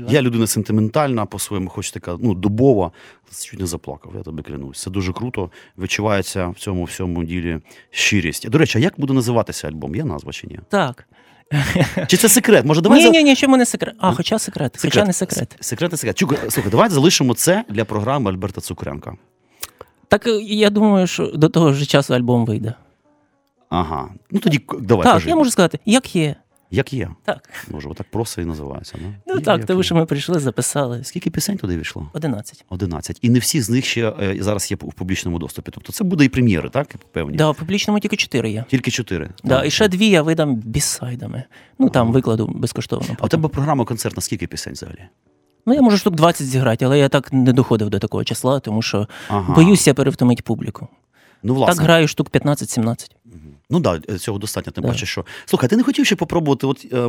я 0.10 0.22
людина 0.22 0.48
сентиментальна 0.48 1.26
по-своєму, 1.26 1.70
хоч 1.70 1.92
така 1.92 2.18
ну, 2.20 2.34
дубова, 2.34 2.92
чуть 3.46 3.60
не 3.60 3.66
заплакав, 3.66 4.14
я 4.18 4.24
тобі 4.24 4.44
клянусь. 4.44 4.82
Це 4.82 4.90
дуже 4.90 5.14
круто. 5.14 5.52
Відчувається 5.78 6.48
в 6.48 6.56
цьому 6.56 6.84
всьому 6.84 7.24
ділі 7.24 7.60
щирість. 7.90 8.50
До 8.50 8.58
речі, 8.58 8.78
а 8.78 8.82
як 8.82 8.94
буде 8.98 9.14
називатися 9.14 9.68
альбом? 9.68 9.96
Є 9.96 10.04
назва 10.04 10.32
чи 10.32 10.48
ні? 10.48 10.60
Так. 10.70 11.08
Чи 12.08 12.18
це 12.18 12.30
секрет? 12.30 12.66
Може, 12.66 12.82
давай 12.82 13.00
Ні, 13.00 13.06
за- 13.06 13.12
ні, 13.12 13.24
ні, 13.24 13.36
чому 13.36 13.58
не 13.58 13.66
секрет? 13.66 13.96
А, 14.00 14.14
хоча 14.14 14.40
секрет, 14.40 14.78
хоча 14.82 15.06
не 15.06 15.14
секрет. 15.14 15.58
Секрет, 15.60 15.92
не 15.92 15.98
секрет. 15.98 16.18
Чук, 16.18 16.36
слухай, 16.50 16.72
давай 16.72 16.90
залишимо 16.90 17.34
це 17.34 17.64
для 17.70 17.86
програми 17.86 18.32
Альберта 18.32 18.62
Цукренка. 18.62 19.14
Так 20.08 20.28
е, 20.28 20.42
я 20.42 20.70
думаю, 20.70 21.08
що 21.08 21.28
до 21.28 21.50
того 21.50 21.74
ж 21.74 21.86
часу 21.86 22.14
альбом 22.14 22.46
вийде. 22.46 22.74
Ага. 23.70 24.10
Ну 24.32 24.40
тоді 24.40 24.62
давай. 24.80 25.04
так, 25.04 25.14
кажи. 25.14 25.30
я 25.30 25.36
можу 25.36 25.52
сказати, 25.52 25.80
як 25.86 26.16
є. 26.16 26.36
Як 26.74 26.94
є? 26.94 27.10
Так. 27.26 27.50
Може, 27.72 27.90
отак 27.90 28.08
просто 28.12 28.42
і 28.42 28.46
називається. 28.46 28.96
Ну, 29.02 29.14
Ну 29.28 29.36
Є, 29.36 29.42
так, 29.42 29.66
тому 29.66 29.84
що 29.84 29.96
ми 29.96 30.06
прийшли, 30.06 30.40
записали. 30.40 31.04
Скільки 31.04 31.30
пісень 31.30 31.58
туди 31.58 31.78
війшло? 31.78 32.10
11. 32.14 32.66
11. 32.70 33.18
І 33.22 33.30
не 33.30 33.40
всі 33.40 33.62
з 33.62 33.70
них 33.70 33.86
ще 33.86 34.14
е, 34.22 34.38
зараз 34.40 34.72
є 34.72 34.78
в 34.82 34.94
публічному 34.94 35.40
доступі. 35.40 35.72
Тобто 35.74 35.92
це 35.94 36.04
буде 36.04 36.26
і 36.26 36.30
прем'єри, 36.30 36.70
так? 36.70 36.96
Певні? 37.12 37.38
Да, 37.38 37.52
в 37.52 37.56
публічному 37.56 38.00
тільки 38.00 38.16
4 38.16 38.52
є. 38.52 38.66
Тільки 38.70 38.92
чотири. 38.92 39.30
Да, 39.44 39.58
Так. 39.58 39.68
і 39.68 39.72
ще 39.72 39.88
дві 39.88 40.08
я 40.10 40.22
видам 40.22 40.56
бісайдами. 40.56 41.44
Ну 41.80 41.90
там 41.90 42.12
викладу 42.12 42.48
безкоштовно. 42.56 43.16
А 43.20 43.26
у 43.26 43.28
тебе 43.28 43.48
програма 43.50 43.86
концерт 43.86 44.16
на 44.16 44.22
скільки 44.22 44.48
пісень 44.48 44.74
взагалі? 44.74 45.04
Ну 45.66 45.74
я 45.74 45.82
можу 45.82 45.98
штук 45.98 46.16
20 46.16 46.48
зіграти, 46.48 46.86
але 46.86 47.00
я 47.00 47.10
так 47.10 47.34
не 47.34 47.54
доходив 47.54 47.90
до 47.90 48.00
такого 48.00 48.24
числа, 48.24 48.60
тому 48.60 48.82
що 48.82 49.08
Ага. 49.30 49.54
боюся 49.54 49.94
перевтомити 49.94 50.44
публіку. 50.44 50.88
Ну, 51.44 51.54
власне. 51.56 51.76
Так 51.76 51.84
граю 51.84 52.08
штук 52.08 52.30
15-17. 52.30 53.10
Ну 53.70 53.82
так, 53.82 54.02
да, 54.02 54.18
цього 54.18 54.38
достатньо, 54.38 54.72
тим 54.72 54.82
Да. 54.82 54.88
паче, 54.90 55.06
що. 55.06 55.26
Слухай, 55.46 55.70
ти 55.70 55.78
не 55.78 55.84
хотів 55.84 56.06
ще 56.06 56.16
попробувати, 56.16 56.68
от 56.68 56.86
е, 56.94 57.08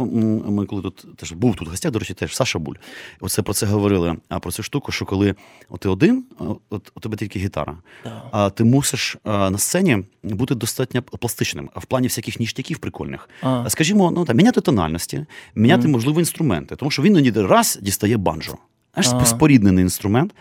ми 0.51 0.67
коли 0.67 0.83
тут 0.83 1.17
теж 1.17 1.33
був 1.33 1.57
тут 1.57 1.69
в 1.69 1.71
гостях, 1.71 1.93
до 1.93 1.99
речі, 1.99 2.15
теж 2.15 2.37
Саша 2.37 2.59
Буль. 2.59 2.75
Оце 3.21 3.43
про 3.43 3.55
це 3.55 3.67
говорили. 3.67 4.17
А 4.29 4.39
про 4.39 4.53
цю 4.53 4.63
штуку, 4.63 4.93
що 4.93 5.05
коли 5.05 5.35
от 5.69 5.81
ти 5.81 5.89
один, 5.89 6.25
от 6.71 6.93
у 6.95 7.01
тебе 7.01 7.17
тільки 7.17 7.39
гітара, 7.39 7.77
Да. 8.05 8.23
а 8.33 8.51
ти 8.51 8.65
мусиш 8.65 9.17
на 9.25 9.59
сцені 9.59 10.05
бути 10.23 10.55
достатньо 10.55 11.03
пластичним, 11.03 11.71
в 11.77 11.85
плані 11.87 12.07
всяких 12.07 12.41
ніштяків 12.41 12.79
прикольних. 12.79 13.29
А. 13.43 13.71
Скажімо, 13.71 14.11
ну 14.11 14.25
там 14.25 14.37
міняти 14.37 14.61
тональності, 14.61 15.27
міняти, 15.55 15.89
можливо, 15.89 16.21
інструменти, 16.21 16.77
тому 16.77 16.91
що 16.91 17.03
він 17.03 17.17
іноді 17.17 17.41
раз 17.41 17.79
дістає 17.83 18.17
банджо. 18.17 18.55
Аж 18.95 19.07
споріднений 19.25 19.83
інструмент. 19.85 20.35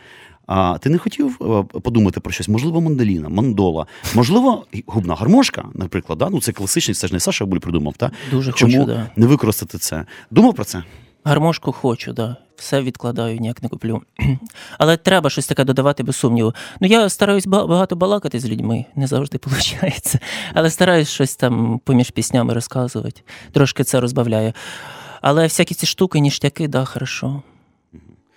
А 0.53 0.77
ти 0.77 0.89
не 0.89 0.97
хотів 0.97 1.37
е, 1.41 1.79
подумати 1.79 2.19
про 2.19 2.33
щось? 2.33 2.47
Можливо, 2.47 2.81
мандоліна, 2.81 3.29
мандола, 3.29 3.85
можливо, 4.15 4.65
губна 4.87 5.15
гармошка, 5.15 5.65
наприклад, 5.73 6.19
да? 6.19 6.29
ну 6.29 6.41
це 6.41 6.51
класичний, 6.51 6.95
це 6.95 7.07
ж 7.07 7.13
не 7.13 7.19
Саша 7.19 7.45
Буль 7.45 7.57
придумав. 7.57 7.93
Та? 7.97 8.11
Дуже 8.31 8.51
Чому 8.51 8.73
хочу, 8.73 8.85
да. 8.85 9.09
не 9.15 9.27
використати 9.27 9.77
це? 9.77 10.05
Думав 10.31 10.53
про 10.53 10.63
це? 10.63 10.83
Гармошку 11.23 11.71
хочу, 11.71 12.13
да. 12.13 12.35
Все 12.55 12.81
відкладаю, 12.81 13.39
ніяк 13.39 13.63
не 13.63 13.69
куплю. 13.69 14.01
Але 14.77 14.97
треба 14.97 15.29
щось 15.29 15.47
таке 15.47 15.63
додавати 15.63 16.03
без 16.03 16.15
сумніву. 16.15 16.53
Ну 16.81 16.87
я 16.87 17.09
стараюсь 17.09 17.47
багато 17.47 17.95
балакати 17.95 18.39
з 18.39 18.49
людьми, 18.49 18.85
не 18.95 19.07
завжди 19.07 19.39
виходить. 19.45 20.15
Але 20.53 20.69
стараюсь 20.69 21.09
щось 21.09 21.35
там 21.35 21.79
поміж 21.83 22.11
піснями 22.11 22.53
розказувати. 22.53 23.21
Трошки 23.51 23.83
це 23.83 23.99
розбавляє. 23.99 24.53
Але 25.21 25.43
всякі 25.43 25.75
ці 25.75 25.85
штуки, 25.85 26.19
ніштяки, 26.19 26.67
да, 26.67 26.85
хорошо. 26.85 27.41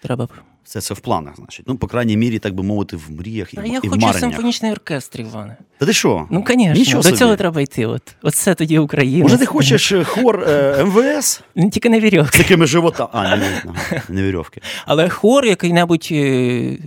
Треба. 0.02 0.28
Все 0.64 0.80
це 0.80 0.94
в 0.94 1.00
планах, 1.00 1.36
значить. 1.36 1.64
Ну, 1.68 1.76
по 1.76 1.86
крайній 1.86 2.16
мірі, 2.16 2.38
так 2.38 2.54
би 2.54 2.62
мовити, 2.62 2.96
в 2.96 3.10
мріях 3.10 3.54
і, 3.54 3.58
А 3.58 3.60
в- 3.60 3.66
я 3.66 3.80
і 3.82 3.88
в 3.88 3.90
хочу 3.90 4.12
симфонічний 4.12 4.72
оркестр, 4.72 5.20
Іване. 5.20 5.56
Та 5.78 5.86
ти 5.86 5.92
що? 5.92 6.26
Ну, 6.30 6.44
звісно, 6.48 6.96
до 6.96 7.02
собі. 7.02 7.16
цього 7.16 7.36
треба 7.36 7.60
йти. 7.60 7.86
От. 7.86 8.02
Оце 8.22 8.54
тоді 8.54 8.78
Україна. 8.78 9.22
Може, 9.22 9.38
ти 9.38 9.46
хочеш 9.46 9.92
е, 9.92 10.04
хор 10.04 10.44
е, 10.48 10.84
МВС 10.84 11.40
Ну, 11.54 11.70
Тільки 11.70 11.88
не 11.88 12.00
з 12.00 12.02
вірьовки. 12.02 12.38
такими 12.38 12.66
живота. 12.66 13.08
А, 13.12 13.36
не, 13.36 13.36
не, 13.36 14.02
не 14.08 14.22
вірьовки. 14.22 14.60
Але 14.86 15.08
хор 15.08 15.44
який-небудь, 15.46 16.08
е, 16.12 16.78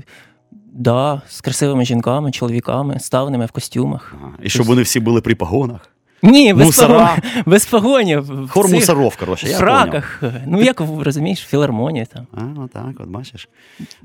да, 0.74 1.22
з 1.30 1.42
красивими 1.42 1.86
жінками, 1.86 2.32
чоловіками, 2.32 3.00
ставними 3.00 3.46
в 3.46 3.52
костюмах. 3.52 4.14
Ага. 4.22 4.32
І 4.44 4.50
щоб 4.50 4.66
вони 4.66 4.82
всі 4.82 5.00
були 5.00 5.22
при 5.22 5.36
погонах. 5.36 5.90
Ні, 6.22 6.54
без, 6.54 6.66
Мусора. 6.66 6.88
погон, 6.88 7.44
без 7.46 7.66
погонів. 7.66 8.50
Хор 8.50 8.66
цих 8.66 8.76
мусоров, 8.76 9.16
коротше, 9.18 9.50
я 9.50 9.58
фраках. 9.58 10.24
Ну, 10.48 10.62
як 10.62 10.82
розумієш, 11.00 11.40
філармонія 11.40 12.06
там. 12.06 12.28
А, 12.32 12.42
ну 12.42 12.70
так, 12.74 12.94
от 13.00 13.08
бачиш. 13.08 13.50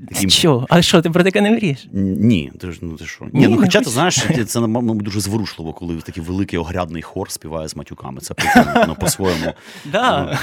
Таким- 0.09 0.29
Що? 0.29 0.65
А 0.69 0.81
що, 0.81 1.01
ти 1.01 1.09
про 1.09 1.23
таке 1.23 1.41
не 1.41 1.51
мрієш? 1.51 1.87
Ні, 1.93 2.51
ти 2.59 2.71
ж 2.71 2.79
ну 2.81 2.93
ти 2.95 3.05
що? 3.05 3.25
Ні, 3.25 3.29
Ні, 3.33 3.47
ну 3.47 3.57
хоча 3.57 3.81
ти 3.81 3.89
знаєш, 3.89 4.25
це, 4.35 4.45
це 4.45 4.59
мабуть, 4.59 5.03
дуже 5.03 5.19
зворушливо, 5.19 5.73
коли 5.73 5.95
такий 5.95 6.23
великий 6.23 6.59
огрядний 6.59 7.01
хор 7.01 7.31
співає 7.31 7.67
з 7.67 7.75
матюками. 7.75 8.21
Це 8.21 8.35
ну, 8.87 8.95
по-своєму. 8.99 9.53
Да. 9.91 10.39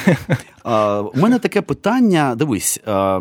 А, 0.65 1.01
у 1.01 1.21
мене 1.21 1.39
таке 1.39 1.61
питання: 1.63 2.35
дивись, 2.35 2.81
а, 2.87 3.21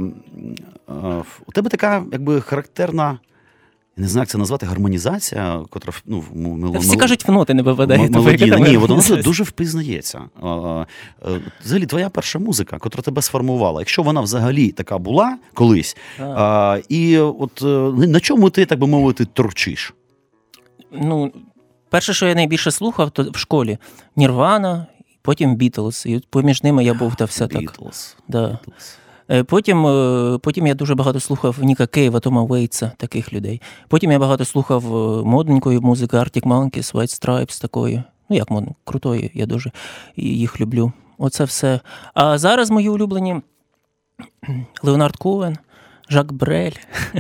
а, 0.87 1.21
у 1.47 1.51
тебе 1.51 1.69
така 1.69 2.03
якби 2.11 2.41
характерна. 2.41 3.19
Не 3.99 4.07
знаю, 4.07 4.21
як 4.21 4.29
це 4.29 4.37
назвати 4.37 4.65
гармонізація, 4.65 5.61
котра 5.69 5.93
ну, 6.05 6.19
в 6.19 6.25
м- 6.35 6.63
мел- 6.63 6.73
Та 6.73 6.79
всі 6.79 6.91
мел- 6.95 6.99
кажуть, 6.99 7.27
в 7.27 7.31
ноти 7.31 7.53
не 7.53 7.63
там 8.49 8.63
Ні, 8.63 8.77
воно 8.77 9.01
дуже 9.23 9.43
впізнається. 9.43 10.21
Е, 10.43 10.85
Взагалі, 11.65 11.85
твоя 11.85 12.09
перша 12.09 12.39
музика, 12.39 12.77
котра 12.77 13.01
тебе 13.03 13.21
сформувала, 13.21 13.81
якщо 13.81 14.03
вона 14.03 14.21
взагалі 14.21 14.71
така 14.71 14.97
була 14.97 15.37
колись, 15.53 15.97
а, 16.19 16.79
і 16.89 17.17
от 17.17 17.61
е, 17.61 17.65
на 18.07 18.19
чому 18.19 18.49
ти, 18.49 18.65
так 18.65 18.79
би 18.79 18.87
мовити, 18.87 19.25
торчиш? 19.25 19.93
Ну, 20.91 21.31
перше, 21.89 22.13
що 22.13 22.27
я 22.27 22.35
найбільше 22.35 22.71
слухав, 22.71 23.11
то 23.11 23.31
в 23.31 23.37
школі 23.37 23.77
Нірвана, 24.15 24.87
потім 25.21 25.55
Бітлз. 25.55 26.05
І 26.05 26.21
поміж 26.29 26.63
ними 26.63 26.83
я 26.83 26.93
був 26.93 27.15
та 27.15 27.25
все 27.25 27.47
так. 27.47 27.61
Beatles. 27.61 28.15
Да. 28.27 28.43
Beatles. 28.47 28.95
Е, 29.31 29.43
Потім, 29.43 29.87
е, 29.87 30.37
потім 30.37 30.67
я 30.67 30.73
дуже 30.73 30.95
багато 30.95 31.19
слухав 31.19 31.63
Ніка 31.63 31.87
Кейва, 31.87 32.19
Тома 32.19 32.43
Вейтса, 32.43 32.91
таких 32.97 33.33
людей. 33.33 33.61
Потім 33.87 34.11
я 34.11 34.19
багато 34.19 34.45
слухав 34.45 34.95
е, 34.95 35.23
модненької 35.23 35.79
музики, 35.79 36.17
Arctic 36.17 36.43
Monkeys, 36.43 36.93
White 36.93 37.25
Stripes, 37.25 37.61
такої. 37.61 38.03
Ну, 38.29 38.35
як 38.35 38.51
модно, 38.51 38.75
крутої, 38.83 39.31
я 39.33 39.45
дуже 39.45 39.71
їх 40.15 40.61
люблю. 40.61 40.91
Оце 41.17 41.43
все. 41.43 41.79
А 42.13 42.37
зараз 42.37 42.71
мої 42.71 42.89
улюблені 42.89 43.41
Леонард 44.83 45.17
Коен, 45.17 45.57
Жак 46.09 46.31
Брель, 46.33 46.71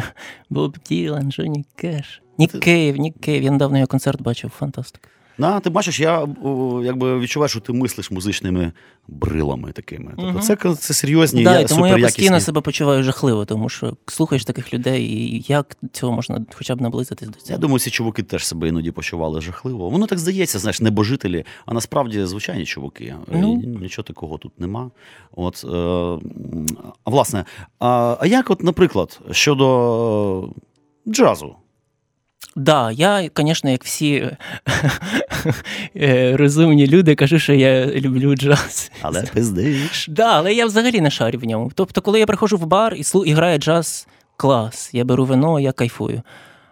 Боб 0.49 0.77
Ділан, 0.85 1.31
Джонні 1.31 1.65
Кеш. 1.75 2.21
Нік 2.37 2.51
Кейв, 2.51 2.97
Нік 2.97 3.15
Кейв. 3.19 3.43
Я 3.43 3.51
недавно 3.51 3.77
його 3.77 3.87
концерт 3.87 4.21
бачив, 4.21 4.49
фантастика. 4.49 5.09
На, 5.39 5.59
ти 5.59 5.69
бачиш, 5.69 5.99
я 5.99 6.27
о, 6.43 6.81
якби 6.83 7.19
відчуваю, 7.19 7.49
що 7.49 7.59
ти 7.59 7.73
мислиш 7.73 8.11
музичними 8.11 8.71
брилами 9.07 9.71
такими. 9.71 10.13
Тобто 10.15 10.31
Мгм. 10.31 10.41
це, 10.41 10.55
це 10.75 10.93
серйозні, 10.93 11.43
Да, 11.43 11.53
я, 11.53 11.59
і 11.59 11.65
тому 11.65 11.87
я 11.87 11.97
постійно 11.97 12.39
себе 12.39 12.61
почуваю 12.61 13.03
жахливо, 13.03 13.45
тому 13.45 13.69
що 13.69 13.97
слухаєш 14.05 14.45
таких 14.45 14.73
людей, 14.73 15.03
і 15.03 15.45
як 15.47 15.77
цього 15.93 16.13
можна 16.13 16.45
хоча 16.53 16.75
б 16.75 16.81
наблизитись 16.81 17.27
до 17.27 17.33
цього? 17.33 17.51
Я 17.51 17.57
думаю, 17.57 17.79
ці 17.79 17.89
чуваки 17.89 18.23
теж 18.23 18.47
себе 18.47 18.67
іноді 18.67 18.91
почували 18.91 19.41
жахливо. 19.41 19.89
Воно 19.89 20.07
так 20.07 20.19
здається, 20.19 20.59
знаєш, 20.59 20.81
небожителі, 20.81 21.45
а 21.65 21.73
насправді 21.73 22.25
звичайні 22.25 22.65
чуваки. 22.65 23.15
Ну. 23.27 23.61
І 23.63 23.67
нічого 23.67 24.03
такого 24.03 24.37
тут 24.37 24.59
нема. 24.59 24.91
От, 25.35 25.65
е, 25.65 25.67
а 27.03 27.09
власне, 27.09 27.45
а, 27.79 28.17
а 28.19 28.25
як, 28.27 28.49
от, 28.49 28.63
наприклад, 28.63 29.19
щодо 29.31 30.49
е, 31.07 31.11
джазу? 31.11 31.55
Да, 32.55 32.91
я, 32.91 33.29
звісно, 33.37 33.69
як 33.69 33.83
всі 33.83 34.31
е, 35.95 36.37
розумні 36.37 36.87
люди, 36.87 37.15
кажу, 37.15 37.39
що 37.39 37.53
я 37.53 37.85
люблю 37.85 38.35
джаз. 38.35 38.91
Але 39.01 39.21
пиздиш. 39.21 40.07
Да, 40.09 40.37
але 40.37 40.53
я 40.53 40.65
взагалі 40.65 41.01
не 41.01 41.11
шарю 41.11 41.39
в 41.39 41.43
ньому. 41.43 41.71
Тобто, 41.75 42.01
коли 42.01 42.19
я 42.19 42.25
приходжу 42.25 42.57
в 42.57 42.65
бар 42.65 42.93
і, 42.93 43.03
слу... 43.03 43.25
і 43.25 43.31
грає 43.31 43.57
джаз, 43.57 44.07
клас. 44.37 44.89
Я 44.93 45.05
беру 45.05 45.25
вино, 45.25 45.59
я 45.59 45.71
кайфую. 45.71 46.21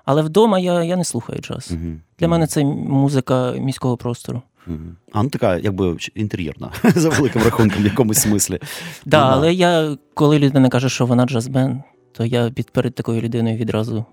Але 0.06 0.22
вдома 0.22 0.60
я, 0.60 0.84
я 0.84 0.96
не 0.96 1.04
слухаю 1.04 1.40
джаз. 1.40 1.72
Мгм. 1.72 2.02
Для 2.20 2.28
мене 2.28 2.48
це 2.48 2.64
музика 2.64 3.52
міського 3.52 3.98
простору. 3.98 4.42
Мгм. 4.68 4.96
А 5.12 5.24
ну 5.24 5.30
така, 5.30 5.58
якби 5.58 5.98
інтер'єрна, 6.16 6.72
за 6.84 7.10
великим 7.10 7.42
рахунком, 7.42 7.84
в 7.84 7.86
якомусь 7.86 8.18
смислі. 8.18 8.60
Да, 9.06 9.26
Ну, 9.26 9.32
але 9.34 9.54
я, 9.54 9.98
коли 10.14 10.40
людина 10.40 10.70
каже, 10.70 10.90
що 10.90 11.06
вона 11.06 11.26
джазбен, 11.26 11.84
то 12.12 12.26
я 12.26 12.50
під 12.50 12.72
перед 12.72 12.96
такою 12.96 13.22
людиною 13.22 13.58
відразу 13.58 14.06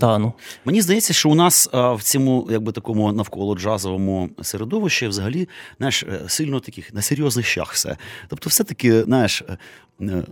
тану. 0.00 0.32
Мені 0.64 0.82
здається, 0.82 1.12
що 1.12 1.30
у 1.30 1.34
нас 1.34 1.68
а, 1.72 1.92
в 1.92 2.02
цьому 2.02 2.48
якби 2.50 2.72
такому 2.72 3.12
навколо 3.12 3.54
джазовому 3.54 4.30
середовищі 4.42 5.08
взагалі 5.08 5.48
знаєш, 5.78 6.02
е, 6.02 6.20
сильно 6.28 6.60
таких 6.60 6.94
на 6.94 7.02
серйозних 7.02 7.46
щах 7.46 7.72
все. 7.72 7.96
Тобто, 8.28 8.50
все-таки, 8.50 9.02
знаєш. 9.02 9.42
е, 9.48 9.58
е, 10.00 10.24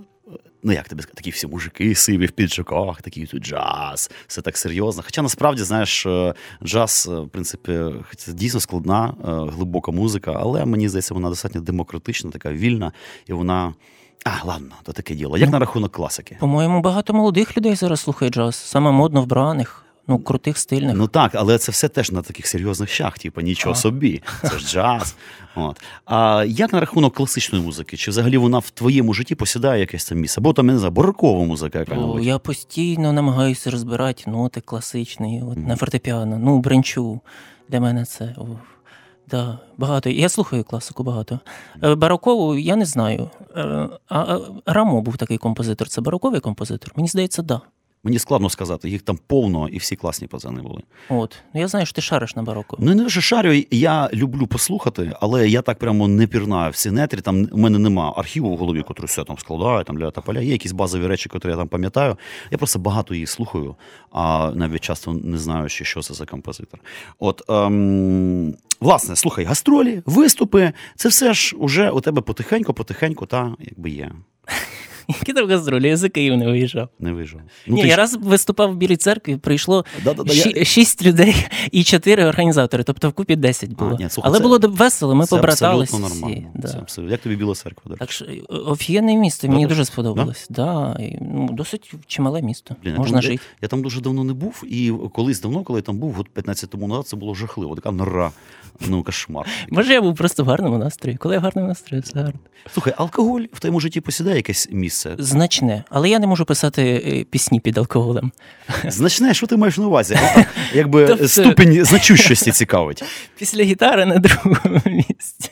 Ну, 0.62 0.72
як 0.72 0.88
тобі 0.88 1.02
сказати, 1.02 1.16
такі 1.16 1.30
всі 1.30 1.46
мужики 1.46 1.94
сиві 1.94 2.26
в 2.26 2.30
піджаках, 2.30 3.02
такий 3.02 3.26
тут 3.26 3.42
джаз, 3.42 4.10
все 4.26 4.42
так 4.42 4.58
серйозно. 4.58 5.02
Хоча 5.06 5.22
насправді, 5.22 5.62
знаєш, 5.62 6.06
е, 6.06 6.34
джаз, 6.64 7.08
е, 7.12 7.14
в 7.20 7.28
принципі, 7.28 7.80
дійсно 8.28 8.60
складна, 8.60 9.14
е, 9.24 9.52
глибока 9.54 9.92
музика, 9.92 10.36
але 10.40 10.64
мені 10.66 10.88
здається, 10.88 11.14
вона 11.14 11.28
достатньо 11.28 11.60
демократична, 11.60 12.30
така 12.30 12.52
вільна, 12.52 12.92
і 13.26 13.32
вона. 13.32 13.74
А, 14.24 14.44
ладно, 14.46 14.74
то 14.82 14.92
таке 14.92 15.14
діло. 15.14 15.38
Як 15.38 15.50
на 15.50 15.58
рахунок 15.58 15.92
класики? 15.92 16.36
По-моєму, 16.40 16.80
багато 16.80 17.14
молодих 17.14 17.56
людей 17.56 17.74
зараз 17.74 18.00
слухає 18.00 18.30
джаз, 18.30 18.56
саме 18.56 18.90
модно 18.90 19.22
вбраних, 19.22 19.84
ну, 20.06 20.18
крутих, 20.18 20.58
стильних. 20.58 20.96
Ну 20.96 21.06
так, 21.08 21.34
але 21.34 21.58
це 21.58 21.72
все 21.72 21.88
теж 21.88 22.10
на 22.10 22.22
таких 22.22 22.46
серйозних 22.46 22.88
щах, 22.90 23.18
типу, 23.18 23.40
нічого 23.40 23.72
А. 23.72 23.76
собі. 23.76 24.22
Це 24.42 24.58
ж 24.58 24.66
джаз. 24.68 25.14
От. 25.54 25.80
А 26.04 26.44
як 26.48 26.72
на 26.72 26.80
рахунок 26.80 27.14
класичної 27.14 27.64
музики? 27.64 27.96
Чи 27.96 28.10
взагалі 28.10 28.36
вона 28.38 28.58
в 28.58 28.70
твоєму 28.70 29.14
житті 29.14 29.34
посідає 29.34 29.80
якесь 29.80 30.04
там 30.04 30.18
місце? 30.18 30.40
Або 30.40 30.52
там, 30.52 30.66
я 30.66 30.72
не 30.72 30.78
знаю, 30.78 30.92
барокова 30.92 31.44
музика 31.44 31.78
яка-небудь? 31.78 32.24
я 32.24 32.38
постійно 32.38 33.12
намагаюся 33.12 33.70
розбирати 33.70 34.30
ноти 34.30 34.60
класичні, 34.60 35.42
от, 35.50 35.56
Мгм. 35.56 35.66
на 35.66 35.76
фортепіано, 35.76 36.38
ну, 36.38 36.58
бренчу. 36.58 37.20
Для 37.68 37.80
мене 37.80 38.04
це. 38.04 38.34
О, 38.38 38.46
да, 39.30 39.58
багато. 39.78 40.10
Я 40.10 40.28
слухаю 40.28 40.64
класику 40.64 41.02
багато. 41.02 41.40
Е, 41.82 41.94
Барокову 41.94 42.56
я 42.56 42.76
не 42.76 42.84
знаю. 42.84 43.30
Е, 43.56 43.88
А, 44.08 44.38
Рамо 44.66 45.02
був 45.02 45.16
такий 45.16 45.38
композитор. 45.38 45.88
Це 45.88 46.00
бароковий 46.00 46.40
композитор? 46.40 46.92
Мені 46.96 47.08
здається, 47.08 47.42
да. 47.42 47.60
Мені 48.04 48.18
складно 48.18 48.50
сказати, 48.50 48.88
їх 48.90 49.02
там 49.02 49.18
повно 49.26 49.68
і 49.68 49.78
всі 49.78 49.96
класні 49.96 50.26
пацани 50.28 50.62
були. 50.62 50.82
От. 51.08 51.36
Ну, 51.54 51.60
я 51.60 51.68
знаю, 51.68 51.86
що 51.86 51.94
ти 51.94 52.00
шариш 52.02 52.36
на 52.36 52.42
бароко. 52.42 52.76
Ну 52.80 52.94
не 52.94 53.02
лише 53.02 53.20
шарю, 53.20 53.62
я 53.70 54.10
люблю 54.14 54.46
послухати, 54.46 55.12
але 55.20 55.48
я 55.48 55.62
так 55.62 55.78
прямо 55.78 56.08
не 56.08 56.26
пірнаю 56.26 56.70
в 56.70 56.76
ці 56.76 56.90
нетрі. 56.90 57.20
Там 57.20 57.48
у 57.52 57.58
мене 57.58 57.78
нема 57.78 58.14
архіву 58.16 58.54
в 58.54 58.56
голові, 58.56 58.82
котрий 58.82 59.06
все 59.06 59.24
там 59.24 59.38
складає, 59.38 59.84
там 59.84 59.96
для 59.96 60.10
тополя. 60.10 60.40
Є 60.40 60.52
якісь 60.52 60.72
базові 60.72 61.06
речі, 61.06 61.28
котрі 61.28 61.50
я 61.50 61.56
там 61.56 61.68
пам'ятаю. 61.68 62.16
Я 62.50 62.58
просто 62.58 62.78
багато 62.78 63.14
її 63.14 63.26
слухаю, 63.26 63.74
а 64.12 64.52
навіть 64.54 64.80
часто 64.80 65.12
не 65.12 65.38
знаю, 65.38 65.68
що 65.68 66.02
це 66.02 66.14
за 66.14 66.26
композитор. 66.26 66.80
От 67.18 67.42
ем, 67.48 68.54
власне, 68.80 69.16
слухай, 69.16 69.44
гастролі, 69.44 70.02
виступи, 70.06 70.72
це 70.96 71.08
все 71.08 71.34
ж 71.34 71.56
уже 71.56 71.90
у 71.90 72.00
тебе 72.00 72.20
потихеньку, 72.22 72.72
потихеньку, 72.74 73.26
та 73.26 73.54
якби 73.60 73.90
є. 73.90 74.10
Які 75.20 75.32
там 75.32 75.48
гастролі? 75.48 75.88
Я 75.88 75.96
за 75.96 76.08
Київ 76.08 76.36
не 76.36 76.46
виїжджав. 76.46 76.88
Не 76.98 77.12
вижив. 77.12 77.40
Ну, 77.66 77.74
Ні, 77.74 77.82
ти 77.82 77.88
я 77.88 77.94
ж- 77.94 78.00
раз 78.00 78.18
виступав 78.22 78.72
в 78.72 78.76
Білій 78.76 78.96
церкві, 78.96 79.36
прийшло 79.36 79.84
Да-да-да, 80.04 80.32
я- 80.32 80.44
ші- 80.44 80.64
шість 80.64 81.02
людей 81.02 81.46
і 81.72 81.84
чотири 81.84 82.24
організатори, 82.24 82.82
тобто 82.84 83.08
вкупі 83.10 83.36
10 83.36 83.72
було. 83.72 83.90
ні, 84.00 84.08
слухай, 84.10 84.28
Але 84.28 84.38
це- 84.38 84.42
було 84.42 84.58
д- 84.58 84.66
весело, 84.66 85.14
ми 85.14 85.24
це 85.26 85.36
побратались. 85.36 85.82
абсолютно 85.94 86.08
всі, 86.08 86.20
нормально. 86.24 86.50
да. 86.54 86.68
Це 86.68 86.78
абсолютно. 86.78 87.12
Як 87.12 87.20
тобі 87.20 87.36
Біла 87.36 87.54
церква? 87.54 87.82
до 87.86 87.96
Так 87.96 88.00
речі? 88.08 88.14
що 88.14 88.24
е, 88.56 88.58
офігенне 88.58 89.14
місто, 89.16 89.48
мені 89.48 89.66
дуже 89.66 89.84
сподобалось. 89.84 90.46
Да? 90.50 90.96
і, 91.00 91.16
ну, 91.20 91.48
досить 91.52 91.92
чимале 92.06 92.42
місто. 92.42 92.76
Блін, 92.82 92.92
я 92.92 92.98
Можна 92.98 93.12
там- 93.12 93.22
жити. 93.22 93.42
Я 93.62 93.68
там 93.68 93.82
дуже 93.82 94.00
давно 94.00 94.24
не 94.24 94.32
був, 94.32 94.64
і 94.68 94.92
колись 95.14 95.40
давно, 95.40 95.62
коли 95.62 95.78
я 95.78 95.82
там 95.82 95.98
був, 95.98 96.20
от 96.20 96.28
15 96.28 96.70
тому 96.70 96.88
назад, 96.88 97.06
це 97.06 97.16
було 97.16 97.34
жахливо. 97.34 97.74
Така 97.74 97.90
нора, 97.90 98.30
ну 98.80 99.02
кошмар. 99.02 99.46
Може, 99.70 99.92
я 99.92 100.00
був 100.02 100.14
просто 100.16 100.44
в 100.44 100.46
гарному 100.46 100.78
настрої. 100.78 101.16
Коли 101.16 101.34
я 101.34 101.40
в 101.40 101.42
гарному 101.42 101.68
настрої, 101.68 102.02
все 102.02 102.18
гарно. 102.18 102.40
Слухай, 102.74 102.94
алкоголь 102.96 103.40
в 103.52 103.60
твоєму 103.60 103.80
житті 103.80 104.00
посідає 104.00 104.36
якесь 104.36 104.68
місце? 104.72 105.14
Значне, 105.18 105.84
але 105.90 106.08
я 106.08 106.18
не 106.18 106.26
можу 106.26 106.44
писати 106.44 106.82
е, 107.06 107.24
пісні 107.24 107.60
під 107.60 107.78
алкоголем. 107.78 108.32
Значне, 108.88 109.34
що 109.34 109.46
ти 109.46 109.56
маєш 109.56 109.78
на 109.78 109.86
увазі? 109.86 110.18
От, 110.36 110.44
Якби 110.74 111.06
Тобто- 111.08 111.28
ступінь 111.28 111.84
значущості 111.84 112.52
цікавить. 112.52 113.04
Після 113.38 113.62
гітари 113.62 114.06
на 114.06 114.18
другому 114.18 114.80
місці. 114.86 115.50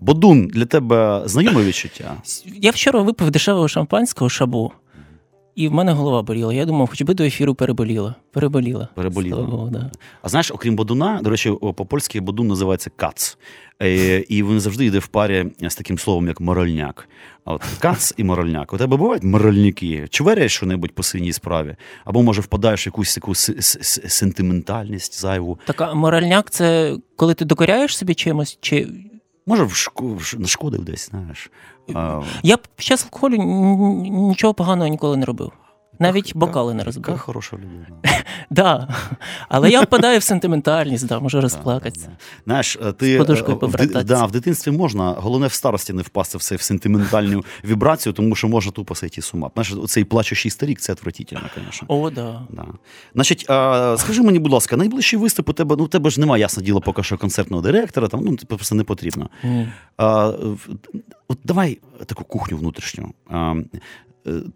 Бодун 0.00 0.48
для 0.48 0.64
тебе 0.66 1.22
знайоме 1.24 1.64
відчуття? 1.64 2.14
Я 2.46 2.70
вчора 2.70 3.00
випив 3.02 3.30
дешевого 3.30 3.68
шампанського 3.68 4.28
шабу, 4.28 4.72
і 5.54 5.68
в 5.68 5.72
мене 5.72 5.92
голова 5.92 6.22
боліла. 6.22 6.54
Я 6.54 6.64
думав, 6.64 6.88
хоч 6.90 7.02
би 7.02 7.14
до 7.14 7.24
ефіру 7.24 7.54
переболіла. 7.54 8.14
Переболіла. 8.32 8.88
Переболіла. 8.94 9.42
Богу, 9.42 9.70
да. 9.72 9.90
А 10.22 10.28
знаєш, 10.28 10.50
окрім 10.50 10.76
бодуна, 10.76 11.20
до 11.22 11.30
речі, 11.30 11.50
по-польськи 11.60 12.20
бодун 12.20 12.46
називається 12.48 12.90
кац. 12.96 13.38
Е, 13.82 14.18
І 14.28 14.42
він 14.42 14.60
завжди 14.60 14.84
йде 14.84 14.98
в 14.98 15.06
парі 15.06 15.46
з 15.60 15.74
таким 15.74 15.98
словом, 15.98 16.26
як 16.28 16.40
моральняк. 16.40 17.08
А 17.44 17.52
от 17.54 17.62
кац 17.78 18.14
і 18.16 18.24
моральняк. 18.24 18.72
У 18.72 18.78
тебе 18.78 18.96
бувають 18.96 19.22
моральняки? 19.22 20.06
Чверяєш 20.10 20.54
що-небудь 20.54 20.92
по 20.92 21.02
синій 21.02 21.32
справі? 21.32 21.76
Або, 22.04 22.22
може, 22.22 22.40
впадаєш 22.40 22.86
в 22.86 22.88
якусь 22.88 23.14
таку 23.14 23.34
сентиментальність 23.34 25.20
зайву? 25.20 25.58
Така 25.66 25.94
моральняк 25.94 26.50
це 26.50 26.96
коли 27.16 27.34
ти 27.34 27.44
докоряєш 27.44 27.96
собі 27.96 28.14
чимось, 28.14 28.58
чи. 28.60 28.88
Може, 29.46 29.68
нашкодив 30.38 30.84
десь, 30.84 31.10
знаєш. 31.10 31.50
Я 32.42 32.56
б 32.56 32.60
час 32.76 33.04
алкоголю 33.04 33.36
нічого 34.12 34.54
поганого 34.54 34.88
ніколи 34.88 35.16
не 35.16 35.24
робив. 35.24 35.52
Навіть 35.98 36.36
бокали 36.36 36.74
не 36.74 36.84
Яка 36.86 37.16
хороша 37.16 37.56
людина. 37.56 37.86
Да. 38.50 38.88
Але 39.48 39.70
я 39.70 39.80
впадаю 39.80 40.18
в 40.18 40.22
сентиментальність, 40.22 41.06
да, 41.06 41.20
можу 41.20 41.40
розплакатися. 41.40 42.08
Знаєш, 42.44 42.78
е, 42.86 42.92
ти 42.92 43.18
подушкою 43.18 43.58
е, 43.62 43.66
в, 43.66 44.04
да, 44.04 44.24
в 44.24 44.32
дитинстві 44.32 44.70
можна, 44.70 45.10
головне 45.10 45.46
в 45.46 45.52
старості 45.52 45.92
не 45.92 46.02
впасти 46.02 46.38
в 46.38 46.42
цей 46.42 46.58
в 46.58 46.62
сентиментальну 46.62 47.44
вібрацію, 47.64 48.12
тому 48.12 48.34
що 48.34 48.48
можна 48.48 48.72
тупо 48.72 48.94
сойти 48.94 49.22
з 49.22 49.34
ума. 49.34 49.50
Знаєш, 49.54 49.72
оцей 49.72 50.04
плачущий 50.04 50.50
старік 50.50 50.80
це 50.80 50.92
отвратительно, 50.92 51.42
звісно. 51.54 51.86
О, 51.88 52.10
да. 52.10 52.46
Да. 52.50 52.66
Значить, 53.14 53.46
а, 53.48 53.96
скажи 53.98 54.22
мені, 54.22 54.38
будь 54.38 54.52
ласка, 54.52 54.76
найближчий 54.76 55.18
виступ 55.18 55.48
у 55.48 55.52
тебе, 55.52 55.76
ну, 55.78 55.84
у 55.84 55.88
тебе 55.88 56.10
ж 56.10 56.20
немає, 56.20 56.40
ясне 56.40 56.62
діло, 56.62 56.80
поки 56.80 57.02
що 57.02 57.18
концертного 57.18 57.62
директора, 57.62 58.08
там, 58.08 58.20
ну, 58.24 58.36
типу, 58.36 58.56
просто 58.56 58.74
не 58.74 58.84
потрібно. 58.84 59.30
Ні. 59.44 59.68
А, 59.96 60.32
от 61.28 61.38
давай 61.44 61.78
таку 62.06 62.24
кухню 62.24 62.56
внутрішню. 62.56 63.14
А, 63.30 63.54
е, 63.74 63.80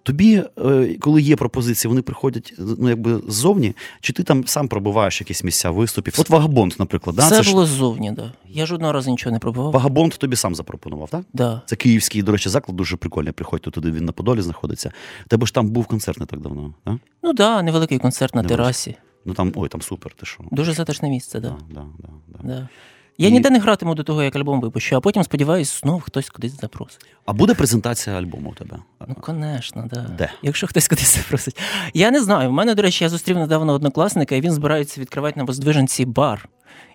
Тобі, 0.02 0.42
е, 0.58 0.96
коли 1.00 1.22
є 1.22 1.36
пропозиції, 1.36 1.88
вони 1.88 2.02
приходять 2.02 2.54
ну, 2.58 2.88
якби 2.88 3.20
ззовні, 3.28 3.74
чи 4.00 4.12
ти 4.12 4.22
там 4.22 4.46
сам 4.46 4.68
пробуваєш 4.68 5.20
якісь 5.20 5.44
місця 5.44 5.70
виступів? 5.70 6.14
От 6.18 6.30
Вагабонд, 6.30 6.74
наприклад, 6.78 7.16
да? 7.16 7.28
Це 7.28 7.42
ж 7.42 7.50
було 7.50 7.66
ззовні, 7.66 8.12
да. 8.12 8.32
Я 8.48 8.66
жодного 8.66 8.92
разу 8.92 9.10
нічого 9.10 9.32
не 9.32 9.38
пробував. 9.38 9.72
Вагабонд 9.72 10.12
тобі 10.12 10.36
сам 10.36 10.54
запропонував, 10.54 11.10
так? 11.10 11.22
Да. 11.32 11.62
Це 11.66 11.76
київський, 11.76 12.22
до 12.22 12.32
речі, 12.32 12.48
заклад 12.48 12.76
дуже 12.76 12.96
прикольний. 12.96 13.32
Приходьте 13.32 13.70
туди, 13.70 13.90
він 13.90 14.04
на 14.04 14.12
Подолі 14.12 14.40
знаходиться. 14.42 14.92
Тебе 15.28 15.46
ж 15.46 15.54
там 15.54 15.68
був 15.68 15.86
концерт 15.86 16.20
не 16.20 16.26
так 16.26 16.40
давно, 16.40 16.74
так? 16.84 16.96
Ну 17.22 17.32
да, 17.32 17.62
невеликий 17.62 17.98
концерт 17.98 18.34
на 18.34 18.42
Невеликий. 18.42 18.64
терасі. 18.64 18.94
Ну 19.24 19.34
там, 19.34 19.52
ой, 19.54 19.68
там 19.68 19.82
супер, 19.82 20.12
ти 20.20 20.26
що? 20.26 20.44
Дуже 20.50 20.72
затишне 20.72 21.08
місце, 21.10 21.40
да. 21.40 21.48
Да, 21.48 21.56
да, 21.74 21.84
да, 21.98 22.08
да. 22.42 22.48
да. 22.48 22.68
Я 23.18 23.28
І- 23.28 23.32
ніде 23.32 23.50
не 23.50 23.58
гратиму 23.58 23.94
до 23.94 24.02
того, 24.02 24.22
як 24.22 24.36
альбом 24.36 24.60
випущу, 24.60 24.96
а 24.96 25.00
потім, 25.00 25.24
сподіваюсь, 25.24 25.80
знов 25.80 26.00
хтось 26.00 26.30
кудись 26.30 26.60
запросить. 26.60 27.06
А 27.26 27.32
буде 27.32 27.54
презентація 27.54 28.16
альбому 28.16 28.50
у 28.50 28.54
тебе? 28.54 28.78
Ну, 29.08 29.16
звісно, 29.28 29.84
да. 29.92 30.00
Де? 30.00 30.30
Якщо 30.42 30.66
хтось 30.66 30.88
кудись 30.88 31.16
запросить. 31.16 31.58
Я 31.94 32.10
не 32.10 32.22
знаю. 32.22 32.48
У 32.48 32.52
мене, 32.52 32.74
до 32.74 32.82
речі, 32.82 33.04
я 33.04 33.10
зустрів 33.10 33.38
недавно 33.38 33.72
однокласника, 33.72 34.34
і 34.34 34.40
він 34.40 34.52
збирається 34.52 35.00
відкривати 35.00 35.40
на 35.40 35.44
Воздвиженці 35.44 36.04
бар. 36.04 36.48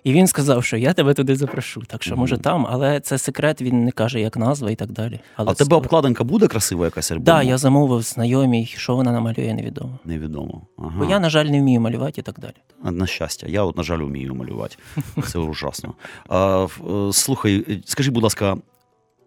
І 0.04 0.12
він 0.12 0.26
сказав, 0.26 0.64
що 0.64 0.76
я 0.76 0.92
тебе 0.92 1.14
туди 1.14 1.36
запрошу. 1.36 1.82
Так 1.86 2.02
що, 2.02 2.16
може, 2.16 2.38
там, 2.38 2.66
але 2.70 3.00
це 3.00 3.18
секрет, 3.18 3.62
він 3.62 3.84
не 3.84 3.90
каже, 3.90 4.20
як 4.20 4.36
назва 4.36 4.70
і 4.70 4.74
так 4.74 4.92
далі. 4.92 5.20
Але 5.36 5.50
А 5.50 5.52
в 5.52 5.56
тебе 5.56 5.76
обкладинка 5.76 6.24
буде 6.24 6.46
красива 6.46 6.84
якась 6.84 7.10
альбому? 7.10 7.24
Да, 7.24 7.42
я 7.42 7.58
замовив 7.58 8.02
знайомій, 8.02 8.66
що 8.66 8.96
вона 8.96 9.12
намалює, 9.12 9.54
невідомо. 9.54 9.98
Невідомо. 10.04 10.62
Ага. 10.78 10.94
Бо 10.98 11.04
я, 11.04 11.20
на 11.20 11.30
жаль, 11.30 11.44
не 11.44 11.60
вмію 11.60 11.80
малювати 11.80 12.20
і 12.20 12.24
так 12.24 12.38
далі. 12.38 12.54
На 12.96 13.06
щастя, 13.06 13.46
я, 13.48 13.62
от, 13.62 13.76
на 13.76 13.82
жаль, 13.82 13.98
вмію 13.98 14.34
малювати. 14.34 14.76
Це 15.26 15.38
ужасно. 15.38 15.94
А, 16.28 16.66
е, 17.08 17.12
слухай, 17.12 17.82
скажи, 17.84 18.10
будь 18.10 18.22
ласка, 18.22 18.56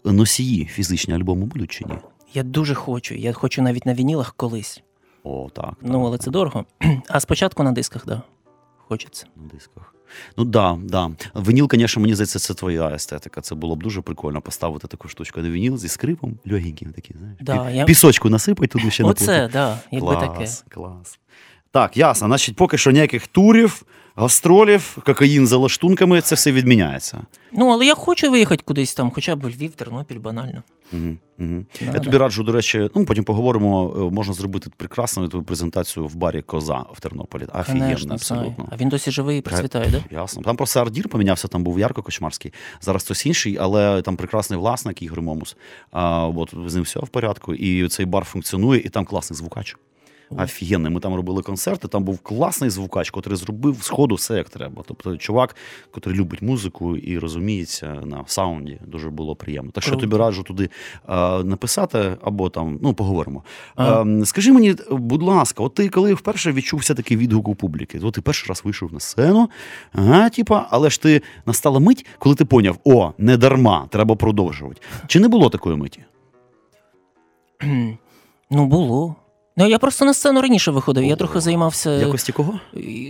носії 0.05 0.65
фізичні 0.65 1.13
альбому 1.13 1.45
будуть 1.45 1.71
чи 1.71 1.85
ні? 1.85 1.93
Я 2.33 2.43
дуже 2.43 2.75
хочу. 2.75 3.15
Я 3.15 3.33
хочу 3.33 3.61
навіть 3.61 3.85
на 3.85 3.93
вінілах 3.93 4.33
колись. 4.37 4.83
О, 5.23 5.49
так. 5.53 5.73
Ну, 5.81 5.91
так, 5.93 6.01
але 6.01 6.17
це 6.17 6.31
дорого. 6.31 6.65
А 7.09 7.19
спочатку 7.19 7.63
на 7.63 7.71
дисках, 7.71 8.05
да. 8.05 8.21
Хочеться. 8.87 9.25
На 9.35 9.53
дисках. 9.53 9.94
Ну 10.37 10.45
да, 10.45 10.77
да. 10.83 11.11
Вініл, 11.35 11.69
звісно, 11.73 12.01
мені 12.01 12.13
здається, 12.15 12.39
це 12.39 12.53
твоя 12.53 12.89
естетика. 12.89 13.41
Це 13.41 13.55
було 13.55 13.75
б 13.75 13.83
дуже 13.83 14.01
прикольно 14.01 14.41
поставити 14.41 14.87
таку 14.87 15.07
штучку 15.07 15.41
на 15.41 15.49
вініл 15.49 15.77
зі 15.77 15.87
скрипом, 15.87 16.37
легеньким 16.51 16.91
такий, 16.93 17.15
знаєш. 17.19 17.37
Да, 17.41 17.53
Пі- 17.53 17.75
я- 17.75 17.85
Пісочку 17.85 18.29
насипай 18.29 18.67
туди 18.67 18.91
ще 18.91 19.03
Оце, 19.03 19.25
наплутати. 19.25 19.53
да, 19.53 19.79
якби 19.91 20.07
клас, 20.07 20.59
таке. 20.59 20.75
Клас. 20.75 21.19
Так, 21.75 21.97
ясно. 21.97 22.27
Значить, 22.27 22.55
поки 22.55 22.77
що 22.77 22.91
ніяких 22.91 23.27
турів, 23.27 23.83
гастролів, 24.15 24.97
кокаїн 25.05 25.47
за 25.47 25.57
лаштунками, 25.57 26.21
це 26.21 26.35
все 26.35 26.51
відміняється. 26.51 27.21
Ну, 27.51 27.69
але 27.69 27.85
я 27.85 27.95
хочу 27.95 28.31
виїхати 28.31 28.63
кудись 28.65 28.93
там, 28.93 29.11
хоча 29.11 29.35
б 29.35 29.45
Львів, 29.45 29.71
Тернопіль, 29.71 30.19
банально. 30.19 30.63
Угу, 30.93 31.17
угу. 31.39 31.65
Я 31.81 31.87
Надо. 31.87 31.99
тобі 31.99 32.17
раджу, 32.17 32.43
до 32.43 32.51
речі, 32.51 32.89
ну 32.95 33.05
потім 33.05 33.23
поговоримо. 33.23 33.93
е, 33.97 34.13
Можна 34.15 34.33
зробити 34.33 34.69
прекрасну 34.77 35.27
твою 35.27 35.45
презентацію 35.45 36.07
в 36.07 36.15
барі 36.15 36.41
Коза 36.41 36.85
в 36.93 36.99
Тернополі. 36.99 37.47
Конечно, 37.65 38.13
абсолютно. 38.13 38.67
А 38.71 38.75
він 38.77 38.89
досі 38.89 39.11
живий 39.11 39.39
і 39.39 39.41
процвітає, 39.41 39.91
да? 39.91 40.15
Ясно. 40.15 40.41
Там 40.43 40.57
просто 40.57 40.81
Ардір 40.81 41.09
помінявся, 41.09 41.47
там 41.47 41.63
був 41.63 41.79
Ярко 41.79 42.03
Кочмарський. 42.03 42.53
Зараз 42.81 43.03
хтось 43.03 43.25
інший, 43.25 43.57
але 43.61 44.01
там 44.01 44.17
прекрасний 44.17 44.59
власник 44.59 45.01
Ігор 45.01 45.21
Момус. 45.21 45.57
А, 45.91 46.27
от 46.27 46.53
з 46.67 46.75
ним 46.75 46.83
все 46.83 46.99
в 46.99 47.07
порядку. 47.07 47.53
І 47.53 47.87
цей 47.87 48.05
бар 48.05 48.23
функціонує, 48.23 48.81
і 48.81 48.89
там 48.89 49.05
класний 49.05 49.37
звукач. 49.37 49.77
Офігенний. 50.29 50.91
Ми 50.91 50.99
там 50.99 51.15
робили 51.15 51.41
концерти. 51.41 51.87
Там 51.87 52.03
був 52.03 52.19
класний 52.19 52.69
звукач, 52.69 53.11
який 53.15 53.35
зробив 53.35 53.77
з 53.81 53.89
ходу 53.89 54.15
все 54.15 54.37
як 54.37 54.49
треба. 54.49 54.83
Тобто, 54.87 55.17
чувак, 55.17 55.55
який 55.95 56.13
любить 56.13 56.41
музику 56.41 56.97
і 56.97 57.19
розуміється 57.19 57.93
на 58.05 58.23
саунді. 58.27 58.79
Дуже 58.87 59.09
було 59.09 59.35
приємно. 59.35 59.71
Так 59.71 59.83
що 59.83 59.95
тобі 59.95 60.17
раджу 60.17 60.41
туди 60.41 60.69
е, 61.09 61.43
написати 61.43 62.17
або 62.21 62.49
там, 62.49 62.79
ну, 62.81 62.93
поговоримо. 62.93 63.43
А. 63.75 64.03
Е, 64.03 64.25
скажи 64.25 64.51
мені, 64.51 64.75
будь 64.91 65.23
ласка, 65.23 65.63
от 65.63 65.73
ти 65.73 65.89
коли 65.89 66.13
вперше 66.13 66.51
відчувся 66.51 66.93
такий 66.93 67.17
відгук 67.17 67.47
у 67.47 67.55
публіки? 67.55 67.99
От 68.03 68.13
ти 68.13 68.21
перший 68.21 68.49
раз 68.49 68.61
вийшов 68.65 68.93
на 68.93 68.99
сцену, 68.99 69.49
ага, 69.93 70.29
типа, 70.29 70.67
але 70.69 70.89
ж 70.89 71.01
ти 71.01 71.21
настала 71.45 71.79
мить, 71.79 72.05
коли 72.19 72.35
ти 72.35 72.45
поняв, 72.45 72.77
о, 72.83 73.13
не 73.17 73.37
дарма, 73.37 73.87
треба 73.91 74.15
продовжувати. 74.15 74.81
Чи 75.07 75.19
не 75.19 75.27
було 75.27 75.49
такої 75.49 75.75
миті? 75.75 75.99
Ну, 78.49 78.65
було. 78.65 79.15
Ну, 79.57 79.67
я 79.67 79.79
просто 79.79 80.05
на 80.05 80.13
сцену 80.13 80.41
раніше 80.41 80.71
виходив. 80.71 81.03
Я 81.03 81.15
трохи 81.15 81.39
займався. 81.39 81.91
Якості 81.91 82.31
кого? 82.31 82.59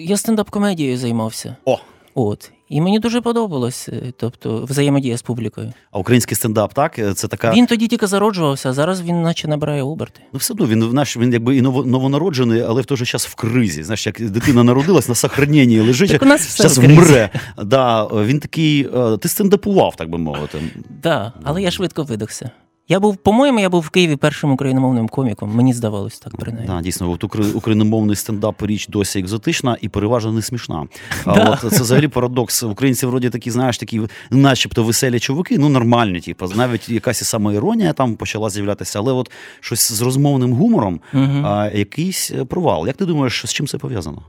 Я 0.06 0.16
стендап-комедією 0.16 0.98
займався. 0.98 1.56
О! 1.66 1.78
От. 2.18 2.52
І 2.70 2.82
мені 2.82 3.00
дуже 3.00 3.22
подобалось, 3.22 3.90
е, 3.90 4.14
тобто, 4.18 4.66
взаємодія 4.70 5.18
з 5.18 5.22
публікою. 5.22 5.74
А 5.92 6.00
український 6.00 6.36
стендап, 6.36 6.74
так? 6.74 7.00
Е, 7.00 7.14
Це 7.14 7.28
така. 7.28 7.54
Він 7.54 7.66
тоді 7.66 7.88
тільки 7.88 8.08
зароджувався, 8.08 8.70
а 8.70 8.74
зараз 8.74 9.02
він 9.02 9.22
наче 9.22 9.48
набирає 9.48 9.84
оберти. 9.84 10.20
Ну, 10.34 10.40
все 10.40 10.54
одно 10.54 10.66
він 10.68 10.80
наш 10.80 11.18
він 11.18 11.34
якби 11.34 11.58
і 11.58 11.62
ново- 11.62 11.86
новонароджений, 11.86 12.62
але 12.62 12.82
в 12.82 12.86
той 12.86 12.98
же 12.98 13.06
час 13.06 13.28
в 13.28 13.36
кризі. 13.36 13.84
Знаєш, 13.84 14.06
як 14.06 14.22
дитина 14.30 14.64
народилась 14.64 15.10
на 15.10 15.16
сохраненні 15.16 15.80
лежить, 15.80 16.12
Так 16.12 16.22
у 16.22 16.26
нас 16.26 16.42
все 16.46 16.64
зараз 16.64 16.78
в 16.78 16.82
кризі. 16.82 16.96
вмре. 17.02 17.30
Да, 17.64 18.06
він 18.06 18.40
такий, 18.40 18.90
е, 18.96 19.18
ти 19.18 19.28
стендапував, 19.30 19.96
так 19.96 20.10
би 20.10 20.18
мовити. 20.18 20.62
Так, 21.02 21.34
але 21.44 21.62
я 21.62 21.72
швидко 21.72 22.04
видохся. 22.04 22.50
Я 22.88 23.00
був, 23.00 23.18
по-моєму, 23.18 23.60
я 23.60 23.70
був 23.70 23.82
в 23.82 23.90
Києві 23.90 24.16
першим 24.16 24.52
україномовним 24.52 25.08
коміком. 25.08 25.56
Мені 25.56 25.74
здавалось 25.74 26.20
так 26.20 26.38
принаймні. 26.38 26.68
Да, 26.68 26.82
дійсно, 26.82 27.12
от 27.12 27.24
україномовний 27.56 28.16
стендап 28.16 28.62
річ 28.64 28.88
досі 28.88 29.20
екзотична 29.20 29.78
і 29.82 29.90
переважно 29.90 30.32
не 30.32 30.42
смішна. 30.42 30.88
А 31.26 31.34
Да. 31.36 31.60
от 31.64 31.74
це 31.74 31.82
взагалі 31.82 32.08
парадокс. 32.08 32.64
Українці 32.64 33.06
вроді 33.06 33.30
такі, 33.30 33.52
знаєш, 33.52 33.78
такі, 33.78 34.02
начебто 34.30 34.84
веселі 34.84 35.20
чуваки, 35.20 35.58
ну 35.58 35.70
нормальні, 35.70 36.20
типу, 36.22 36.46
навіть 36.56 36.90
якась 36.90 37.22
і 37.22 37.26
самоіронія 37.26 37.94
там 37.94 38.16
почала 38.16 38.50
з'являтися, 38.50 39.00
але 39.00 39.14
от 39.14 39.32
щось 39.60 39.92
з 39.92 40.02
розмовним 40.02 40.54
гумором, 40.54 41.00
а, 41.44 41.70
якийсь 41.74 42.32
провал. 42.50 42.88
Як 42.88 42.98
ти 42.98 43.06
думаєш, 43.06 43.44
з 43.46 43.54
чим 43.54 43.68
це 43.68 43.78
пов'язано? 43.78 44.22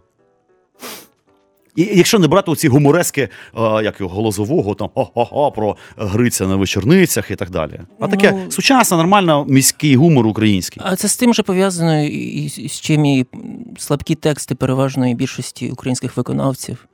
І 1.76 1.90
якщо 1.94 2.18
не 2.18 2.28
брати 2.28 2.50
оці 2.50 2.68
гуморески, 2.68 3.28
як 3.82 4.00
його 4.00 4.14
голосового, 4.14 4.74
там 4.74 4.88
ха-ха-ха, 4.94 5.50
про 5.50 5.76
Гриця 5.96 6.46
на 6.46 6.56
вечорницях 6.56 7.30
і 7.30 7.36
так 7.36 7.50
далі. 7.50 7.80
А 8.00 8.08
таке 8.08 8.32
Ну, 8.32 8.50
сучасна, 8.50 8.96
нормальна 8.96 9.44
міський 9.44 9.96
гумор 9.96 10.26
український. 10.26 10.82
А 10.86 10.96
це 10.96 11.08
з 11.08 11.16
тим 11.16 11.34
же 11.34 11.42
пов'язано 11.42 12.02
і, 12.02 12.48
з 12.68 12.80
чим 12.80 13.04
і 13.06 13.26
слабкі 13.78 14.14
тексти 14.14 14.54
переважної 14.54 15.14
більшості 15.14 15.70
українських 15.70 16.16
виконавців. 16.16 16.86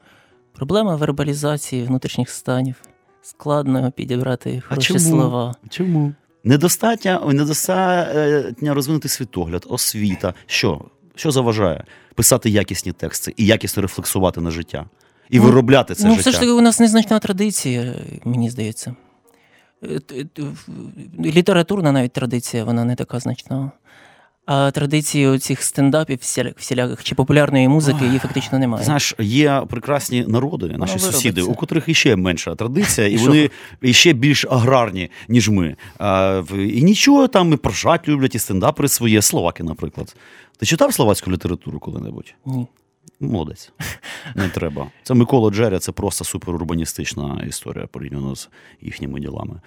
Проблема 0.56 0.96
вербалізації 0.96 1.82
внутрішніх 1.82 2.30
станів. 2.30 2.74
Складно 3.22 3.92
підібрати 3.96 4.62
хороші 4.68 4.88
чому? 4.88 5.00
слова. 5.00 5.54
Чому? 5.70 6.12
Недостатньо, 6.44 7.30
недостатньо 7.32 8.74
розвинути 8.74 9.08
світогляд, 9.08 9.66
освіта. 9.68 10.34
Що? 10.46 10.80
Що 11.14 11.30
заважає 11.30 11.84
писати 12.14 12.50
якісні 12.50 12.92
тексти 12.92 13.34
і 13.36 13.46
якісно 13.46 13.82
рефлексувати 13.82 14.40
на 14.40 14.50
життя? 14.50 14.84
І 15.30 15.38
Ну, 15.38 15.44
виробляти 15.44 15.94
це 15.94 16.04
ну, 16.04 16.10
життя? 16.10 16.20
все 16.20 16.30
ж 16.30 16.40
таки, 16.40 16.52
у 16.52 16.60
нас 16.60 16.80
незначна 16.80 17.18
традиція, 17.18 17.94
мені 18.24 18.50
здається. 18.50 18.94
Е, 19.84 20.00
Літературна 21.24 21.92
навіть 21.92 22.12
традиція, 22.12 22.64
вона 22.64 22.84
не 22.84 22.94
така 22.94 23.20
значна. 23.20 23.70
А 24.46 24.70
традиції 24.70 25.38
цих 25.38 25.62
стендапів 25.62 26.18
всіляких 26.56 27.04
чи 27.04 27.14
популярної 27.14 27.68
музики 27.68 28.04
її 28.04 28.18
фактично 28.18 28.58
немає. 28.58 28.84
Знаєш, 28.84 29.14
є 29.18 29.62
прекрасні 29.68 30.24
народи, 30.28 30.74
наші 30.78 30.92
ну, 30.92 30.98
сусіди, 30.98 31.42
у 31.42 31.54
котрих 31.54 31.84
іще 31.88 32.16
менша 32.16 32.54
традиція, 32.54 33.08
і 33.08 33.12
І 33.12 33.16
вони 33.16 33.50
іще 33.82 34.12
більш 34.12 34.44
аграрні, 34.50 35.10
ніж 35.28 35.48
ми. 35.48 35.76
А, 35.98 36.42
і 36.50 36.82
нічого 36.82 37.28
там 37.28 37.52
і 37.52 37.56
прожать 37.56 38.08
люблять, 38.08 38.34
і 38.34 38.38
стендапери 38.38 38.88
свої, 38.88 39.22
словаки, 39.22 39.62
наприклад. 39.62 40.16
Ти 40.58 40.66
читав 40.66 40.94
словацьку 40.94 41.30
літературу 41.30 41.78
коли-небудь? 41.78 42.34
Ні. 42.46 42.66
Молодець. 43.22 43.72
Не 44.34 44.48
треба. 44.48 44.86
Це 45.02 45.14
Микола 45.14 45.50
Джеря, 45.50 45.78
це 45.78 45.92
просто 45.92 46.24
суперурбаністична 46.24 47.44
історія 47.48 47.86
порівняно 47.86 48.36
з 48.36 48.48
їхніми 48.80 49.20
ділами. 49.20 49.60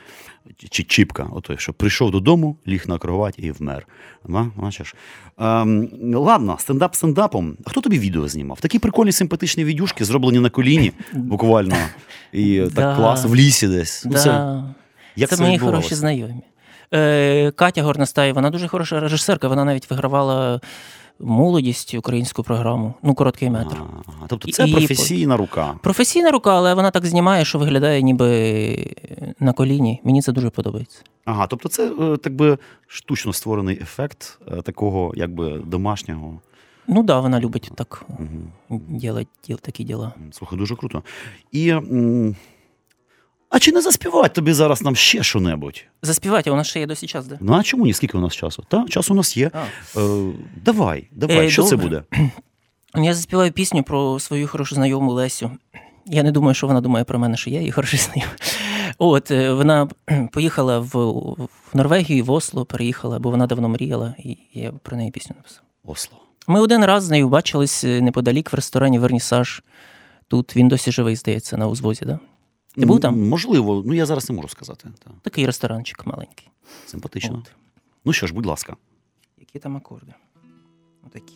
Чи 0.70 0.84
Чіпка, 0.84 1.24
отой, 1.24 1.58
що 1.58 1.74
прийшов 1.74 2.12
додому, 2.12 2.58
ліг 2.68 2.84
на 2.88 2.98
кровать 2.98 3.36
і 3.38 3.52
вмер. 3.52 3.88
Ма, 4.28 4.52
Бачиш? 4.56 4.96
Ем, 5.38 5.90
ладно, 6.16 6.58
стендап 6.60 6.96
стендапом. 6.96 7.58
А 7.66 7.70
хто 7.70 7.82
тобі 7.82 8.00
відео 8.00 8.28
знімав? 8.28 8.60
Такі 8.60 8.80
прикольні 8.80 9.12
симпатичні 9.12 9.64
відюшки, 9.66 10.06
зроблені 10.06 10.40
на 10.40 10.50
коліні, 10.50 10.92
буквально. 11.14 11.76
І 12.32 12.60
так 12.60 12.72
Да. 12.74 12.96
клас, 12.96 13.26
в 13.26 13.36
лісі 13.36 13.68
десь. 13.68 14.06
Ну, 14.06 14.14
це 14.14 14.64
це 15.28 15.44
мої 15.44 15.60
хороші 15.60 15.96
знайомі. 15.96 16.42
Е, 16.94 17.52
Катя 17.52 17.84
Горностай, 17.84 18.32
вона 18.32 18.50
дуже 18.50 18.68
хороша 18.68 19.00
режисерка, 19.00 19.48
вона 19.48 19.66
навіть 19.66 19.90
вигравала 19.90 20.62
молодість 21.20 21.94
українську 21.94 22.44
програму, 22.44 22.94
ну, 23.04 23.14
короткий 23.16 23.50
метр. 23.50 23.76
Ага, 24.08 24.26
тобто 24.28 24.52
це 24.52 24.68
І- 24.68 24.72
професійна 24.72 25.38
рука. 25.38 25.80
Професійна 25.84 26.32
рука, 26.32 26.56
але 26.56 26.74
вона 26.74 26.92
так 26.92 27.06
знімає, 27.06 27.46
що 27.46 27.60
виглядає 27.60 28.02
ніби 28.02 28.96
на 29.40 29.54
коліні. 29.54 30.02
Мені 30.04 30.22
це 30.22 30.32
дуже 30.32 30.50
подобається. 30.50 31.02
Ага, 31.26 31.48
тобто 31.48 31.70
це 31.70 31.92
е, 32.00 32.18
так 32.18 32.36
би 32.36 32.58
штучно 32.88 33.34
створений 33.34 33.80
ефект 33.82 34.40
е, 34.48 34.62
такого 34.62 35.14
якби 35.16 35.62
домашнього. 35.66 36.40
Ну 36.88 36.96
так, 36.96 37.06
да, 37.06 37.20
вона 37.20 37.40
любить 37.40 37.72
так 37.76 38.06
Угу. 38.10 38.80
ділати 38.90 39.28
діл, 39.48 39.58
такі 39.60 39.84
діла. 39.84 40.14
Слухай, 40.32 40.60
дуже 40.60 40.76
круто. 40.76 41.04
І. 41.52 41.70
м, 41.70 42.36
А 43.50 43.60
чи 43.60 43.72
не 43.72 43.82
заспівати 43.82 44.30
тобі 44.30 44.54
зараз 44.54 44.82
нам 44.82 44.96
ще 44.96 45.24
що-небудь? 45.24 45.84
Заспівати, 46.02 46.50
а 46.50 46.54
у 46.54 46.56
нас 46.56 46.68
ще 46.68 46.80
є 46.80 46.86
досі 46.86 47.08
час, 47.08 47.28
де? 47.28 47.38
Ну 47.42 47.54
а 47.54 47.64
чому 47.64 47.86
ні? 47.86 47.94
Скільки 47.94 48.18
у 48.18 48.22
нас 48.22 48.34
часу? 48.34 48.64
Та, 48.68 48.86
час 48.90 49.12
у 49.12 49.14
нас 49.14 49.38
є. 49.38 49.52
А. 49.54 50.00
Е, 50.00 50.32
давай, 50.66 51.08
давай, 51.12 51.48
Е, 51.48 51.50
що 51.50 51.64
це 51.64 51.76
добре. 51.78 52.04
буде? 52.12 52.30
Я 53.06 53.14
заспіваю 53.14 53.52
пісню 53.52 53.84
про 53.84 54.20
свою 54.20 54.48
хорошу 54.48 54.76
знайому 54.76 55.12
Лесю. 55.12 55.52
Я 56.06 56.24
не 56.24 56.32
думаю, 56.32 56.54
що 56.56 56.68
вона 56.68 56.82
думає 56.82 57.06
про 57.06 57.20
мене, 57.20 57.38
що 57.38 57.50
я 57.50 57.60
її 57.60 57.72
хороший 57.72 58.00
знайомий. 58.00 58.36
От 58.98 59.32
е, 59.32 59.54
вона 59.54 59.88
поїхала 60.32 60.80
в, 60.80 60.90
в 60.94 61.48
Норвегію, 61.74 62.26
в 62.26 62.32
Осло, 62.32 62.66
переїхала, 62.66 63.20
бо 63.20 63.30
вона 63.32 63.48
давно 63.48 63.70
мріяла, 63.70 64.16
і 64.20 64.38
я 64.54 64.72
про 64.72 64.98
неї 64.98 65.12
пісню 65.12 65.36
написав. 65.38 65.62
Осло. 65.86 66.18
Ми 66.48 66.62
один 66.62 66.86
раз 66.86 67.04
з 67.04 67.10
нею 67.10 67.30
бачились 67.30 67.84
е, 67.84 68.02
неподалік 68.02 68.54
в 68.54 68.56
ресторані 68.56 69.00
Вернісаж. 69.00 69.62
Тут 70.28 70.56
він 70.56 70.68
досі 70.68 70.92
живий, 70.92 71.16
здається, 71.16 71.58
на 71.58 71.68
узвозі, 71.68 72.06
да? 72.06 72.20
Ти 72.76 72.86
був 72.86 73.00
там? 73.00 73.28
Можливо, 73.30 73.84
ну 73.86 73.94
я 73.94 74.06
зараз 74.06 74.30
не 74.30 74.36
можу 74.36 74.48
сказати. 74.48 74.90
Такий 75.22 75.46
ресторанчик 75.46 76.06
маленький. 76.06 76.50
симпатично. 76.86 77.44
От. 77.46 77.52
Ну 78.06 78.14
що 78.14 78.28
ж, 78.28 78.34
будь 78.34 78.46
ласка. 78.46 78.76
Які 79.40 79.60
там 79.60 79.78
акорди? 79.78 80.14
Отакі. 81.08 81.34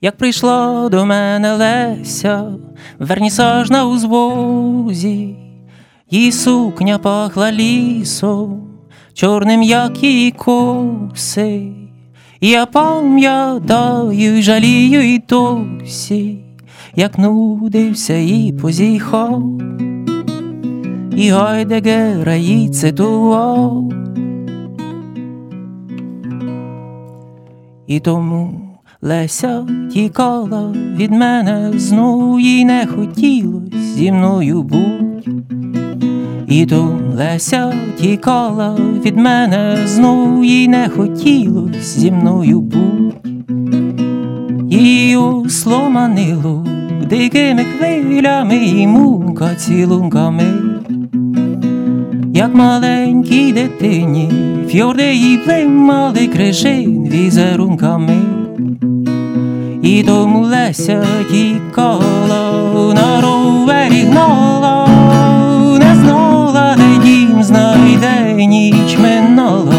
Як 0.00 0.16
прийшла 0.16 0.88
до 0.88 1.06
мене 1.06 1.54
Леся, 1.54 2.54
вернісаж 2.98 3.70
на 3.70 3.86
узвозі, 3.86 5.36
її 6.10 6.32
сукня 6.32 6.98
пахла 6.98 7.52
лісом, 7.52 8.78
чорним, 9.14 9.62
як 9.62 10.02
її 10.02 10.32
коси. 10.32 11.72
І 12.40 12.48
Я 12.48 12.66
пам'ятаю, 12.66 14.42
жалію 14.42 15.00
й 15.00 15.18
досі, 15.18 16.44
як 16.96 17.18
нудився 17.18 18.16
і 18.16 18.54
позіхав, 18.62 19.42
і 21.16 21.30
Гайдегера 21.30 22.34
їй 22.34 22.68
цитував. 22.68 23.92
І 27.86 28.00
тому 28.00 28.60
Леся 29.02 29.66
тікала 29.92 30.74
від 30.96 31.10
мене 31.10 31.72
знову 31.76 32.40
їй 32.40 32.64
не 32.64 32.86
хотілось 32.86 33.74
зі 33.74 34.12
мною 34.12 34.62
будь. 34.62 35.28
І 36.48 36.66
то 36.66 36.98
Леся 37.16 37.74
тікала 38.00 38.78
від 39.04 39.16
мене 39.16 39.78
знову 39.84 40.44
їй 40.44 40.68
не 40.68 40.88
хотілось 40.88 41.98
зі 41.98 42.10
мною 42.10 42.60
будь. 42.60 43.14
і 44.70 45.16
усло 45.16 45.90
манило 45.90 46.75
дикими 47.08 47.64
хвилями 47.64 48.56
і 48.56 48.86
мунка 48.86 49.54
цілунками, 49.54 50.44
як 52.34 52.54
маленькій 52.54 53.52
дитині, 53.52 54.32
фьорди 54.68 55.14
їй 55.14 55.38
плимали 55.38 56.26
крижин 56.26 57.08
візерунками, 57.08 58.16
і 59.82 60.02
тому 60.02 60.40
Леся 60.40 61.04
тікала 61.30 62.94
на 62.94 63.20
ровері 63.20 64.00
гнала, 64.00 64.88
не 65.78 65.94
знала, 65.94 66.76
де 66.76 67.04
дім 67.04 67.42
знайде 67.42 68.46
ніч 68.46 68.98
минала, 68.98 69.74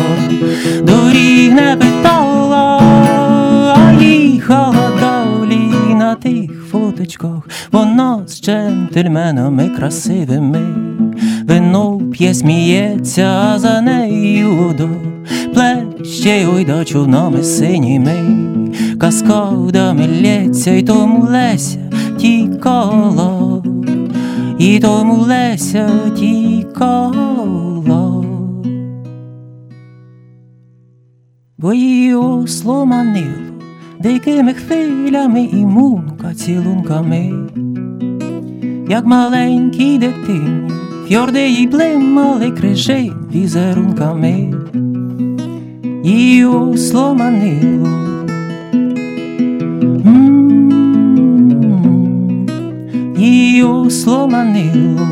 доріг 0.84 1.54
не 1.54 1.78
питала, 1.78 2.82
а 3.76 4.04
їхала 4.04 4.77
вона 7.72 8.28
з 8.28 8.42
джентльменами 8.42 9.70
красивими. 9.70 10.62
Вино 11.44 12.02
п'є 12.12 12.34
сміється, 12.34 13.54
за 13.58 13.82
нею 13.82 14.76
до 14.78 14.90
плеще 15.54 16.48
ой 16.56 16.66
да 16.66 16.86
човнами 16.86 17.44
синіми, 17.44 18.14
каскадами 19.00 20.08
лється, 20.08 20.72
і 20.72 20.82
тому 20.82 21.28
Леся 21.32 21.80
тікала, 22.18 23.64
і 24.60 24.80
тому 24.80 25.16
Леся 25.16 25.90
тікала. 26.16 28.24
Бо 31.58 31.74
її 31.74 32.16
осло 32.16 32.86
манило 32.86 33.47
дикими 34.00 34.54
хвилями 34.54 35.50
і 35.54 35.66
мунка 35.66 36.34
цілунками, 36.34 37.34
як 38.90 39.06
маленькій 39.06 39.98
дитині, 39.98 40.72
фьорди 41.10 41.50
їй 41.50 41.68
блимали 41.68 42.52
крижин 42.52 43.14
візерунками, 43.36 44.54
її 46.04 46.46
осло 46.46 47.16
манило. 47.16 47.90
Її 53.18 53.64
осло 53.64 54.28
манило. 54.28 55.08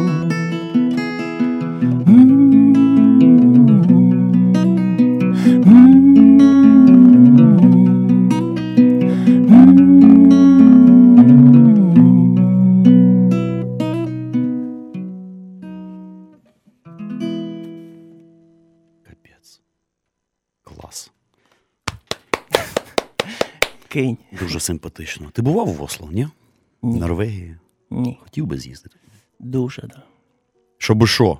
Кинь. 23.96 24.18
Дуже 24.40 24.60
симпатично. 24.60 25.30
Ти 25.34 25.42
бував 25.42 25.68
в 25.68 25.82
Осло, 25.84 26.10
ні? 26.12 26.28
В 26.82 26.88
Ні. 26.88 27.00
Норвегії. 27.00 27.58
Ні, 27.90 28.18
Хотів 28.24 28.46
би 28.46 28.58
з'їздити. 28.58 28.96
дуже, 29.40 29.82
да. 29.82 30.04
Щоб 30.78 31.08
що? 31.08 31.38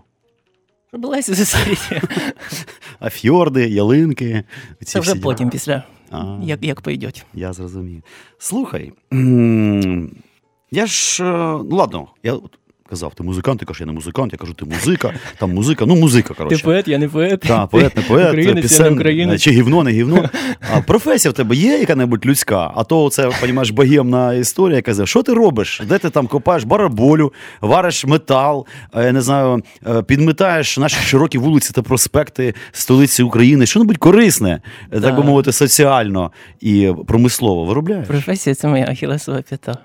Щоб 0.88 1.06
Лесі 1.06 1.34
зустріти. 1.34 2.02
А 3.00 3.10
фьорди, 3.10 3.68
ялинки. 3.70 4.44
ці 4.80 4.86
Це 4.86 5.00
вже 5.00 5.12
всі 5.12 5.20
діла. 5.20 5.34
потім, 5.34 5.50
після, 5.50 5.84
А, 6.12 6.40
як, 6.44 6.64
як 6.64 6.82
пойдеть. 6.82 7.26
Я 7.34 7.54
зрозумів. 7.54 8.04
Слухай, 8.38 8.94
я 10.72 10.86
ж. 10.86 11.24
е, 11.24 11.28
Ну, 11.70 11.76
ладно, 11.76 12.08
я 12.24 12.40
казав, 12.90 13.14
ти 13.16 13.24
музикант, 13.24 13.60
ти 13.60 13.66
кажеш, 13.66 13.82
я 13.82 13.86
не 13.86 13.94
музикант, 13.94 14.34
я 14.34 14.38
кажу, 14.38 14.54
ти 14.54 14.66
музика, 14.66 15.14
там 15.40 15.54
музика, 15.54 15.86
ну 15.86 15.96
музика, 15.96 16.34
коротше. 16.34 16.64
поет, 16.64 16.88
я 16.88 16.98
не 16.98 17.08
поет. 17.08 17.40
Так, 17.40 17.70
поет, 17.70 17.96
не 17.96 18.02
поет, 18.02 18.28
Українець, 18.28 18.56
я 18.56 18.62
пісен, 18.62 18.86
не 18.86 19.00
українець. 19.00 19.42
чи 19.42 19.52
гівно, 19.52 19.84
не 19.84 19.92
гівно. 19.92 20.30
А 20.74 20.82
професія 20.82 21.32
в 21.32 21.34
тебе 21.34 21.56
є 21.56 21.78
яка-небудь 21.78 22.26
людська, 22.26 22.72
а 22.76 22.84
то 22.84 23.10
це, 23.10 23.26
розумієш, 23.26 23.70
богемна 23.70 24.34
історія, 24.34 24.76
яка 24.76 24.92
каже, 24.92 25.06
що 25.06 25.24
ти 25.24 25.34
робиш? 25.34 25.82
Де 25.90 25.98
ти 25.98 26.10
там 26.10 26.28
копаєш 26.28 26.64
бараболю, 26.64 27.34
вариш 27.62 28.06
метал, 28.06 28.66
е, 28.96 29.06
я 29.06 29.12
не 29.12 29.22
знаю, 29.22 29.64
е, 29.88 30.04
підмітаєш 30.04 30.78
наші 30.78 30.96
широкі 30.96 31.38
вулиці 31.38 31.74
та 31.74 31.82
проспекти 31.82 32.54
столиці 32.72 33.24
України, 33.24 33.66
що-небудь 33.66 33.98
корисне, 33.98 34.62
е, 34.92 35.02
так 35.02 35.16
би 35.16 35.24
мовити, 35.24 35.52
соціально 35.52 36.32
і 36.62 36.92
промислово 37.08 37.66
виробляєш? 37.66 38.08
Професія 38.08 38.56
це 38.56 38.68
моя 38.68 38.86
ахілесова 38.86 39.42
п'ята. 39.42 39.78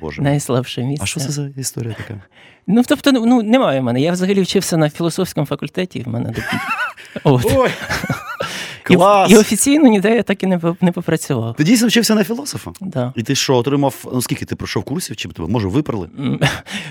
Боже. 0.00 0.22
Найслабше 0.22 0.82
місце. 0.82 1.02
А 1.04 1.06
що 1.06 1.20
це 1.20 1.28
за 1.28 1.48
історія 1.56 1.94
така? 1.94 2.20
Ну, 2.66 2.82
тобто, 2.88 3.12
ну, 3.12 3.42
немає 3.42 3.80
в 3.80 3.82
мене. 3.84 4.00
Я 4.00 4.12
взагалі 4.12 4.42
вчився 4.42 4.76
на 4.76 4.90
філософському 4.90 5.46
факультеті. 5.46 6.02
В 6.02 6.08
мене 6.08 6.34
От. 7.24 7.46
Ой! 7.56 7.70
І, 8.90 8.94
Клас! 8.94 9.30
і 9.30 9.36
офіційно 9.36 9.88
ніде 9.88 10.16
я 10.16 10.22
так 10.22 10.42
і 10.42 10.46
не, 10.46 10.60
не 10.80 10.92
попрацював. 10.92 11.56
Ти 11.56 11.64
дійсно 11.64 11.88
вчився 11.88 12.14
на 12.14 12.24
філософа? 12.24 12.70
Да. 12.80 13.12
І 13.16 13.22
ти 13.22 13.34
що, 13.34 13.56
отримав, 13.56 14.04
ну 14.14 14.22
скільки 14.22 14.44
ти 14.44 14.56
пройшов 14.56 14.84
курсів, 14.84 15.16
чи 15.16 15.28
тебе, 15.28 15.48
може, 15.48 15.68
виперли? 15.68 16.08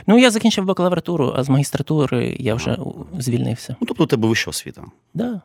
Ну, 0.08 0.20
я 0.20 0.32
закінчив 0.32 0.66
бакалавратуру, 0.66 1.34
а 1.38 1.44
з 1.44 1.50
магістратури 1.50 2.38
я 2.40 2.56
вже 2.56 2.74
у- 2.74 3.06
звільнився. 3.20 3.76
Ну, 3.82 3.88
тобто 3.88 4.04
у 4.04 4.08
тебе 4.08 4.28
вища 4.28 4.50
освіта. 4.50 4.82
Да. 5.14 5.42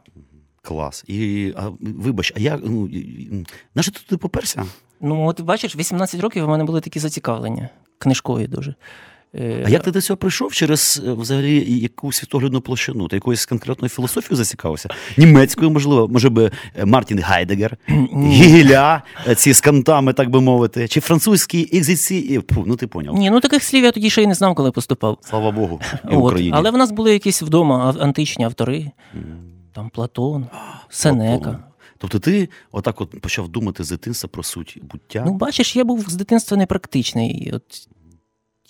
Клас. 0.62 1.04
І 1.06 1.52
а, 1.56 1.68
вибач, 1.80 2.32
а 2.36 2.40
я 2.40 2.58
ну 2.64 2.88
і- 2.88 2.98
і- 2.98 3.46
на 3.74 3.82
що 3.82 3.92
ти 4.08 4.16
поперся? 4.16 4.64
Ну, 5.00 5.26
от 5.26 5.40
бачиш, 5.40 5.76
18 5.76 6.20
років 6.20 6.44
у 6.44 6.48
мене 6.48 6.64
були 6.64 6.80
такі 6.80 6.98
зацікавлення 6.98 7.68
книжкові 7.98 8.46
дуже. 8.46 8.74
Е, 9.34 9.62
А 9.66 9.68
як 9.68 9.82
ти 9.82 9.90
до 9.90 10.00
цього 10.00 10.16
прийшов 10.16 10.52
через 10.52 11.02
е, 11.06 11.12
взагалі 11.12 11.80
якусь 11.80 12.16
світоглядну 12.16 12.60
площину? 12.60 13.08
Ти 13.08 13.16
якоюсь 13.16 13.46
конкретною 13.46 13.88
філософією 13.88 14.36
зацікавився? 14.36 14.88
Німецькою, 15.16 15.70
можливо, 15.70 16.08
може 16.08 16.28
би 16.28 16.50
е, 16.76 16.84
Мартін 16.84 17.18
Гайдегер, 17.18 17.76
Гігеля, 18.14 19.02
ці 19.36 19.52
з 19.52 19.60
кантами, 19.60 20.12
так 20.12 20.30
би 20.30 20.40
мовити, 20.40 20.88
чи 20.88 21.00
французький 21.00 21.78
екзиці. 21.78 22.40
Ну 22.66 22.76
ти 22.76 22.86
поняв. 22.86 23.14
Ні, 23.14 23.30
ну 23.30 23.40
таких 23.40 23.62
слів 23.62 23.84
я 23.84 23.92
тоді 23.92 24.10
ще 24.10 24.22
й 24.22 24.26
не 24.26 24.34
знав, 24.34 24.54
коли 24.54 24.70
поступав. 24.70 25.18
Слава 25.20 25.50
Богу, 25.50 25.80
і 26.10 26.14
От. 26.14 26.24
Україні. 26.24 26.52
Але 26.54 26.70
в 26.70 26.76
нас 26.76 26.90
були 26.92 27.12
якісь 27.12 27.42
вдома 27.42 27.94
античні 28.00 28.44
автори, 28.44 28.90
там 29.72 29.90
Платон, 29.90 30.46
Сенека. 30.88 31.58
Тобто 31.98 32.18
ти 32.18 32.48
отак 32.72 33.00
от 33.00 33.20
почав 33.20 33.48
думати 33.48 33.84
з 33.84 33.90
дитинства 33.90 34.28
про 34.32 34.42
суть 34.42 34.78
буття. 34.82 35.22
Ну, 35.26 35.32
бачиш, 35.32 35.76
я 35.76 35.84
був 35.84 36.10
з 36.10 36.14
дитинства 36.14 36.56
непрактичний. 36.56 37.50
От 37.54 37.88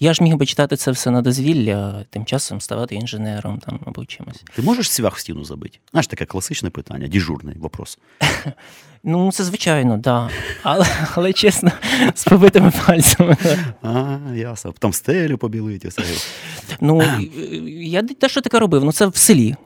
я 0.01 0.15
ж 0.15 0.23
міг 0.23 0.37
би 0.37 0.47
читати 0.47 0.77
це 0.77 0.91
все 0.91 1.11
на 1.11 1.23
дозвілля, 1.23 2.05
тим 2.11 2.25
часом 2.25 2.61
ставати 2.61 2.95
інженером 2.95 3.59
там 3.59 3.81
або 3.87 4.05
чимось. 4.05 4.45
Ти 4.55 4.63
можеш 4.63 4.91
цвях 4.91 5.17
в 5.17 5.21
стіну 5.21 5.45
забити? 5.45 5.79
Знаєш, 5.91 6.07
таке 6.07 6.25
класичне 6.25 6.71
питання, 6.71 7.09
діжурний 7.09 7.57
вопрос. 7.59 7.99
Ну, 9.07 9.33
це 9.33 9.45
звичайно, 9.45 9.97
да. 9.97 10.31
Але, 10.63 10.87
але 11.15 11.33
чесно, 11.33 11.73
з 12.15 12.25
побитими 12.25 12.73
пальцями. 12.87 13.37
А, 13.83 14.19
ясно. 14.35 14.75
Там 14.79 14.93
стелю 14.93 15.39
побілить. 15.39 15.99
Ну, 16.81 17.03
я 17.67 18.03
те, 18.03 18.29
що 18.29 18.41
таке 18.41 18.59
робив, 18.59 18.85
ну 18.85 18.93
це 18.93 19.07
в 19.07 19.17
селі. 19.17 19.57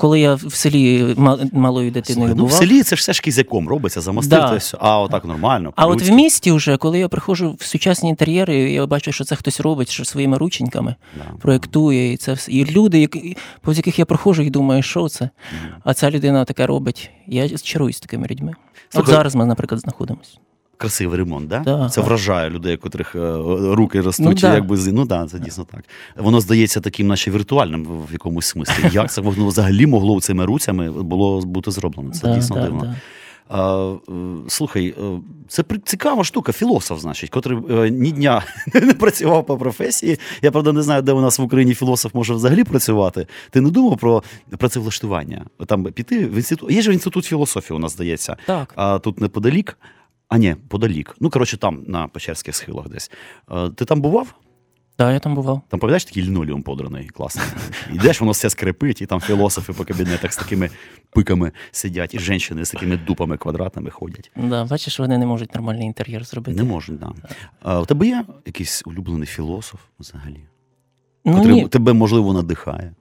Коли 0.00 0.20
я 0.20 0.34
в 0.34 0.54
селі 0.54 1.14
малою 1.52 1.90
дитиною 1.90 2.26
Слухай, 2.28 2.34
ну, 2.36 2.46
в 2.46 2.52
селі 2.52 2.82
це 2.82 2.96
ж 2.96 3.00
все 3.00 3.12
ж 3.12 3.20
кізяком 3.22 3.68
робиться, 3.68 4.00
замостити 4.00 4.36
Да. 4.40 4.54
все. 4.56 4.78
А 4.80 5.00
отак 5.00 5.24
нормально. 5.24 5.72
А 5.76 5.86
от 5.86 6.02
в 6.02 6.10
місті, 6.10 6.52
вже, 6.52 6.76
коли 6.76 6.98
я 6.98 7.08
приходжу 7.08 7.56
в 7.58 7.64
сучасні 7.64 8.08
інтер'єри, 8.10 8.72
я 8.72 8.86
бачу, 8.86 9.12
що 9.12 9.24
це 9.24 9.36
хтось 9.36 9.60
робить, 9.60 9.90
що 9.90 10.04
своїми 10.04 10.38
рученьками 10.38 10.94
Да. 11.16 11.24
проєктує, 11.40 12.12
і 12.12 12.16
це 12.16 12.32
все. 12.32 12.52
І 12.52 12.64
люди, 12.64 13.00
які, 13.00 13.36
повз 13.60 13.76
яких 13.76 13.98
я 13.98 14.04
проходжу, 14.04 14.42
і 14.42 14.50
думаю, 14.50 14.82
що 14.82 15.08
це? 15.08 15.30
А 15.84 15.94
ця 15.94 16.10
людина 16.10 16.44
таке 16.44 16.66
робить. 16.66 17.10
Я 17.26 17.48
чаруюсь 17.48 18.00
такими 18.00 18.26
людьми. 18.26 18.52
Слухай- 18.88 19.10
От 19.14 19.16
зараз 19.16 19.34
ми, 19.34 19.46
наприклад, 19.46 19.80
знаходимося. 19.80 20.30
Красивий 20.78 21.18
ремонт, 21.18 21.48
да? 21.48 21.58
Да. 21.58 21.88
Це 21.88 22.00
вражає 22.00 22.50
людей, 22.50 22.76
котрих 22.76 23.14
е, 23.14 23.18
руки 23.74 24.00
ростуть, 24.00 24.26
Ну, 24.26 24.34
да. 24.34 24.54
якби 24.54 24.78
ну 24.92 25.04
да, 25.06 25.26
це 25.26 25.38
дійсно 25.38 25.64
так. 25.64 25.84
Воно 26.16 26.40
здається 26.40 26.80
таким, 26.80 27.06
наче 27.06 27.30
віртуальним 27.30 27.84
в 27.84 28.12
якомусь 28.12 28.46
смислі. 28.46 28.84
Як 28.92 29.12
це 29.12 29.20
воно 29.20 29.46
взагалі 29.46 29.86
могло 29.86 30.20
цими 30.20 30.44
руцями 30.44 30.90
було 30.90 31.40
бути 31.40 31.70
зроблено? 31.70 32.10
Це 32.10 32.26
Да, 32.28 32.34
дійсно 32.34 32.56
да, 32.56 32.62
дивно. 32.62 32.80
да. 32.80 32.96
А, 33.50 33.92
е, 34.08 34.12
слухай, 34.48 34.88
е, 34.88 35.20
це 35.48 35.64
цікава 35.84 36.24
штука, 36.24 36.52
філософ, 36.52 37.00
значить, 37.00 37.30
котрий 37.30 37.58
ні 37.90 38.12
дня 38.12 38.42
не 38.74 38.94
працював 38.94 39.46
по 39.46 39.56
професії. 39.58 40.18
Я 40.42 40.50
правда 40.50 40.72
не 40.72 40.82
знаю, 40.82 41.02
де 41.02 41.12
у 41.12 41.20
нас 41.20 41.38
в 41.38 41.42
Україні 41.42 41.74
філософ 41.74 42.14
може 42.14 42.34
взагалі 42.34 42.64
працювати. 42.64 43.26
Ти 43.50 43.60
не 43.60 43.70
думав 43.70 43.96
про 43.98 44.22
працевлаштування? 44.58 45.44
Там 45.66 45.84
піти 45.84 46.26
в 46.26 46.34
інститут. 46.34 46.70
Є 46.70 46.82
ж 46.82 46.92
інститут 46.92 47.24
філософії, 47.24 47.76
у 47.76 47.80
нас 47.80 47.92
здається. 47.92 48.36
Так. 48.46 48.72
А 48.76 48.98
тут 48.98 49.20
неподалік. 49.20 49.78
А 50.28 50.38
ні, 50.38 50.56
подалік. 50.68 51.16
Ну, 51.20 51.30
коротше, 51.30 51.56
там, 51.56 51.84
на 51.86 52.08
Печерських 52.08 52.56
схилах 52.56 52.88
десь. 52.88 53.10
Е, 53.50 53.70
Ти 53.70 53.84
там 53.84 54.00
бував? 54.00 54.34
Да, 54.98 55.12
я 55.12 55.18
там 55.18 55.34
бував. 55.34 55.60
Там 55.68 55.80
пам'ятаєш 55.80 56.04
такий 56.04 56.22
лінолеум 56.22 56.62
подраний, 56.62 57.08
класний. 57.08 57.46
Йдеш, 57.92 58.20
воно 58.20 58.32
все 58.32 58.50
скрипить, 58.50 59.02
і 59.02 59.06
там 59.06 59.20
філософи 59.20 59.72
по 59.72 59.84
кабінетах 59.84 60.32
з 60.32 60.36
такими 60.36 60.70
пиками 61.10 61.52
сидять, 61.70 62.14
і 62.14 62.18
жінки 62.18 62.64
з 62.64 62.70
такими 62.70 62.96
дупами 62.96 63.36
квадратними 63.36 63.90
ходять. 63.90 64.30
Да, 64.36 64.64
бачиш, 64.64 64.98
вони 64.98 65.18
не 65.18 65.26
можуть 65.26 65.54
нормальний 65.54 65.86
інтер'єр 65.86 66.24
зробити. 66.24 66.56
Не 66.56 66.64
можуть, 66.64 66.98
да. 66.98 67.12
А, 67.62 67.80
у 67.80 67.84
тебе 67.84 68.06
є 68.06 68.24
якийсь 68.46 68.82
улюблений 68.86 69.26
філософ 69.26 69.80
взагалі? 70.00 70.40
Ну, 71.24 71.36
Котрий 71.36 71.54
ні, 71.54 71.68
тебе, 71.68 71.92
можливо, 71.92 72.32
надихає? 72.32 72.94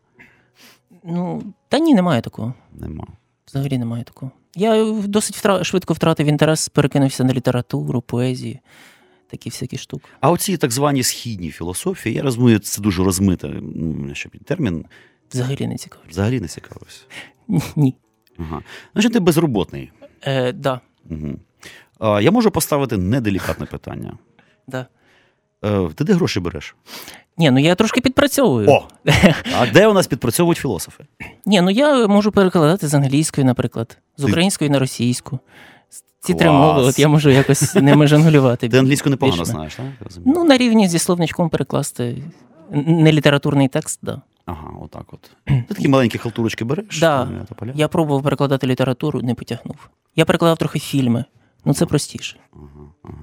ну, 1.04 1.44
та 1.70 1.80
ні, 1.80 1.96
немає 1.96 2.22
такого. 2.22 2.54
Нема. 2.74 3.08
Взагалі 3.48 3.78
немає 3.78 4.04
такого. 4.04 4.32
Я 4.58 4.92
досить 4.92 5.36
втра... 5.36 5.64
швидко 5.64 5.94
втратив 5.94 6.28
інтерес, 6.28 6.70
перекинувся 6.70 7.24
на 7.24 7.34
літературу, 7.34 8.02
поезію, 8.02 8.60
такі 9.30 9.50
всякі 9.50 9.78
штуки. 9.78 10.06
А 10.20 10.32
оці 10.32 10.58
так 10.58 10.72
звані 10.72 11.04
східні 11.04 11.52
філософії, 11.52 12.16
я 12.16 12.22
розумію, 12.22 12.60
це 12.60 12.82
дуже 12.82 13.04
розмитий 13.04 13.52
щоб 14.14 14.32
термін, 14.46 14.86
Взагалі 15.34 15.68
не 15.68 15.76
цікавлюсь. 15.78 16.10
взагалі 16.12 16.40
не 16.40 16.48
цікавився. 16.48 17.02
Ні. 17.76 17.96
Ага. 18.40 18.62
Значить, 18.94 19.14
ти 19.14 19.20
безроботний. 19.20 19.92
Е, 20.22 20.52
да, 20.52 20.82
Угу. 21.10 21.40
А, 22.00 22.22
я 22.22 22.32
можу 22.32 22.52
поставити 22.52 22.98
неделікатне 22.98 23.66
питання. 23.66 24.18
да. 24.68 24.88
Е, 25.66 25.90
ти 25.96 26.04
де 26.04 26.14
гроші 26.14 26.40
береш? 26.40 26.76
Ні, 27.38 27.52
ну 27.52 27.60
я 27.60 27.76
трошки 27.76 28.02
підпрацьовую. 28.02 28.70
О! 28.70 28.88
А 29.60 29.66
де 29.74 29.88
у 29.88 29.94
нас 29.94 30.08
підпрацьовують 30.08 30.58
філософи? 30.58 31.04
Ні, 31.46 31.62
ну 31.62 31.70
я 31.70 32.08
можу 32.08 32.32
перекладати 32.32 32.88
з 32.88 32.94
англійської, 32.94 33.46
наприклад, 33.46 33.98
з 34.18 34.24
української 34.24 34.70
на 34.70 34.80
російську. 34.80 35.40
Ці 36.20 36.34
Клас. 36.34 36.40
три 36.40 36.52
мови, 36.52 36.82
от 36.82 37.00
я 37.00 37.08
можу 37.08 37.30
якось 37.30 37.76
ними 37.76 38.08
жонглювати. 38.08 38.70
Ти 38.70 38.78
англійську 38.78 39.10
непогано 39.10 39.44
більш-менш. 39.44 39.76
знаєш, 39.76 39.96
так? 40.00 40.24
Ну, 40.26 40.44
на 40.44 40.58
рівні 40.58 40.88
зі 40.88 41.00
словничком 41.00 41.50
перекласти 41.50 42.24
не 42.72 43.12
літературний 43.12 43.68
текст, 43.68 44.00
да. 44.02 44.22
Ага, 44.46 44.72
отак 44.82 45.14
от. 45.14 45.32
Ти 45.46 45.66
такі 45.68 45.88
маленькі 45.88 46.18
халтурочки 46.18 46.66
береш? 46.66 47.00
Да. 47.00 47.30
Я 47.76 47.88
пробував 47.88 48.24
перекладати 48.24 48.68
літературу, 48.68 49.22
не 49.22 49.34
потягнув. 49.36 49.76
Я 50.16 50.26
перекладав 50.26 50.58
трохи 50.58 50.80
фільми. 50.80 51.26
Ну, 51.66 51.74
це 51.74 51.86
простіше. 51.86 52.38
Ага, 52.54 52.92
ага. 53.04 53.14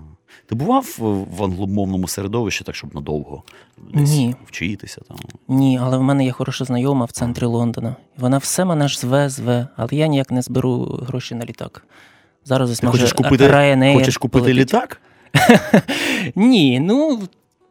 Ти 0.47 0.55
бував 0.55 0.97
в 1.39 1.45
англомовному 1.45 2.09
середовищі, 2.09 2.65
так 2.65 2.75
щоб 2.75 2.95
надовго 2.95 3.43
десь 3.95 4.11
Ні. 4.11 4.35
вчитися 4.47 5.01
там? 5.09 5.17
Ні, 5.49 5.79
але 5.83 5.99
в 5.99 6.03
мене 6.03 6.25
є 6.25 6.33
хороша 6.33 6.65
знайома 6.65 7.05
в 7.05 7.11
центрі 7.13 7.45
Лондона. 7.45 7.97
І 8.19 8.21
Вона 8.21 8.39
все 8.39 8.65
мене 8.65 8.89
ж 8.89 8.99
зве, 8.99 9.29
зве, 9.29 9.69
але 9.77 9.89
я 9.93 10.07
ніяк 10.07 10.31
не 10.31 10.43
зберу 10.43 11.01
гроші 11.07 11.35
на 11.35 11.45
літак. 11.45 11.87
Зараз 12.45 12.71
ось 12.71 12.81
Ти 12.81 12.87
може 12.87 12.99
хочеш 12.99 13.13
купити, 13.13 13.49
Ryanair 13.49 13.95
хочеш 13.95 14.17
купити 14.17 14.43
полетить. 14.45 14.61
літак? 14.75 15.01
Ні, 16.35 16.81
ну 16.81 17.21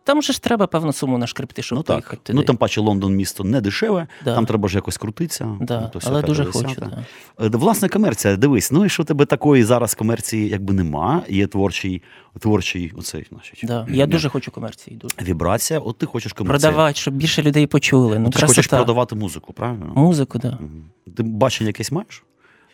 там 0.04 0.22
же 0.22 0.34
ж 0.34 0.42
треба 0.42 0.68
певну 0.68 0.94
суму 0.94 1.18
нашкрипти, 1.18 1.62
щоб 1.62 1.78
Ну 1.78 1.84
так. 1.84 1.96
поїхати 1.96 2.22
туди. 2.24 2.40
Ну 2.40 2.44
там 2.44 2.58
паче 2.58 2.82
Лондон 2.82 3.16
місто 3.16 3.44
не 3.44 3.62
дешеве, 3.62 4.08
Да. 4.26 4.36
там 4.36 4.46
треба 4.46 4.70
ж 4.70 4.76
якось 4.76 4.98
крутитися. 4.98 5.58
да. 5.62 5.82
ну, 5.82 6.00
то 6.00 6.08
але 6.10 6.22
дуже 6.22 6.46
хочу. 6.46 6.76
Да. 6.80 7.06
Е, 7.46 7.50
Власне, 7.50 7.90
комерція, 7.90 8.36
дивись, 8.36 8.72
ну 8.72 8.86
і 8.86 8.90
що 8.90 9.04
тебе 9.04 9.26
такої 9.26 9.64
зараз 9.64 9.96
комерції 9.96 10.50
якби 10.50 10.74
нема, 10.74 11.22
є 11.30 11.48
творчий, 11.48 12.02
творчий 12.40 12.92
оцей, 12.98 13.26
значить. 13.32 13.60
Да. 13.64 13.88
Я 13.90 14.06
дуже 14.08 14.30
хочу 14.30 14.52
комерції. 14.52 14.98
Дуже. 14.98 15.16
Вібрація, 15.22 15.80
от 15.80 15.98
ти 15.98 16.06
хочеш 16.06 16.34
комерцію. 16.34 16.70
Продавати, 16.72 17.00
щоб 17.00 17.14
більше 17.14 17.42
людей 17.42 17.68
почули. 17.68 18.20
Ну, 18.20 18.30
Ти 18.30 18.40
ж 18.40 18.48
хочеш 18.48 18.68
продавати 18.68 19.16
музику, 19.16 19.54
правильно? 19.54 19.92
Музику, 19.96 20.40
так. 20.40 20.52
Да. 21.06 21.12
Ти 21.18 21.24
бачення 21.24 21.68
якесь 21.68 21.92
маєш 21.92 22.24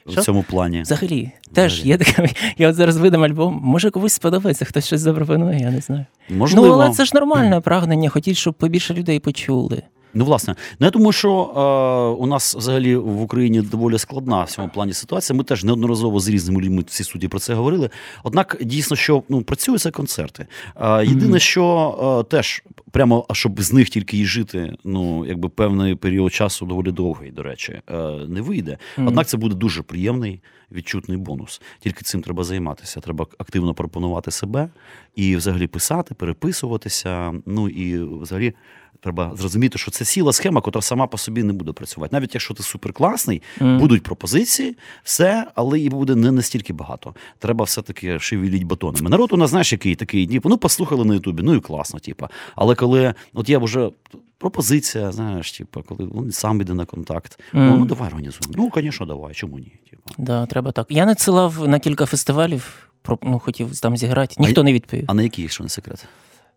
Що? 0.10 0.22
в 0.22 0.24
цьому 0.24 0.44
плані? 0.44 0.82
Взагалі, 0.82 1.32
теж 1.54 1.74
Взагалі. 1.74 1.90
є 1.90 1.98
така. 1.98 2.28
Я 2.58 2.70
от 2.70 2.76
зараз 2.76 2.98
видам 2.98 3.24
альбом. 3.24 3.60
Може 3.64 3.90
комусь 3.92 4.14
сподобається, 4.14 4.66
хтось 4.66 4.86
щось 4.86 5.02
запропонує, 5.02 5.60
я 5.60 5.72
не 5.72 5.82
знаю. 5.82 6.06
Можливо. 6.30 6.68
Ну, 6.68 6.74
але 6.74 6.90
це 6.90 7.06
ж 7.06 7.12
нормальне 7.14 7.60
прагнення, 7.62 8.10
хотіть, 8.10 8.38
щоб 8.38 8.54
побільше 8.54 8.94
людей 8.94 9.20
почули. 9.20 9.82
Ну, 10.14 10.26
власне, 10.26 10.56
ну 10.80 10.86
я 10.86 10.92
думаю, 10.92 11.12
що 11.12 11.32
е, 11.32 12.22
у 12.22 12.28
нас 12.28 12.56
взагалі 12.56 12.96
в 12.96 13.22
Україні 13.22 13.62
доволі 13.62 13.98
складна 13.98 14.44
в 14.44 14.52
цьому 14.52 14.70
плані 14.70 14.94
ситуація. 14.94 15.38
Ми 15.38 15.44
теж 15.44 15.64
неодноразово 15.64 16.20
з 16.20 16.28
різними 16.28 16.62
людьми 16.62 16.84
всі 16.88 17.04
судді 17.04 17.28
про 17.28 17.40
це 17.40 17.54
говорили. 17.54 17.90
Однак 18.24 18.58
дійсно, 18.62 18.96
що 18.96 19.24
ну 19.30 19.42
працюють 19.42 19.82
це 19.82 19.92
концерти. 19.92 20.48
Е, 20.76 21.06
єдине, 21.06 21.40
що 21.40 22.26
е, 22.28 22.32
теж 22.32 22.64
прямо 22.92 23.26
щоб 23.32 23.62
з 23.62 23.74
них 23.74 23.90
тільки 23.90 24.18
і 24.18 24.26
жити, 24.26 24.74
ну 24.84 25.26
якби 25.26 25.50
певний 25.50 25.96
період 25.96 26.34
часу 26.34 26.66
доволі 26.66 26.92
довгий, 26.92 27.32
до 27.32 27.44
речі, 27.44 27.82
е, 27.90 27.94
не 28.28 28.42
вийде. 28.42 28.78
Однак 28.98 29.28
це 29.28 29.38
буде 29.38 29.56
дуже 29.56 29.82
приємний 29.82 30.42
відчутний 30.72 31.18
бонус. 31.18 31.62
Тільки 31.80 32.02
цим 32.02 32.22
треба 32.22 32.44
займатися. 32.44 33.00
Треба 33.00 33.26
активно 33.38 33.74
пропонувати 33.74 34.32
себе 34.32 34.70
і 35.16 35.36
взагалі 35.36 35.68
писати, 35.68 36.16
переписуватися. 36.16 37.34
Ну 37.46 37.70
і 37.70 38.04
взагалі. 38.04 38.54
Треба 39.02 39.32
зрозуміти, 39.36 39.78
що 39.78 39.92
це 39.92 40.06
ціла 40.06 40.34
схема, 40.34 40.62
котра 40.62 40.82
сама 40.82 41.08
по 41.08 41.18
собі 41.18 41.44
не 41.44 41.54
буде 41.54 41.72
працювати. 41.72 42.16
Навіть 42.16 42.36
якщо 42.36 42.54
ти 42.54 42.64
суперкласний, 42.64 43.42
Мгм. 43.60 43.80
будуть 43.80 44.04
пропозиції, 44.04 44.78
все, 45.04 45.48
але 45.56 45.80
і 45.80 45.90
буде 45.90 46.16
не 46.16 46.32
настільки 46.32 46.74
багато. 46.74 47.16
Треба 47.40 47.66
все-таки 47.66 48.20
шевеліть 48.20 48.64
батонами. 48.64 49.10
Народ 49.10 49.34
у 49.34 49.38
нас, 49.38 49.50
знаєш, 49.50 49.72
який 49.72 49.96
такий, 49.96 50.28
типу, 50.28 50.50
ну 50.50 50.58
послухали 50.58 51.06
на 51.06 51.14
Ютубі, 51.14 51.44
ну 51.44 51.56
і 51.56 51.60
класно, 51.60 52.00
типу. 52.00 52.28
Але 52.56 52.76
коли 52.76 53.14
от 53.34 53.50
є 53.50 53.58
вже 53.58 53.90
пропозиція, 54.38 55.12
знаєш, 55.12 55.52
типу, 55.52 55.84
коли 55.88 56.10
він 56.16 56.32
сам 56.32 56.62
йде 56.62 56.74
на 56.74 56.86
контакт, 56.86 57.40
ну, 57.54 57.78
ну 57.78 57.86
давай 57.86 58.08
організуємо. 58.08 58.54
Ну, 58.58 58.72
звісно, 58.82 59.06
давай, 59.06 59.34
чому 59.34 59.60
ні? 59.60 59.72
Типу. 59.90 60.04
Да, 60.18 60.46
треба 60.46 60.72
так. 60.72 60.88
Я 60.90 61.06
надсилав 61.06 61.68
на 61.68 61.80
кілька 61.80 62.06
фестивалів, 62.06 62.90
ну, 63.22 63.40
хотів 63.40 63.80
там 63.80 63.98
зіграти. 63.98 64.36
Ніхто 64.38 64.64
не 64.64 64.74
відповів. 64.74 65.04
А 65.08 65.14
на 65.14 65.24
який, 65.24 65.42
якщо 65.44 65.64
не 65.64 65.70
секрет? 65.70 66.06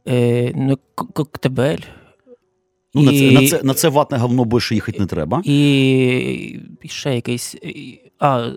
Е, 0.09 0.53
ну, 0.57 0.79
Коктебель. 0.95 1.79
Ну, 2.95 3.03
на, 3.03 3.13
це, 3.13 3.31
на, 3.31 3.47
це, 3.49 3.61
на 3.63 3.75
це 3.75 3.89
ватне 3.89 4.19
говно 4.19 4.45
більше 4.45 4.75
їхати 4.75 4.99
не 5.01 5.07
треба. 5.07 5.43
І 5.45 5.55
і 6.83 6.89
ще 6.89 7.15
якийсь. 7.15 7.55
і- 7.55 7.99
А, 8.25 8.51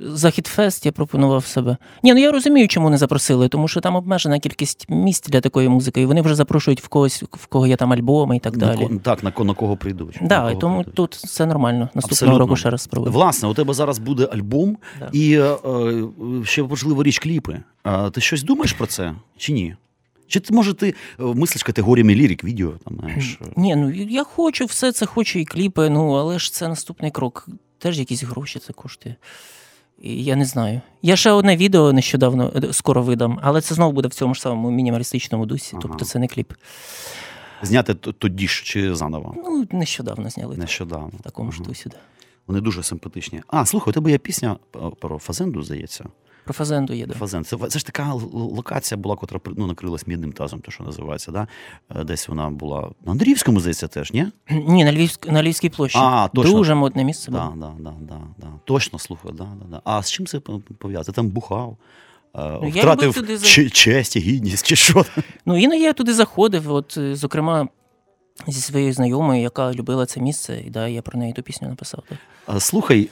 Західфест 0.00 0.86
я 0.86 0.92
пропонував 0.92 1.44
себе. 1.46 1.76
Ні, 2.02 2.14
ну 2.14 2.20
я 2.20 2.32
розумію, 2.32 2.68
чому 2.68 2.90
не 2.90 2.98
запросили, 2.98 3.48
тому 3.48 3.68
що 3.68 3.80
там 3.80 3.96
обмежена 3.96 4.38
кількість 4.38 4.86
місць 4.90 5.28
для 5.28 5.40
такої 5.40 5.68
музики, 5.68 6.00
і 6.00 6.06
вони 6.06 6.22
вже 6.22 6.34
запрошують 6.34 6.80
в 6.82 6.88
когось, 6.88 7.22
в 7.22 7.46
кого 7.46 7.66
є 7.66 7.76
там 7.76 7.92
альбоми 7.92 8.36
і 8.36 8.40
так 8.40 8.56
На 8.56 8.66
далі. 8.66 8.86
ко- 8.86 8.96
так, 9.02 9.22
на, 9.22 9.30
ко- 9.30 9.44
на 9.44 9.54
кого 9.54 9.76
прийдуть. 9.76 10.22
на 10.22 10.40
кого 10.40 10.54
тому 10.54 10.74
прийдуть. 10.74 10.94
тут 10.94 11.14
все 11.16 11.46
нормально. 11.46 11.78
Наступного 11.94 12.08
Абсолютно. 12.12 12.38
року 12.38 12.56
ще 12.56 12.70
раз 12.70 12.82
спробую. 12.82 13.12
Власне, 13.12 13.48
у 13.48 13.54
тебе 13.54 13.74
зараз 13.74 13.98
буде 13.98 14.28
альбом, 14.32 14.76
Да. 15.00 15.08
і 15.12 15.32
е, 15.34 15.42
е, 15.44 16.04
ще 16.44 16.62
важлива 16.62 17.02
річ 17.02 17.18
кліпи. 17.18 17.60
А 17.82 18.10
ти 18.10 18.20
щось 18.20 18.42
думаєш 18.42 18.72
про 18.72 18.86
це 18.86 19.14
чи 19.36 19.52
ні? 19.52 19.74
Чи 20.26 20.40
ти 20.40 20.54
може 20.54 20.74
ти 20.74 20.88
е, 20.88 21.22
мислиш 21.22 21.62
категоріями 21.62 22.14
лірик, 22.14 22.44
відео? 22.44 22.72
Там, 22.84 22.96
знаєш, 23.00 23.38
е, 23.42 23.44
Ні, 23.56 23.76
ну 23.76 23.90
я 23.92 24.24
хочу 24.24 24.64
все 24.64 24.92
це, 24.92 25.06
хочу 25.06 25.38
і 25.38 25.44
кліпи, 25.44 25.88
ну 25.90 26.12
але 26.12 26.38
ж 26.38 26.52
це 26.52 26.68
наступний 26.68 27.10
крок. 27.10 27.48
Теж 27.78 27.98
якісь 27.98 28.22
гроші 28.22 28.58
це 28.58 28.72
коштує. 28.72 29.16
І 30.02 30.24
я 30.24 30.36
не 30.36 30.44
знаю. 30.44 30.80
Я 31.02 31.16
ще 31.16 31.30
одне 31.30 31.56
відео 31.56 31.92
нещодавно 31.92 32.52
е, 32.64 32.72
скоро 32.72 33.02
видам, 33.02 33.38
але 33.42 33.60
це 33.60 33.74
знову 33.74 33.92
буде 33.92 34.08
в 34.08 34.14
цьому 34.14 34.34
ж 34.34 34.40
самому 34.40 34.70
мінімалістичному 34.70 35.46
дусі, 35.46 35.70
Ага. 35.72 35.82
тобто 35.82 36.04
це 36.04 36.18
не 36.18 36.28
кліп. 36.28 36.52
зняти 37.62 37.94
тоді 37.94 38.48
ж 38.48 38.62
чи 38.64 38.94
заново? 38.94 39.34
Ну, 39.36 39.66
нещодавно 39.72 40.30
зняли 40.30 40.56
Нещодавно. 40.56 41.10
в 41.18 41.22
такому 41.22 41.52
ж 41.52 41.58
Ага. 41.60 41.68
дусі. 41.68 41.88
Да. 41.88 41.96
Вони 42.46 42.60
дуже 42.60 42.82
симпатичні. 42.82 43.42
А, 43.46 43.66
слухай, 43.66 43.90
у 43.90 43.94
тебе 43.94 44.10
є 44.10 44.18
пісня 44.18 44.56
про 45.00 45.18
Фазенду, 45.18 45.62
здається. 45.62 46.04
Про 46.44 46.54
фазенду 46.54 46.92
є. 46.92 47.06
Да. 47.06 47.14
Фазен. 47.14 47.44
Це, 47.44 47.56
це 47.56 47.78
ж 47.78 47.86
така 47.86 48.12
локація 48.32 48.98
була, 48.98 49.16
котра 49.16 49.40
ну, 49.56 49.66
накрилась 49.66 50.06
мідним 50.06 50.32
тазом, 50.32 50.60
то 50.60 50.70
що 50.70 50.84
називається. 50.84 51.32
Да? 51.32 51.46
Е, 51.96 52.04
Десь 52.04 52.28
вона 52.28 52.50
була 52.50 52.90
на 53.04 53.12
Андріївському, 53.12 53.60
здається, 53.60 53.88
теж, 53.88 54.12
ні? 54.12 54.26
Ні, 54.50 54.84
на, 54.84 54.92
Львівськ, 54.92 55.28
на 55.30 55.42
Львівській 55.42 55.68
площі. 55.68 55.98
А, 56.00 56.28
точно. 56.34 56.52
Дуже 56.52 56.74
модне 56.74 57.04
місце 57.04 57.30
було. 57.30 57.54
Да, 57.56 57.66
да, 57.66 57.74
да, 57.78 57.94
да, 58.00 58.20
да. 58.38 58.46
Точно, 58.64 58.98
слухай, 58.98 59.32
да, 59.32 59.44
да, 59.44 59.64
да. 59.70 59.80
А 59.84 60.02
з 60.02 60.10
чим 60.10 60.26
це 60.26 60.40
пов'язано? 60.78 61.14
Там 61.14 61.28
бухав, 61.28 61.76
е, 62.36 62.70
я 62.74 62.96
туди 62.96 63.38
честь 63.70 64.16
і 64.16 64.20
гідність, 64.20 64.66
чи 64.66 64.76
що? 64.76 65.04
Ну, 65.46 65.58
іноді 65.58 65.82
я 65.82 65.92
туди 65.92 66.14
заходив, 66.14 66.72
от, 66.72 66.96
е, 66.98 67.16
зокрема, 67.16 67.68
зі 68.46 68.60
своєю 68.60 68.92
знайомою, 68.92 69.42
яка 69.42 69.72
любила 69.72 70.06
це 70.06 70.20
місце, 70.20 70.62
і 70.66 70.70
да, 70.70 70.88
я 70.88 71.02
про 71.02 71.18
неї 71.18 71.32
ту 71.32 71.42
пісню 71.42 71.68
написав. 71.68 72.02
Так. 72.08 72.62
Слухай, 72.62 73.10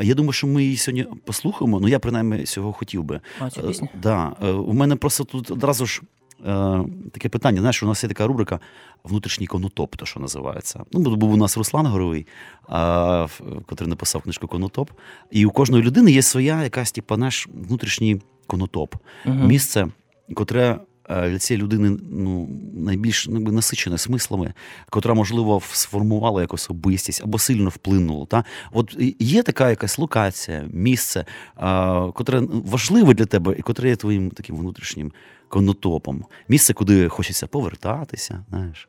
я 0.00 0.14
думаю, 0.14 0.32
що 0.32 0.46
ми 0.46 0.62
її 0.64 0.76
сьогодні 0.76 1.06
послухаємо. 1.24 1.80
Ну, 1.80 1.88
я 1.88 1.98
принаймні 1.98 2.44
цього 2.44 2.72
хотів 2.72 3.04
би. 3.04 3.20
А, 3.40 3.50
цю 3.50 3.60
Е, 3.60 3.66
пісню? 3.68 3.88
Да. 4.02 4.32
Е, 4.42 4.50
У 4.50 4.72
мене 4.72 4.96
просто 4.96 5.24
тут 5.24 5.50
одразу 5.50 5.86
ж 5.86 6.02
е, 6.46 6.84
таке 7.12 7.28
питання. 7.28 7.60
Знаєш, 7.60 7.82
у 7.82 7.86
нас 7.86 8.02
є 8.02 8.08
така 8.08 8.26
рубрика 8.26 8.60
внутрішній 9.04 9.46
конотоп, 9.46 9.96
то 9.96 10.06
що 10.06 10.20
називається. 10.20 10.84
Ну, 10.92 11.16
був 11.16 11.32
у 11.32 11.36
нас 11.36 11.56
Руслан 11.56 11.86
Горовий, 11.86 12.26
а, 12.68 13.26
котрий 13.66 13.90
написав 13.90 14.22
книжку 14.22 14.46
Конотоп. 14.48 14.90
І 15.30 15.46
у 15.46 15.50
кожної 15.50 15.82
людини 15.82 16.12
є 16.12 16.22
своя 16.22 16.62
якась, 16.62 16.92
типу, 16.92 17.16
наш 17.16 17.48
внутрішній 17.54 18.22
конотоп. 18.46 18.94
Мгм. 19.24 19.46
Місце, 19.46 19.88
котре 20.34 20.78
е, 21.10 21.30
для 21.30 21.38
цієї 21.38 21.62
людини 21.62 21.98
ну, 22.10 22.48
найбільш 22.74 23.28
ну, 23.28 23.34
якби, 23.34 23.52
насичене 23.52 23.98
смислами, 23.98 24.54
котра, 24.90 25.14
можливо, 25.14 25.62
сформувала 25.72 26.40
якусь 26.40 26.64
особистість 26.64 27.22
або 27.24 27.38
сильно 27.38 27.68
вплинула. 27.68 28.26
Та? 28.26 28.44
От 28.72 28.96
є 29.18 29.42
така 29.42 29.70
якась 29.70 29.98
локація, 29.98 30.68
місце, 30.72 31.24
а, 31.56 32.10
котре 32.14 32.40
важливе 32.50 33.14
для 33.14 33.26
тебе 33.26 33.54
і 33.58 33.62
котре 33.62 33.88
є 33.88 33.96
твоїм 33.96 34.30
таким 34.30 34.56
внутрішнім 34.56 35.12
конотопом. 35.48 36.24
Місце, 36.48 36.72
куди 36.72 37.08
хочеться 37.08 37.46
повертатися. 37.46 38.44
знаєш. 38.50 38.88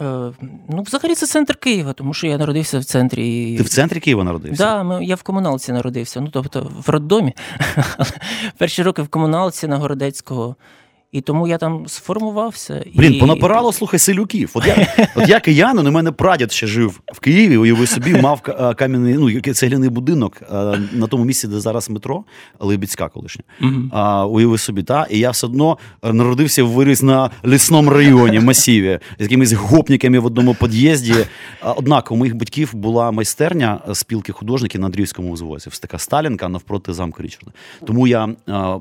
Е, 0.00 0.32
ну, 0.68 0.82
взагалі, 0.82 1.14
це 1.14 1.26
центр 1.26 1.56
Києва, 1.56 1.92
тому 1.92 2.14
що 2.14 2.26
я 2.26 2.38
народився 2.38 2.78
в 2.78 2.84
центрі. 2.84 3.56
Ти 3.56 3.62
в 3.62 3.68
центрі 3.68 4.00
Києва 4.00 4.24
народився? 4.24 4.64
Так, 4.64 4.88
да, 4.88 5.00
я 5.00 5.14
в 5.14 5.22
комуналці 5.22 5.72
народився. 5.72 6.20
Ну, 6.20 6.28
тобто 6.32 6.72
в 6.86 6.90
роддомі. 6.90 7.32
Перші 8.58 8.82
роки 8.82 9.02
в 9.02 9.08
комуналці 9.08 9.66
на 9.68 9.76
Городецького. 9.76 10.56
І 11.12 11.20
тому 11.20 11.48
я 11.48 11.58
там 11.58 11.84
сформувався. 11.88 12.84
Блін, 12.94 13.14
і... 13.14 13.20
понапирало, 13.20 13.72
слухай, 13.72 13.98
селюків. 13.98 14.50
От 14.54 14.66
я 14.66 15.08
от 15.14 15.28
я 15.28 15.40
киянин, 15.40 15.84
ну, 15.84 15.90
у 15.90 15.92
мене 15.92 16.12
прадід 16.12 16.52
ще 16.52 16.66
жив 16.66 17.00
в 17.12 17.20
Києві, 17.20 17.56
уяви 17.56 17.86
собі, 17.86 18.14
мав 18.14 18.40
кам'яний 18.76 19.14
ну, 19.14 19.40
цегляний 19.40 19.88
будинок 19.90 20.42
на 20.92 21.06
тому 21.10 21.24
місці, 21.24 21.48
де 21.48 21.60
зараз 21.60 21.90
метро, 21.90 22.24
Либіцька 22.60 23.08
колишня. 23.08 23.42
А, 23.92 24.26
Уяви 24.26 24.58
собі, 24.58 24.82
та, 24.82 25.06
і 25.10 25.18
я 25.18 25.30
все 25.30 25.46
одно 25.46 25.78
народився 26.02 26.64
в 26.64 26.68
виріс 26.68 27.02
на 27.02 27.30
лісному 27.46 27.90
районі, 27.90 28.40
масіві, 28.40 28.98
з 29.18 29.22
якимись 29.22 29.52
гопниками 29.52 30.18
в 30.18 30.26
одному 30.26 30.54
під'їзді. 30.54 31.14
Однак 31.76 32.10
у 32.12 32.16
моїх 32.16 32.34
батьків 32.34 32.74
була 32.74 33.10
майстерня 33.10 33.80
спілки 33.92 34.32
художників 34.32 34.80
на 34.80 34.86
Андріївському 34.86 35.32
узвозі. 35.32 35.70
Така 35.80 35.98
Сталінка 35.98 36.48
навпроти 36.48 36.92
замку 36.92 37.22
Річарда. 37.22 37.50
Тому 37.86 38.06
я 38.06 38.28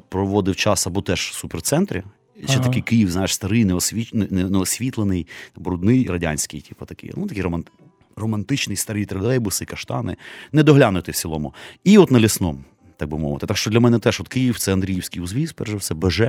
проводив 0.09 0.55
час 0.55 0.87
або 0.87 1.01
теж 1.01 1.19
в 1.19 1.33
суперцентрі. 1.33 2.03
Ще 2.43 2.53
ага. 2.53 2.63
такий 2.63 2.81
Київ, 2.81 3.11
знаєш, 3.11 3.33
старий, 3.33 3.65
неосвіч... 3.65 4.09
неосвітлений, 4.29 5.27
брудний, 5.55 6.07
радянський, 6.07 6.61
типу 6.61 6.85
такий. 6.85 7.11
Ну, 7.17 7.27
такий 7.27 7.43
романт... 7.43 7.71
романтичний 8.15 8.77
старий 8.77 9.05
тролейбуси, 9.05 9.65
каштани, 9.65 10.17
недоглянути 10.51 11.11
в 11.11 11.15
цілому. 11.15 11.53
І 11.83 11.97
от 11.97 12.11
на 12.11 12.19
лісному, 12.19 12.63
так 12.97 13.09
би 13.09 13.17
мовити. 13.17 13.47
Так 13.47 13.57
що 13.57 13.71
для 13.71 13.79
мене 13.79 13.99
теж 13.99 14.19
от 14.19 14.27
Київ 14.27 14.59
це 14.59 14.73
Андріївський 14.73 15.21
узвіз, 15.21 15.53
перш 15.53 15.71
за 15.71 15.77
все, 15.77 15.93
БЖ, 15.93 16.21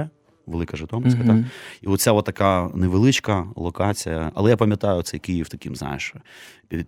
Велика 0.46 0.76
Житомирська. 0.76 1.22
Mm-hmm. 1.22 1.42
Так? 1.42 1.52
І 1.82 1.86
оця 1.86 2.12
от 2.12 2.24
така 2.24 2.70
невеличка 2.74 3.46
локація. 3.56 4.32
Але 4.34 4.50
я 4.50 4.56
пам'ятаю 4.56 5.02
цей 5.02 5.20
Київ 5.20 5.48
таким, 5.48 5.76
знаєш, 5.76 6.14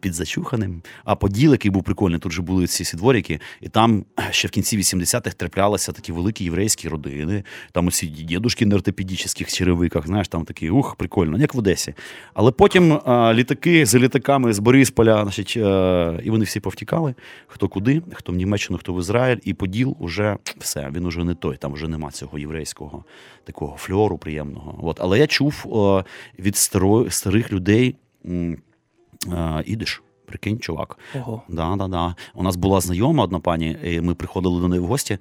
підзачуханим. 0.01 0.83
А 1.05 1.17
Поділ, 1.17 1.53
який 1.53 1.71
був 1.71 1.83
прикольний, 1.83 2.19
тут 2.19 2.33
же 2.33 2.43
були 2.43 2.67
ці 2.67 2.85
сідворіки, 2.85 3.41
і 3.61 3.69
там 3.69 4.05
ще 4.31 4.49
в 4.49 4.51
кінці 4.51 4.79
80-х 4.79 5.35
траплялися 5.35 5.93
такі 5.93 6.13
великі 6.13 6.45
єврейські 6.45 6.89
родини. 6.89 7.45
Там 7.73 7.87
оці 7.87 8.07
дідушки 8.07 8.67
на 8.67 8.75
ортопедічних 8.75 9.53
черевиках, 9.53 10.07
знаєш, 10.07 10.29
там 10.29 10.45
такі, 10.45 10.71
ух, 10.71 10.97
прикольно, 10.97 11.39
як 11.39 11.55
в 11.55 11.59
Одесі. 11.59 11.95
Але 12.35 12.51
потім 12.51 12.93
а, 12.93 13.35
літаки 13.35 13.87
за 13.87 13.99
літаками 13.99 14.53
з 14.53 14.59
Борисполя, 14.59 15.23
значить, 15.23 15.57
а, 15.57 16.21
і 16.25 16.31
вони 16.31 16.45
всі 16.45 16.61
повтікали, 16.61 17.15
хто 17.47 17.69
куди, 17.69 18.03
хто 18.13 18.33
в 18.33 18.37
Німеччину, 18.37 18.79
хто 18.79 18.95
в 18.95 18.99
Ізраїль, 18.99 19.39
і 19.45 19.55
Поділ 19.55 19.97
уже 19.99 20.37
все, 20.59 20.91
він 20.95 21.07
уже 21.07 21.25
не 21.25 21.35
той, 21.35 21.57
там 21.57 21.73
вже 21.73 21.89
нема 21.89 22.11
цього 22.11 22.39
єврейського 22.39 23.05
такого 23.45 23.77
фльору 23.77 24.19
приємного. 24.19 24.79
От. 24.83 24.97
Але 25.01 25.19
я 25.19 25.27
чув 25.27 25.77
а, 25.77 26.05
від 26.39 26.57
старо, 26.57 27.11
старих 27.11 27.53
людей 27.53 27.97
ідиш. 29.65 30.03
Прикинь, 30.27 30.59
чувак. 30.59 30.99
Ого. 31.15 31.43
Да, 31.49 31.77
да, 31.77 31.89
да. 31.89 32.15
У 32.35 32.43
нас 32.43 32.57
була 32.57 32.81
знайома 32.81 33.25
одна 33.25 33.41
пані, 33.41 33.79
і 33.85 34.01
ми 34.01 34.15
приходили 34.15 34.61
до 34.61 34.69
неї 34.69 34.81
в 34.81 34.87
гості, 34.87 35.19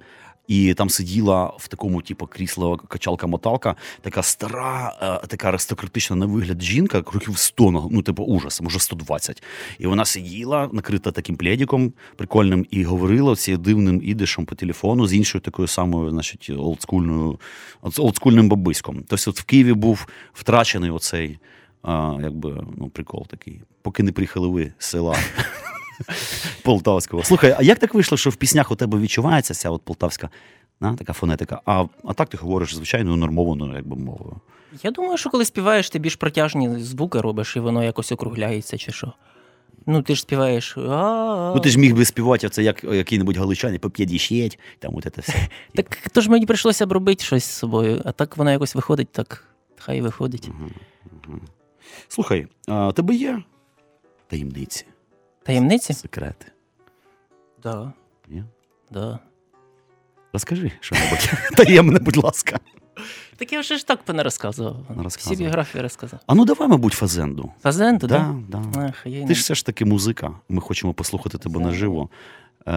і 0.48 0.74
там 0.74 0.90
сиділа 0.90 1.52
в 1.58 1.68
такому, 1.68 2.02
типу, 2.02 2.26
крісло 2.26 2.76
качалка-моталка, 2.76 3.74
така 4.00 4.22
стара, 4.22 4.96
е, 5.22 5.26
така 5.26 5.48
аристократична 5.48 6.16
на 6.16 6.26
вигляд 6.26 6.62
жінка, 6.62 7.02
років 7.12 7.38
100, 7.38 7.88
ну, 7.90 8.02
типу, 8.02 8.22
ужас, 8.22 8.60
може 8.60 8.78
120. 8.78 9.42
І 9.78 9.86
вона 9.86 10.04
сиділа, 10.04 10.68
накрита 10.72 11.12
таким 11.12 11.36
пледіком 11.36 11.92
прикольним, 12.16 12.66
і 12.70 12.84
говорила 12.84 13.36
цією 13.36 13.58
дивним 13.58 14.00
ідишем 14.04 14.46
по 14.46 14.54
телефону 14.54 15.06
з 15.06 15.14
іншою 15.14 15.42
такою 15.42 15.68
самою, 15.68 16.10
значить, 16.10 16.50
олдскульною, 16.50 17.40
олдскульним 17.98 18.48
бабиськом. 18.48 19.04
Тобто, 19.08 19.30
от 19.30 19.40
в 19.40 19.44
Києві 19.44 19.72
був 19.72 20.06
втрачений 20.32 20.90
оцей 20.90 21.38
а, 21.82 22.18
якби, 22.22 22.64
ну, 22.76 22.88
прикол 22.88 23.26
такий. 23.26 23.60
Поки 23.82 24.02
не 24.02 24.12
приїхали 24.12 24.48
ви 24.48 24.72
з 24.78 24.86
села 24.86 25.16
Полтавського. 26.62 27.24
Слухай, 27.24 27.54
а 27.58 27.62
як 27.62 27.78
так 27.78 27.94
вийшло, 27.94 28.18
що 28.18 28.30
в 28.30 28.36
піснях 28.36 28.70
у 28.70 28.76
тебе 28.76 28.98
відчувається 28.98 29.54
ця 29.54 29.70
от 29.70 29.82
полтавська 29.82 30.30
на, 30.80 30.94
така 30.94 31.12
фонетика? 31.12 31.60
А 31.64 31.84
а 32.04 32.12
так 32.12 32.28
ти 32.28 32.36
говориш 32.36 32.74
звичайно 32.74 33.16
нормованою 33.16 33.74
якби, 33.74 33.96
мовою? 33.96 34.36
Я 34.82 34.90
думаю, 34.90 35.16
що 35.18 35.30
коли 35.30 35.44
співаєш, 35.44 35.90
ти 35.90 35.98
більш 35.98 36.16
протяжні 36.16 36.78
звуки 36.78 37.20
робиш, 37.20 37.56
і 37.56 37.60
воно 37.60 37.84
якось 37.84 38.12
округляється, 38.12 38.78
чи 38.78 38.92
що. 38.92 39.12
Ну, 39.86 40.02
ти 40.02 40.14
ж 40.14 40.20
співаєш. 40.20 40.74
Ну, 40.76 41.60
ти 41.62 41.68
ж 41.68 41.78
міг 41.78 41.96
би 41.96 42.04
співати 42.04 42.48
це 42.48 42.62
як 42.62 42.84
який-небудь 42.84 43.36
галичані 43.36 43.78
по 43.78 43.90
п'єдіщеть, 43.90 44.58
там 44.78 44.96
от 44.96 45.06
це 45.14 45.20
все. 45.20 45.48
Так 45.74 46.10
то 46.12 46.20
ж 46.20 46.30
мені 46.30 46.46
прийшлося 46.46 46.86
б 46.86 46.92
робити 46.92 47.24
щось 47.24 47.44
з 47.44 47.50
собою, 47.50 48.02
а 48.04 48.12
так 48.12 48.36
воно 48.36 48.50
якось 48.50 48.74
виходить, 48.74 49.08
так 49.12 49.44
хай 49.76 50.00
виходить. 50.00 50.48
Угу, 50.48 50.70
угу. 51.28 51.40
Слухай, 52.08 52.46
а 52.66 52.92
тебе 52.92 53.14
є 53.14 53.42
таємниці? 54.26 54.86
Таємниці? 55.42 55.92
Секрети. 55.92 56.46
Да. 57.62 57.92
Є? 58.28 58.44
Да. 58.90 59.18
Розкажи 60.32 60.72
що-небудь. 60.80 61.30
Таємне, 61.56 61.98
будь 61.98 62.16
ласка. 62.16 62.58
Так 63.36 63.52
я 63.52 63.60
вже 63.60 63.76
ж 63.76 63.86
так 63.86 64.08
не 64.08 64.22
розказував. 64.22 64.76
Всі 65.06 65.36
біографії 65.36 65.82
розказав. 65.82 66.20
А 66.26 66.34
ну 66.34 66.44
давай, 66.44 66.68
мабуть, 66.68 66.92
фазенду. 66.92 67.52
Фазенду, 67.62 68.06
да, 68.06 68.34
да. 68.48 68.58
да. 68.58 68.80
Ах, 68.80 69.02
я 69.06 69.26
Ти 69.26 69.34
ж 69.34 69.40
все 69.40 69.54
ж 69.54 69.66
таки 69.66 69.84
музика. 69.84 70.30
Ми 70.48 70.60
хочемо 70.60 70.94
послухати 70.94 71.38
тебе 71.38 71.60
наживо. 71.60 72.08
Е, 72.60 72.72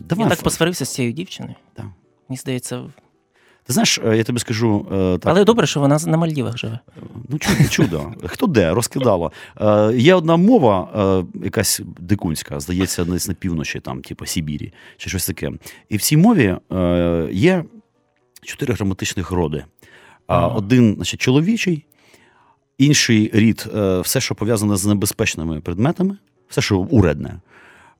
давай, 0.00 0.24
Я 0.24 0.28
так 0.28 0.42
посварився 0.42 0.84
з 0.84 0.94
цією 0.94 1.12
дівчиною. 1.12 1.54
Да. 1.76 1.82
Мені 2.28 2.38
здається, 2.38 2.84
ти 3.66 3.72
знаєш, 3.72 4.00
е, 4.04 4.16
я 4.16 4.24
тобі 4.24 4.38
скажу. 4.38 4.86
Е, 4.92 5.18
так. 5.18 5.32
Але 5.32 5.44
добре, 5.44 5.66
що 5.66 5.80
вона 5.80 5.98
на 6.06 6.16
Мальдівах 6.16 6.58
живе. 6.58 6.78
Ну, 7.28 7.38
чудо, 7.38 7.68
чудо. 7.68 8.12
Хто 8.26 8.46
де, 8.46 8.74
розкидало. 8.74 9.32
Е, 9.60 9.92
Є 9.96 10.14
одна 10.14 10.36
мова, 10.36 11.24
якась 11.44 11.80
дикунська, 12.00 12.60
здається, 12.60 13.04
десь 13.04 13.28
на 13.28 13.34
півночі, 13.34 13.80
там, 13.80 14.02
типу 14.02 14.26
Сибірі, 14.26 14.72
чи 14.96 15.10
щось 15.10 15.26
таке. 15.26 15.52
І 15.88 15.96
в 15.96 16.02
цій 16.02 16.16
мові 16.16 16.56
є 17.32 17.64
чотири 18.42 18.74
граматичних 18.74 19.30
роди. 19.30 19.64
Ага. 20.26 20.46
Один, 20.46 20.94
значить, 20.94 21.20
чоловічий, 21.20 21.84
інший 22.78 23.30
рід 23.32 23.66
все, 24.00 24.20
що 24.20 24.34
пов'язане 24.34 24.76
з 24.76 24.86
небезпечними 24.86 25.60
предметами, 25.60 26.16
все, 26.48 26.60
що 26.60 26.78
уредне. 26.78 27.40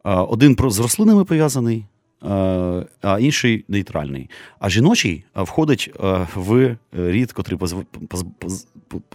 Один 0.04 0.56
з 0.70 0.78
рослинами 0.78 1.24
пов'язаний. 1.24 1.84
Е, 2.24 2.86
а 3.02 3.18
інший 3.18 3.64
нейтральний. 3.68 4.30
А 4.58 4.70
жіночий 4.70 5.24
е, 5.36 5.42
входить 5.42 5.90
е, 6.04 6.26
в 6.34 6.76
рід, 6.92 7.32
котрий 7.32 7.60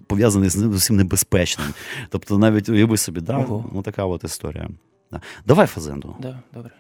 пов'язаний 0.08 0.50
з 0.50 0.64
усім 0.64 0.96
небезпечним. 0.96 1.68
Тобто, 2.10 2.38
навіть 2.38 2.70
уяви 2.70 2.98
собі, 2.98 3.22
да, 3.22 3.46
ну 3.50 3.82
така 3.84 4.06
от 4.06 4.24
історія. 4.24 4.70
Да. 5.12 5.22
Давай 5.46 5.68
фазенду. 5.68 6.16
Да, 6.20 6.40
добре. 6.54 6.72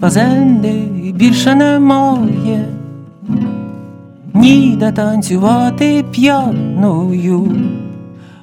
Фазенди 0.00 0.72
більше 1.12 1.54
немає 1.54 2.76
ніде 4.36 4.92
танцювати 4.92 6.04
п'яною. 6.10 7.52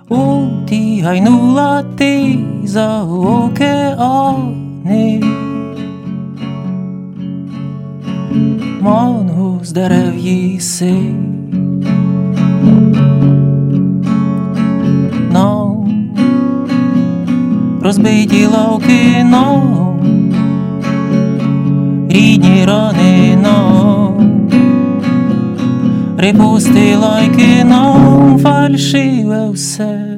У 0.10 0.46
ти 0.70 1.02
гайнула 1.04 1.84
ти 1.98 2.40
за 2.64 3.04
океани. 3.04 3.84
Манго 8.82 9.60
з 9.64 9.72
дерев 9.72 10.18
їси. 10.18 10.94
Нам 15.32 15.74
розбиті 17.82 18.46
лавки 18.46 19.24
нам, 19.24 20.00
рідні 22.10 22.66
рани 22.66 23.38
нам 23.44 23.93
припустила 26.24 27.22
й 27.22 27.28
кинув 27.28 28.42
фальшиве 28.42 29.50
все, 29.54 30.18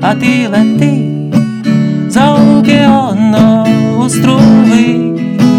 а 0.00 0.14
ти 0.14 0.48
лети 0.52 1.02
за 2.08 2.34
океана 2.34 3.66
острови 3.98 5.14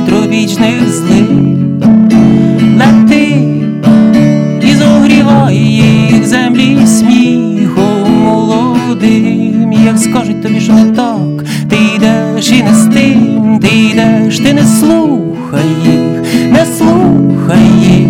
тропічних 0.05 0.89
злих, 0.89 1.30
лети 2.77 3.38
і 4.61 4.75
зогрівай 4.75 5.57
їх 5.57 6.27
землі 6.27 6.88
сміхом 6.88 8.11
молодим, 8.23 9.71
як 9.71 9.97
скажуть 9.97 10.43
тобі, 10.43 10.59
що 10.59 10.73
не 10.73 10.91
так, 10.91 11.45
ти 11.69 11.77
йдеш 11.95 12.51
і 12.51 12.63
не 12.63 12.73
з 12.73 12.86
тим, 12.86 13.59
ти 13.61 13.67
йдеш, 13.67 14.39
ти 14.39 14.53
не 14.53 14.63
слухай 14.63 15.69
їх, 15.86 16.51
не 16.51 16.65
слухай 16.77 17.59
їх, 17.82 18.09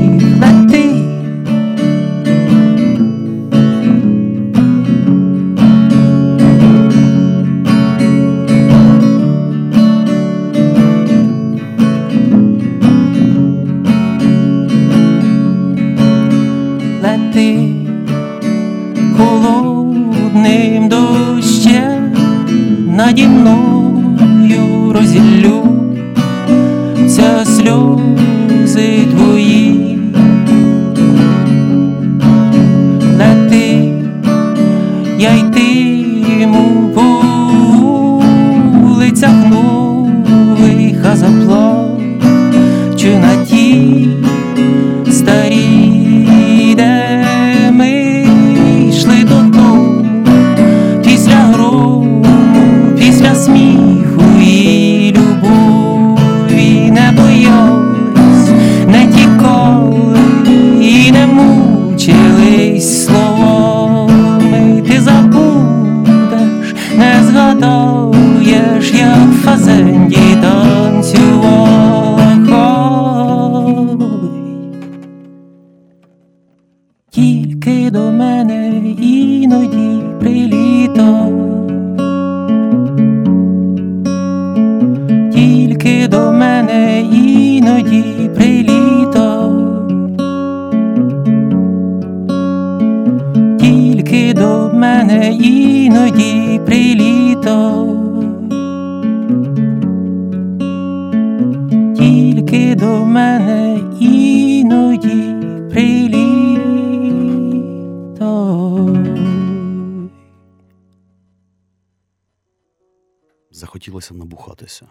Захотілося 113.90 114.14
набухатися. 114.14 114.86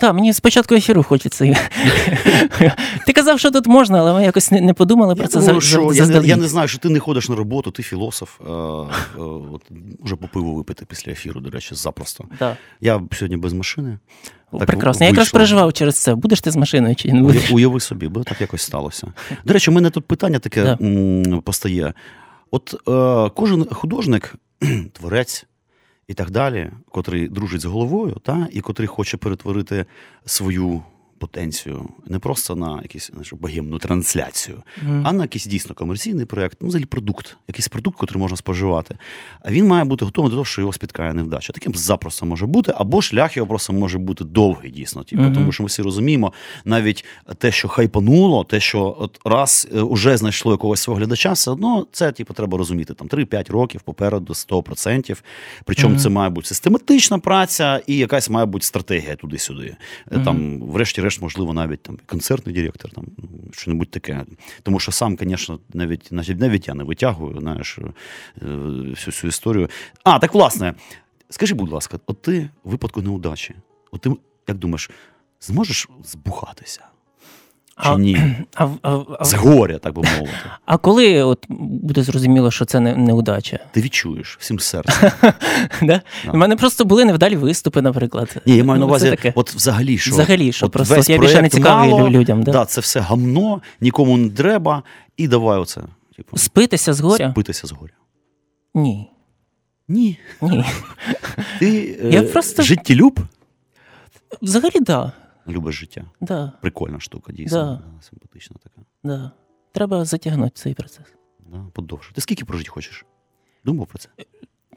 Так, 0.00 0.14
мені 0.14 0.32
спочатку 0.32 0.74
ефіру 0.74 1.02
хочеться. 1.02 1.54
Ти 3.06 3.12
казав, 3.12 3.38
що 3.38 3.50
тут 3.50 3.66
можна, 3.66 3.98
але 3.98 4.12
ми 4.12 4.24
якось 4.24 4.50
не, 4.50 4.74
подумали 4.74 5.14
про 5.14 5.22
Я, 5.24 5.28
це 5.28 5.38
думаю, 5.40 5.60
за- 5.60 5.66
що, 5.66 5.92
за- 5.92 6.12
я, 6.12 6.20
не, 6.20 6.26
я 6.28 6.36
не 6.36 6.48
знаю, 6.48 6.68
що 6.68 6.78
ти 6.78 6.88
не 6.88 6.98
ходиш 6.98 7.28
на 7.28 7.36
роботу, 7.36 7.70
ти 7.70 7.82
філософ. 7.82 8.40
Е, 8.40 8.44
е, 8.44 9.22
от, 9.52 9.62
може 10.00 10.16
по 10.16 10.28
пиву 10.28 10.54
випити 10.54 10.84
після 10.88 11.12
ефіру, 11.12 11.40
до 11.40 11.50
речі, 11.50 11.74
запросто. 11.74 12.24
Да. 12.38 12.56
Я 12.80 13.02
сьогодні 13.12 13.36
без 13.36 13.52
машини. 13.52 13.98
Так 14.58 14.66
Прекрасно. 14.66 15.04
Я 15.06 15.10
якраз 15.10 15.30
переживав 15.30 15.72
через 15.72 15.98
це. 15.98 16.14
Будеш 16.14 16.40
ти 16.40 16.50
з 16.50 16.56
машиною 16.56 16.94
чи 16.96 17.12
не 17.12 17.20
будеш? 17.22 17.50
Уя- 17.50 17.54
Уяви 17.54 17.80
собі, 17.80 18.08
бо 18.08 18.22
так 18.24 18.40
якось 18.40 18.62
сталося. 18.62 19.12
До 19.44 19.52
речі, 19.52 19.70
у 19.70 19.74
мене 19.74 19.90
тут 19.90 20.04
питання 20.06 20.38
таке 20.38 20.64
Да. 20.64 21.40
постає. 21.40 21.94
От 22.50 22.74
е, 22.88 23.30
кожен 23.36 23.64
художник, 23.64 24.34
творець 24.92 25.46
і 26.08 26.14
так 26.14 26.30
далі, 26.30 26.70
котрий 26.90 27.28
дружить 27.28 27.60
з 27.60 27.64
головою, 27.64 28.16
та, 28.22 28.48
і 28.52 28.60
котрий 28.60 28.86
хоче 28.86 29.16
перетворити 29.16 29.86
свою 30.24 30.82
потенцію 31.26 31.88
не 32.06 32.18
просто 32.18 32.56
на 32.56 32.80
якусь 32.82 33.10
знаєш, 33.12 33.32
богемну 33.32 33.78
трансляцію, 33.78 34.62
Мгм. 34.82 35.02
а 35.06 35.12
на 35.12 35.22
якийсь 35.24 35.46
дійсно 35.46 35.74
комерційний 35.74 36.26
проєкт, 36.26 36.56
ну, 36.60 36.68
взагалі 36.68 36.84
продукт, 36.86 37.36
якийсь 37.48 37.68
продукт, 37.68 37.98
який 38.02 38.18
можна 38.18 38.36
споживати. 38.36 38.96
А 39.44 39.50
він 39.50 39.66
має 39.66 39.84
бути 39.84 40.04
готовий 40.04 40.30
до 40.30 40.34
того, 40.36 40.44
що 40.44 40.60
його 40.60 40.72
спіткає 40.72 41.14
невдача. 41.14 41.52
Таким 41.52 41.74
запросто 41.74 42.26
може 42.26 42.46
бути, 42.46 42.72
або 42.76 43.02
шлях 43.02 43.36
його 43.36 43.48
просто 43.48 43.72
може 43.72 43.98
бути 43.98 44.24
довгий, 44.24 44.70
дійсно. 44.70 45.04
Типу, 45.04 45.22
Мгм. 45.22 45.34
Тому 45.34 45.52
що 45.52 45.62
ми 45.62 45.66
всі 45.66 45.82
розуміємо, 45.82 46.32
навіть 46.64 47.04
те, 47.38 47.52
що 47.52 47.68
хайпануло, 47.68 48.44
те, 48.44 48.60
що 48.60 48.96
от 49.00 49.20
раз 49.24 49.68
е, 49.74 49.80
уже 49.80 50.16
знайшло 50.16 50.52
якогось 50.52 50.80
свого 50.80 50.98
глядача, 50.98 51.32
все 51.32 51.50
одно 51.50 51.86
це 51.92 52.12
типу, 52.12 52.34
треба 52.34 52.58
розуміти. 52.58 52.94
Там 52.94 53.08
3-5 53.08 53.52
років 53.52 53.80
попереду 53.80 54.32
100%. 54.32 55.22
Причому 55.64 55.94
Мгм. 55.94 56.02
це 56.02 56.08
має 56.08 56.30
бути 56.30 56.48
систематична 56.48 57.18
праця 57.18 57.80
і 57.86 57.96
якась 57.96 58.30
має 58.30 58.46
бути 58.46 58.66
стратегія 58.66 59.16
туди-сюди. 59.16 59.76
Мгм. 60.10 60.24
Там, 60.24 60.60
врешті-решт, 60.62 61.11
можливо, 61.20 61.52
навіть 61.52 61.82
там 61.82 61.98
концертний 62.06 62.54
директор, 62.54 62.90
там 62.90 63.06
ну, 63.18 63.28
що-небудь 63.52 63.90
таке. 63.90 64.24
Тому 64.62 64.80
що 64.80 64.92
сам, 64.92 65.16
звісно, 65.20 65.60
навіть 65.74 66.12
навіть, 66.12 66.40
навіть 66.40 66.68
я 66.68 66.74
не 66.74 66.84
витягую, 66.84 67.40
знаєш, 67.40 67.78
е, 67.78 67.86
всю 68.90 69.12
цю 69.12 69.28
історію. 69.28 69.68
А, 70.04 70.18
так 70.18 70.34
власне, 70.34 70.74
скажи, 71.30 71.54
будь 71.54 71.70
ласка, 71.70 71.98
от 72.06 72.22
ти 72.22 72.50
в 72.64 72.70
випадку 72.70 73.02
неудачі, 73.02 73.54
от 73.90 74.00
ти 74.00 74.10
як 74.48 74.58
думаєш, 74.58 74.90
зможеш 75.40 75.88
збухатися? 76.04 76.91
Чи 77.82 77.88
А- 77.88 77.96
ні? 77.98 78.16
А, 78.54 78.68
а, 78.82 78.98
а, 79.18 79.24
З 79.24 79.34
горя, 79.34 79.78
так 79.78 79.94
би 79.94 80.02
мовити. 80.02 80.34
а 80.66 80.76
коли 80.76 81.22
от 81.22 81.46
буде 81.48 82.02
зрозуміло, 82.02 82.50
що 82.50 82.64
це 82.64 82.80
не, 82.80 82.96
неудача? 82.96 83.58
Ти 83.72 83.80
відчуєш 83.80 84.36
всім 84.40 84.58
серцем. 84.60 85.10
Да? 85.82 86.00
У 86.32 86.36
мене 86.36 86.56
просто 86.56 86.84
були 86.84 87.04
невдалі 87.04 87.36
виступи, 87.36 87.82
наприклад. 87.82 88.36
Ні, 88.46 88.56
я 88.56 88.64
маю 88.64 88.80
на 88.80 88.86
Ну, 88.86 88.90
увазі, 88.90 89.10
таке. 89.10 89.32
от 89.36 89.54
взагалі, 89.54 89.98
що 89.98 90.10
Взагалі, 90.10 90.52
що 90.52 90.66
от 90.66 90.72
просто 90.72 90.94
весь 90.94 91.08
я 91.08 91.18
більше 91.18 91.42
не 91.42 91.48
цікавий 91.48 91.90
мало, 91.90 92.08
людям. 92.10 92.42
Да? 92.42 92.52
Да, 92.52 92.64
це 92.64 92.80
все 92.80 93.00
гамно, 93.00 93.62
нікому 93.80 94.16
не 94.16 94.30
треба, 94.30 94.82
і 95.16 95.28
давай 95.28 95.58
оце. 95.58 95.80
Типу, 96.16 96.36
Спитися 96.36 96.92
з 96.94 97.00
горя? 97.00 97.30
спитися 97.32 97.66
з 97.66 97.72
горя. 97.72 97.92
Ні. 98.74 99.10
Ні. 99.88 100.18
Ні. 100.42 100.64
Ти 101.58 101.98
Я 102.10 102.20
е, 102.20 102.22
просто- 102.22 102.62
життєлюб? 102.62 103.20
Взагалі, 104.42 104.80
да. 104.80 105.12
Любиш 105.48 105.74
життя. 105.80 106.04
да. 106.20 106.52
Прикольна 106.60 107.00
штука, 107.00 107.32
дійсно. 107.32 107.58
Да. 107.64 108.02
Симпатична 108.02 108.56
така. 108.62 108.86
Да. 109.04 109.30
Треба 109.72 110.04
затягнути 110.04 110.52
цей 110.54 110.74
процес. 110.74 111.06
Да, 111.52 111.64
подовше. 111.72 112.12
Ти 112.14 112.20
скільки 112.20 112.44
прожити 112.44 112.70
хочеш? 112.70 113.04
Думав 113.64 113.86
про 113.86 113.98
це? 113.98 114.08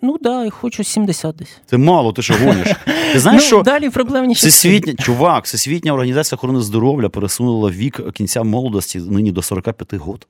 Ну 0.02 0.18
да, 0.22 0.44
я 0.44 0.50
хочу 0.50 0.84
70 0.84 1.36
десь. 1.36 1.62
Це 1.66 1.78
мало, 1.78 2.14
ти 2.14 2.22
що 2.22 2.34
гониш. 2.34 2.68
Ти 3.14 3.20
знаєш, 3.20 3.42
ну, 3.42 3.48
що 3.48 3.64
далі 3.64 3.90
проблемніше. 3.90 4.48
Всесвітня, 4.48 4.94
чувак, 4.94 5.46
Всесвітня 5.46 5.94
організація 5.94 6.38
охорони 6.38 6.62
здоров'я 6.62 7.10
пересунула 7.10 7.70
вік 7.72 8.12
кінця 8.14 8.44
молодості 8.44 9.00
нині 9.00 9.32
до 9.32 9.42
45 9.42 9.94
год. 9.94 10.28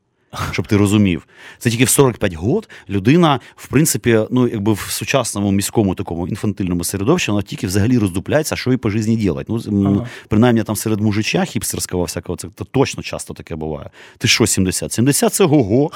Щоб 0.51 0.67
ти 0.67 0.77
розумів, 0.77 1.27
це 1.57 1.69
тільки 1.69 1.83
в 1.85 1.89
45 1.89 2.33
год 2.33 2.69
людина, 2.89 3.39
в 3.55 3.67
принципі, 3.67 4.19
ну 4.31 4.47
якби 4.47 4.73
в 4.73 4.79
сучасному 4.79 5.51
міському 5.51 5.95
такому 5.95 6.27
інфантильному 6.27 6.83
середовищі, 6.83 7.31
вона 7.31 7.43
тільки 7.43 7.67
взагалі 7.67 7.97
роздупляється, 7.97 8.55
що 8.55 8.71
їй 8.71 8.77
по 8.77 8.89
житті 8.89 9.29
робити. 9.29 9.51
Ну, 9.71 9.95
Ага. 9.95 10.07
принаймні 10.27 10.63
там 10.63 10.75
серед 10.75 11.01
мужича 11.01 11.45
хіпстерського 11.45 12.03
всякого, 12.03 12.37
це, 12.37 12.47
точно 12.71 13.03
часто 13.03 13.33
таке 13.33 13.55
буває. 13.55 13.89
Ти 14.17 14.27
що, 14.27 14.47
70? 14.47 14.91
70 14.91 15.33
це 15.33 15.45
го-го. 15.45 15.91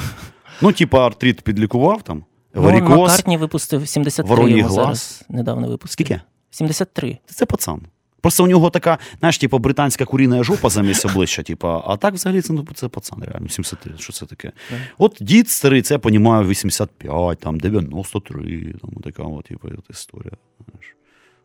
Ну, 0.61 0.71
типа, 0.71 1.05
артрит 1.05 1.41
підлікував 1.41 2.01
там, 2.01 2.23
Ну, 2.53 2.61
варікоз. 2.61 2.89
Маккартні 2.97 3.37
випустив 3.37 3.87
73 3.87 4.35
Вороній 4.35 4.57
йому 4.57 4.63
глаз. 4.69 4.75
зараз 4.75 5.25
недавно 5.29 5.67
випустив. 5.67 5.91
Скільки? 5.93 6.21
73. 6.51 7.17
Це 7.25 7.45
пацан. 7.45 7.81
Просто 8.21 8.43
у 8.43 8.47
нього 8.47 8.69
така, 8.69 8.97
знаєш, 9.19 9.37
типу, 9.37 9.59
британська 9.59 10.05
куріна 10.05 10.43
жопа 10.43 10.69
замість 10.69 11.05
обличчя, 11.05 11.43
типу, 11.43 11.67
а 11.67 11.97
так 11.97 12.13
взагалі 12.13 12.41
це, 12.41 12.53
ну, 12.53 12.67
це 12.75 12.87
пацан, 12.87 13.23
реально, 13.23 13.49
73, 13.49 13.93
що 13.97 14.13
це 14.13 14.25
таке? 14.25 14.51
От 14.97 15.17
дід 15.21 15.49
старий, 15.49 15.81
це 15.81 15.93
я 15.93 15.99
понімаю, 15.99 16.47
85, 16.47 17.39
там, 17.39 17.59
93, 17.59 18.73
там, 18.81 18.91
така 19.03 19.23
от, 19.23 19.45
типу, 19.45 19.67
от 19.67 19.89
історія. 19.89 20.33
Знаєш. 20.69 20.95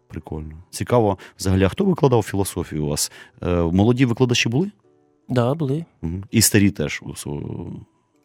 Прикольно. 0.08 0.62
Цікаво, 0.70 1.18
взагалі, 1.38 1.64
а 1.64 1.68
хто 1.68 1.84
викладав 1.84 2.22
філософію 2.22 2.84
у 2.84 2.88
вас? 2.88 3.12
Е, 3.42 3.54
молоді 3.56 4.04
викладачі 4.04 4.48
були? 4.48 4.70
Да, 5.28 5.54
були. 5.54 5.84
Угу. 6.02 6.22
І 6.30 6.42
старі 6.42 6.70
теж, 6.70 7.02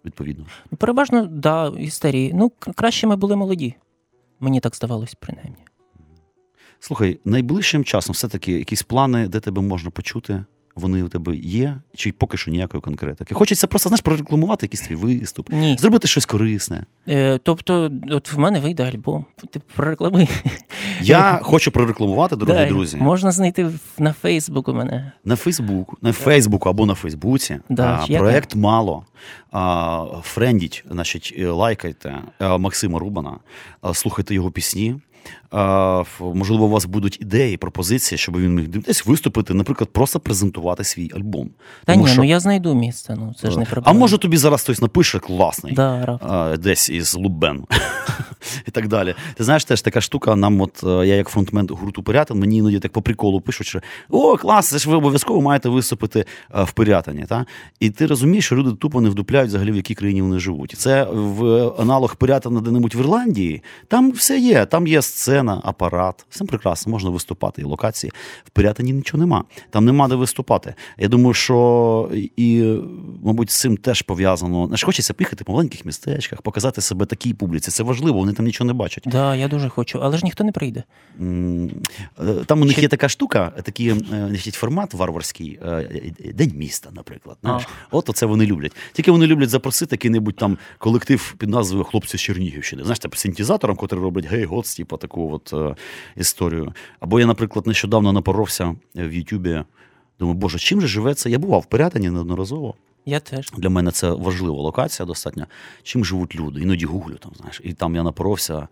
відповідно. 0.05 0.45
Ну, 0.71 0.77
переважно, 0.77 1.25
да, 1.25 1.73
і 1.79 1.89
старі. 1.89 2.31
Ну, 2.33 2.51
краще 2.75 3.07
ми 3.07 3.15
були 3.15 3.35
молоді. 3.35 3.75
Мені 4.39 4.59
так 4.59 4.75
здавалось, 4.75 5.15
принаймні. 5.19 5.65
Слухай, 6.80 7.19
найближчим 7.25 7.84
часом 7.84 8.13
все-таки 8.13 8.51
якісь 8.51 8.84
плани, 8.84 9.27
де 9.27 9.39
тебе 9.39 9.61
можна 9.61 9.89
почути, 9.89 10.43
вони 10.75 11.03
у 11.03 11.09
тебе 11.09 11.36
є, 11.36 11.77
чи 11.95 12.11
поки 12.11 12.38
що 12.38 12.51
ніякої 12.51 12.82
конкретики. 12.82 13.36
Хочеться 13.36 13.67
просто 13.67 13.89
знаєш, 13.89 14.01
прорекламувати 14.01 14.65
якийсь 14.65 14.82
твій 14.82 14.95
виступ, 14.95 15.49
Ні. 15.49 15.77
зробити 15.80 16.07
щось 16.07 16.25
корисне. 16.25 16.86
Е, 17.07 17.38
тобто, 17.43 17.91
от 18.11 18.34
в 18.34 18.39
мене 18.39 18.59
вийде 18.59 18.84
альбом. 18.84 19.25
Ти 19.51 19.61
прореклами. 19.75 20.27
Я 21.01 21.39
хочу 21.43 21.71
прорекламувати, 21.71 22.36
дорогі 22.36 22.57
Да, 22.57 22.65
друзі, 22.65 22.97
Можна 22.97 23.32
знайти 23.32 23.69
на 23.97 24.13
Фейсбуку 24.13 24.73
мене. 24.73 25.11
на 25.25 25.36
Фейсбуку, 25.36 25.97
на 26.01 26.11
Фейсбуку 26.13 26.69
або 26.69 26.86
на 26.86 26.95
Фейсбуці. 26.95 27.59
Да, 27.69 28.05
а, 28.09 28.17
проект 28.17 28.55
мало. 28.55 29.05
А, 29.51 30.05
френдіть, 30.23 30.84
значить, 30.91 31.36
лайкайте 31.39 32.15
Максима 32.39 32.99
Рубана, 32.99 33.38
а, 33.82 33.93
слухайте 33.93 34.36
його 34.36 34.51
пісні. 34.51 34.95
Можливо, 36.19 36.65
у 36.65 36.69
вас 36.69 36.85
будуть 36.85 37.21
ідеї, 37.21 37.57
пропозиції, 37.57 38.19
щоб 38.19 38.37
він 38.37 38.55
міг 38.55 38.67
десь 38.67 39.05
виступити, 39.05 39.53
наприклад, 39.53 39.89
просто 39.89 40.19
презентувати 40.19 40.83
свій 40.83 41.11
альбом. 41.15 41.49
Та 41.85 41.93
Тому 41.93 42.05
ні, 42.05 42.11
що- 42.11 42.21
ну 42.21 42.27
я 42.27 42.39
знайду 42.39 42.75
місце, 42.75 43.15
ну 43.19 43.35
це 43.41 43.51
ж 43.51 43.59
не 43.59 43.65
а 43.83 43.93
може 43.93 44.17
тобі 44.17 44.37
зараз 44.37 44.61
хтось 44.61 44.81
напише 44.81 45.19
класний. 45.19 45.73
Да, 45.73 46.05
раптом. 46.05 46.57
Десь 46.57 46.89
із 46.89 47.15
Лубен 47.15 47.63
і 48.67 48.71
так 48.71 48.87
далі. 48.87 49.15
Ти 49.35 49.43
знаєш, 49.43 49.65
теж 49.65 49.81
така 49.81 50.01
штука. 50.01 50.35
Нам, 50.35 50.61
от 50.61 50.83
е, 50.83 50.87
я 50.87 51.15
як 51.15 51.29
фронтмен 51.29 51.67
гурту 51.71 52.03
Пирятин, 52.03 52.39
мені 52.39 52.57
іноді 52.57 52.79
так 52.79 52.91
по 52.91 53.01
приколу 53.01 53.41
пишуть, 53.41 53.67
що 53.67 53.81
о, 54.09 54.37
клас, 54.37 54.69
це 54.69 54.77
ж 54.77 54.89
ви 54.89 54.95
обов'язково 54.95 55.41
маєте 55.41 55.69
виступити 55.69 56.25
е, 56.55 56.63
в 56.63 56.71
Пирятині. 56.71 57.25
Та? 57.29 57.45
І 57.79 57.89
ти 57.89 58.05
розумієш, 58.05 58.45
що 58.45 58.55
люди 58.55 58.71
тупо 58.71 59.01
не 59.01 59.09
вдупляють 59.09 59.49
взагалі, 59.49 59.71
в 59.71 59.75
якій 59.75 59.95
країні 59.95 60.21
вони 60.21 60.39
живуть. 60.39 60.73
І 60.73 60.75
це 60.75 61.03
в 61.03 61.67
аналог 61.81 62.15
Пирятина 62.15 62.61
де-небудь 62.61 62.95
в 62.95 62.99
Ірландії. 62.99 63.63
Там 63.87 64.11
все 64.11 64.39
є. 64.39 64.65
Там 64.65 64.87
є 64.87 65.01
сцена, 65.01 65.38
апарат. 65.47 66.25
Все 66.29 66.45
прекрасно, 66.45 66.91
можна 66.91 67.09
виступати 67.09 67.61
і 67.61 67.65
локації. 67.65 68.11
В 68.43 68.49
Пирятині 68.49 68.93
нічого 68.93 69.21
нема. 69.21 69.43
Там 69.69 69.85
нема 69.85 70.07
де 70.07 70.15
виступати. 70.15 70.75
Я 70.97 71.07
думаю, 71.07 71.33
що 71.33 72.09
і, 72.37 72.75
мабуть, 73.23 73.51
з 73.51 73.59
цим 73.59 73.77
теж 73.77 74.01
пов'язано. 74.01 74.65
Знаєш, 74.65 74.83
хочеться 74.83 75.13
поїхати 75.13 75.43
по 75.43 75.53
маленьких 75.53 75.85
містечках, 75.85 76.41
показати 76.41 76.81
себе 76.81 77.05
такій 77.05 77.33
публіці. 77.33 77.71
Це 77.71 77.83
важливо, 77.83 78.19
вони 78.19 78.33
там 78.33 78.45
нічого 78.45 78.67
не 78.67 78.73
бачать. 78.73 79.03
Да, 79.07 79.35
я 79.35 79.47
дуже 79.47 79.69
хочу, 79.69 79.99
але 80.01 80.17
ж 80.17 80.25
ніхто 80.25 80.43
не 80.43 80.51
прийде. 80.51 80.83
Е, 81.21 81.69
Там 82.45 82.61
у 82.61 82.65
них 82.65 82.75
Чи- 82.75 82.81
є 82.81 82.87
така 82.87 83.09
штука, 83.09 83.53
такий 83.63 83.89
е, 83.89 84.51
формат 84.51 84.93
варварський, 84.93 85.59
е, 85.65 85.69
е, 86.25 86.33
День 86.33 86.51
міста, 86.55 86.89
наприклад. 86.93 87.37
Знаєш? 87.41 87.67
От 87.91 88.09
оце 88.09 88.25
вони 88.25 88.45
люблять. 88.45 88.75
Тільки 88.93 89.11
вони 89.11 89.27
люблять 89.27 89.49
запросити 89.49 89.93
який-небудь 89.95 90.35
там 90.35 90.57
колектив 90.77 91.35
під 91.37 91.49
назвою 91.49 91.83
Хлопці 91.83 92.17
з 92.17 92.21
Чернігівщини. 92.21 92.83
Знаєш, 92.83 92.99
типу 92.99 93.15
синтезатором, 93.17 93.75
котрий 93.75 94.01
роблять 94.01 94.25
гей, 94.25 94.45
гоц, 94.45 94.75
типу 94.75 94.97
таку 95.38 95.55
от 95.55 95.71
е, 95.71 95.75
історію. 96.15 96.73
Або 96.99 97.19
я, 97.19 97.25
наприклад, 97.25 97.67
нещодавно 97.67 98.13
напоровся 98.13 98.75
в 98.95 99.13
Ютубі. 99.13 99.63
Думаю, 100.19 100.38
боже, 100.38 100.59
чим 100.59 100.82
же 100.82 100.88
живе 100.88 101.13
це? 101.13 101.30
Я 101.30 101.39
бував 101.39 101.61
в 101.61 101.65
Пирятині 101.65 102.09
неодноразово. 102.09 102.75
Я 103.05 103.19
теж. 103.19 103.51
Для 103.57 103.69
мене 103.69 103.91
це 103.91 104.11
важлива 104.11 104.61
локація 104.61 105.05
достатньо. 105.05 105.45
Чим 105.84 106.05
живуть 106.05 106.36
люди? 106.36 106.61
Іноді 106.61 106.86
гуглю 106.86 107.15
там, 107.15 107.32
знаєш, 107.38 107.61
і 107.63 107.73
там 107.73 107.95
я 107.95 108.03
напоровся 108.03 108.67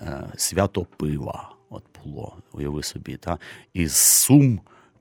е, 0.00 0.28
свято 0.36 0.86
пива. 0.96 1.50
От 1.70 1.82
було, 2.04 2.36
уяви 2.52 2.82
собі. 2.82 3.16
Та? 3.16 3.38
І 3.74 3.88
Сум 3.88 4.60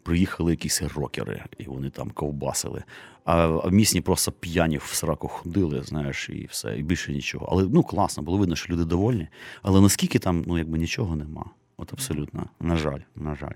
приїхали 0.10 0.52
якісь 0.52 0.82
рокери, 0.96 1.44
і 1.58 1.64
вони 1.64 1.90
там 1.90 2.10
ковбасили. 2.12 2.84
А, 3.26 3.48
в 3.48 3.72
місні 3.72 4.02
просто 4.02 4.32
п'яні 4.32 4.78
в 4.78 4.84
сраку 4.94 5.28
ходили, 5.28 5.84
знаєш, 5.84 6.30
і 6.30 6.48
все, 6.52 6.78
і 6.78 6.84
більше 6.84 7.14
нічого. 7.14 7.48
Але 7.52 7.64
ну 7.74 7.84
класно, 7.84 8.24
було 8.24 8.38
видно, 8.38 8.56
що 8.56 8.74
люди 8.74 8.86
довольні. 8.86 9.28
Але 9.62 9.82
наскільки 9.82 10.20
там, 10.20 10.44
ну 10.48 10.58
якби 10.58 10.78
нічого 10.78 11.16
нема. 11.16 11.46
От 11.78 11.94
абсолютно, 11.94 12.46
на 12.60 12.78
жаль, 12.78 13.00
на 13.16 13.36
жаль. 13.36 13.56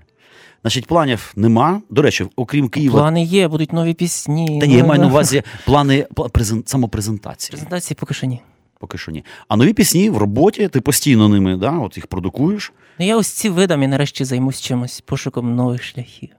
Значить, 0.62 0.86
планів 0.86 1.34
нема. 1.36 1.82
До 1.89 2.02
речі, 2.02 2.28
окрім 2.36 2.70
Києва, 2.70 3.00
Плани 3.00 3.24
є, 3.24 3.47
будуть 3.47 3.74
нові 3.74 3.93
пісні. 3.93 4.60
та 4.62 4.66
ні, 4.66 4.74
я 4.76 4.84
маю 4.86 5.02
на 5.02 5.08
увазі 5.08 5.43
плани 5.66 6.08
пла- 6.16 6.30
презен- 6.30 6.64
самопрезентації. 6.66 7.52
Презентації 7.52 7.97
поки 8.00 8.14
що 8.14 8.28
ні. 8.28 8.41
Поки 8.80 8.97
що 8.97 9.12
ні. 9.12 9.24
А 9.47 9.56
нові 9.56 9.74
пісні 9.74 10.10
в 10.10 10.18
роботі, 10.18 10.68
ти 10.68 10.82
постійно 10.82 11.30
ними, 11.30 11.58
да, 11.58 11.72
от 11.72 11.97
їх 11.97 12.08
продукуєш, 12.08 12.74
Ну 13.00 13.06
я 13.06 13.18
ось 13.18 13.28
ці 13.28 13.50
видам 13.50 13.84
і 13.84 13.88
нарешті 13.88 14.26
займусь 14.26 14.62
чимось, 14.62 15.02
пошуком 15.02 15.56
нових 15.56 15.84
шляхів. 15.84 16.30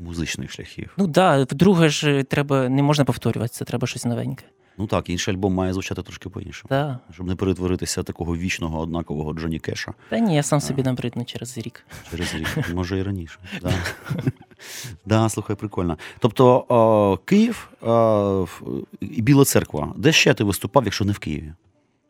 Музичних 0.00 0.52
шляхів. 0.52 0.90
Ну 0.96 1.04
так, 1.04 1.12
да, 1.12 1.54
вдруге 1.54 1.88
ж 1.88 2.22
треба, 2.22 2.68
не 2.68 2.82
можна 2.82 3.04
повторюватися, 3.04 3.64
треба 3.64 3.86
щось 3.86 4.04
новеньке. 4.04 4.44
Ну 4.78 4.86
так, 4.86 5.10
інший 5.10 5.34
альбом 5.34 5.54
має 5.54 5.72
звучати 5.72 6.02
трошки 6.02 6.28
по-іншому. 6.28 6.66
Да. 6.68 6.98
Щоб 7.12 7.26
не 7.26 7.34
перетворитися 7.36 8.02
такого 8.02 8.36
вічного, 8.36 8.80
однакового 8.80 9.32
Джоні 9.32 9.58
Кеша 9.58 9.94
Та 10.10 10.18
ні, 10.18 10.36
я 10.36 10.42
сам 10.42 10.60
собі 10.60 10.82
набридну 10.82 11.24
через 11.24 11.58
рік. 11.58 11.86
через 12.10 12.34
рік, 12.34 12.48
може 12.74 12.98
і 12.98 13.02
раніше. 13.02 13.38
Да. 13.62 13.72
да, 15.06 15.28
слухай, 15.28 15.56
прикольно. 15.56 15.98
Тобто 16.18 16.64
о, 16.68 17.16
Київ 17.24 17.70
о, 17.82 18.46
і 19.00 19.22
Біла 19.22 19.44
церква. 19.44 19.94
Де 19.96 20.12
ще 20.12 20.34
ти 20.34 20.44
виступав, 20.44 20.84
якщо 20.84 21.04
не 21.04 21.12
в 21.12 21.18
Києві? 21.18 21.52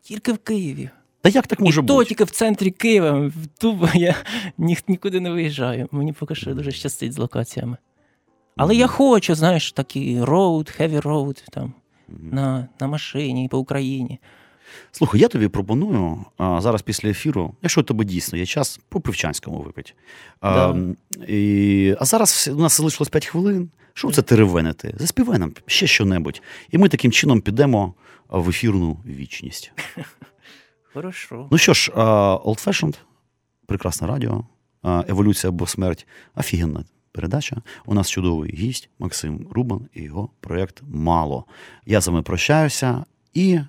Тільки 0.02 0.32
в 0.32 0.38
Києві. 0.38 0.90
Та 1.22 1.28
як 1.28 1.46
так 1.46 1.60
може 1.60 1.80
і 1.80 1.84
то 1.84 2.04
тільки 2.04 2.24
в 2.24 2.30
центрі 2.30 2.70
Києва. 2.70 3.30
Тубо 3.58 3.88
я 3.94 4.14
ні, 4.58 4.78
нікуди 4.88 5.20
не 5.20 5.30
виїжджаю. 5.30 5.88
Мені 5.90 6.12
поки 6.12 6.34
що 6.34 6.54
дуже 6.54 6.72
щастить 6.72 7.12
з 7.12 7.18
локаціями. 7.18 7.76
Але 8.56 8.74
я 8.74 8.86
хочу, 8.86 9.34
знаєш, 9.34 9.72
такий 9.72 10.24
роуд, 10.24 10.70
хеві 10.70 10.98
роуд 11.00 11.44
там 11.52 11.72
на, 12.08 12.68
на 12.80 12.86
машині 12.86 13.48
по 13.48 13.58
Україні. 13.58 14.18
Слухай, 14.92 15.20
я 15.20 15.28
тобі 15.28 15.48
пропоную 15.48 16.24
а, 16.38 16.60
зараз 16.60 16.82
після 16.82 17.08
ефіру, 17.08 17.54
якщо 17.62 17.80
у 17.80 17.84
тебе 17.84 18.04
дійсно 18.04 18.38
є 18.38 18.46
час, 18.46 18.80
по 18.88 19.00
пивчанському 19.00 19.58
випити. 19.62 19.92
А, 20.40 20.54
Да. 20.54 20.70
м, 20.70 20.96
і, 21.28 21.94
а 22.00 22.04
зараз 22.04 22.50
у 22.52 22.60
нас 22.60 22.76
залишилось 22.76 23.08
5 23.08 23.26
хвилин. 23.26 23.70
Що 23.94 24.10
це 24.10 24.22
теревенити? 24.22 24.94
Заспівай 24.98 25.38
нам 25.38 25.52
ще 25.66 25.86
що-небудь. 25.86 26.42
І 26.70 26.78
ми 26.78 26.88
таким 26.88 27.12
чином 27.12 27.40
підемо 27.40 27.94
в 28.28 28.48
ефірну 28.48 28.98
вічність. 29.06 29.72
Хорошо. 30.92 31.48
Ну 31.50 31.58
що 31.58 31.74
ж, 31.74 31.92
Old 31.92 32.66
Fashioned, 32.66 32.98
прекрасне 33.66 34.06
радіо, 34.06 34.44
еволюція 34.84 35.48
або 35.48 35.66
смерть, 35.66 36.06
офігенна 36.34 36.84
передача. 37.12 37.56
У 37.86 37.94
нас 37.94 38.10
чудовий 38.10 38.54
гість 38.54 38.90
Максим 38.98 39.46
Рубан 39.50 39.88
і 39.94 40.02
його 40.02 40.30
проєкт 40.40 40.82
Мало. 40.88 41.44
Я 41.86 42.00
з 42.00 42.08
вами 42.08 42.22
прощаюся 42.22 43.04
і 43.34 43.60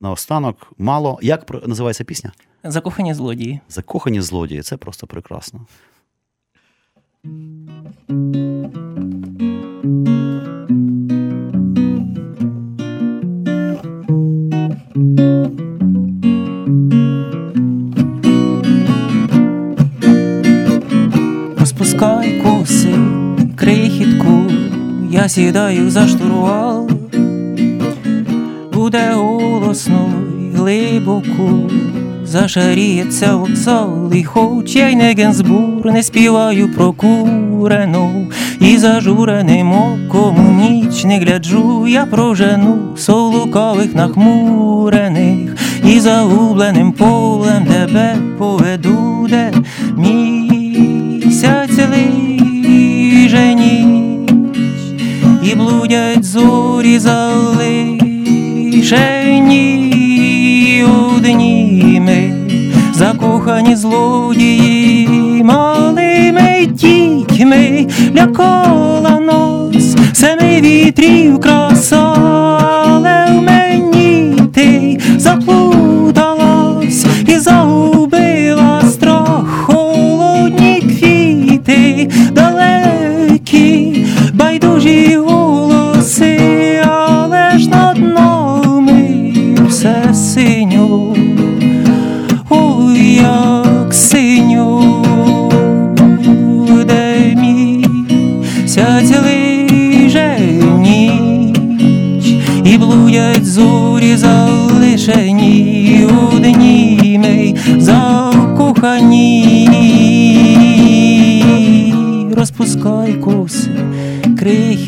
наостанок 0.00 0.72
мало. 0.78 1.18
Як 1.22 1.66
називається 1.66 2.04
пісня? 2.04 2.32
Закохані 2.64 3.14
злодії. 3.14 3.60
Закохані 3.68 4.20
злодії. 4.20 4.62
Це 4.62 4.76
просто 4.76 5.06
прекрасно. 5.06 5.66
Розпускай 21.98 22.40
коси, 22.40 22.94
крихітку, 23.56 24.42
я 25.10 25.28
сідаю 25.28 25.90
за 25.90 26.08
штурвал, 26.08 26.90
буде 28.72 29.12
голосно 29.14 30.10
й 30.40 30.56
глибоко, 30.56 31.70
зашаріється 32.24 33.36
вокзал, 33.36 34.14
і 34.14 34.24
хоч 34.24 34.76
я 34.76 34.88
й 34.88 34.96
не 34.96 35.14
Генсбур, 35.14 35.92
не 35.92 36.02
співаю 36.02 36.68
про 36.74 36.92
курену, 36.92 38.26
і 38.60 38.78
зажуреним 38.78 39.72
оком 39.72 40.56
ніч 40.60 41.04
не 41.04 41.18
гляджу, 41.18 41.86
я 41.86 42.06
прожену 42.06 42.96
солукавих 42.96 43.94
нахмурених, 43.94 45.56
і 45.84 46.00
загубленим 46.00 46.92
полем 46.92 47.66
тебе 47.66 48.16
поведу, 48.38 49.26
де 49.30 49.52
місяць 51.38 51.78
лиже 51.90 53.54
ніч, 53.54 54.32
і 55.42 55.54
блудять 55.54 56.24
зорі 56.24 56.98
залишені 56.98 58.06
одніми, 60.84 62.32
закохані 62.94 63.76
злодії 63.76 65.42
малими 65.44 66.66
дітьми. 66.70 67.86
Лякала 68.16 69.20
нас 69.20 69.96
семи 70.12 70.60
вітрів 70.60 71.40
краса, 71.40 72.14
але 72.86 73.26
в 73.30 73.42
мені 73.42 74.34
ти 74.54 75.00
заплуталась 75.16 75.67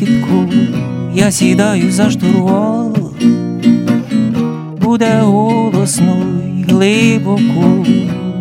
крихітку, 0.01 0.49
я 1.13 1.31
сідаю 1.31 1.91
за 1.91 2.09
штурвал, 2.09 2.97
буде 4.81 5.19
голосно 5.21 6.17
й 6.57 6.63
глибоко. 6.63 7.85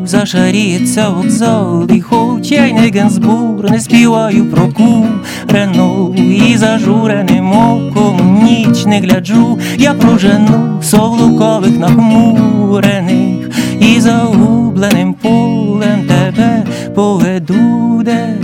Зашаріється 0.05 1.09
вокзал, 1.09 1.89
і 1.91 2.01
хоч 2.01 2.51
я 2.51 2.67
й 2.67 2.73
не 2.73 2.91
Генсбур, 2.91 3.71
не 3.71 3.81
співаю 3.81 4.47
про 4.47 4.69
курену 4.69 6.15
і 6.15 6.57
зажуреним 6.57 7.53
оком 7.53 8.43
ніч 8.45 8.87
не 8.87 9.01
гляджу, 9.01 9.59
я 9.79 9.95
прожену 9.95 10.83
совлукових 10.83 11.79
нахмурених. 11.79 13.49
І 13.81 14.01
загубленим 14.01 15.15
полем 15.15 16.07
тебе 16.09 16.65
поведу, 16.95 18.03
де 18.05 18.37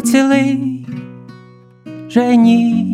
цілий 0.00 0.86
жені 2.08 2.86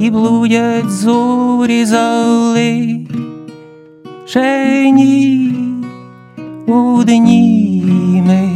і 0.00 0.10
блудять 0.10 0.90
зорі 0.90 1.84
зали. 1.84 3.06
Шені 4.26 5.52
одні 6.66 8.22
ми 8.26 8.48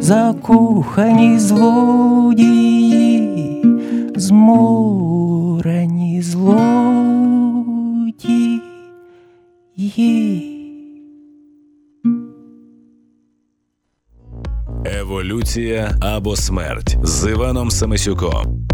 закохані 0.00 1.38
злодії, 1.38 2.82
зморені 4.16 5.42
злодії. 6.22 6.60
Еволюція 15.10 15.96
або 16.00 16.36
смерть 16.36 16.96
з 17.02 17.30
Іваном 17.30 17.70
Самисюком. 17.70 18.69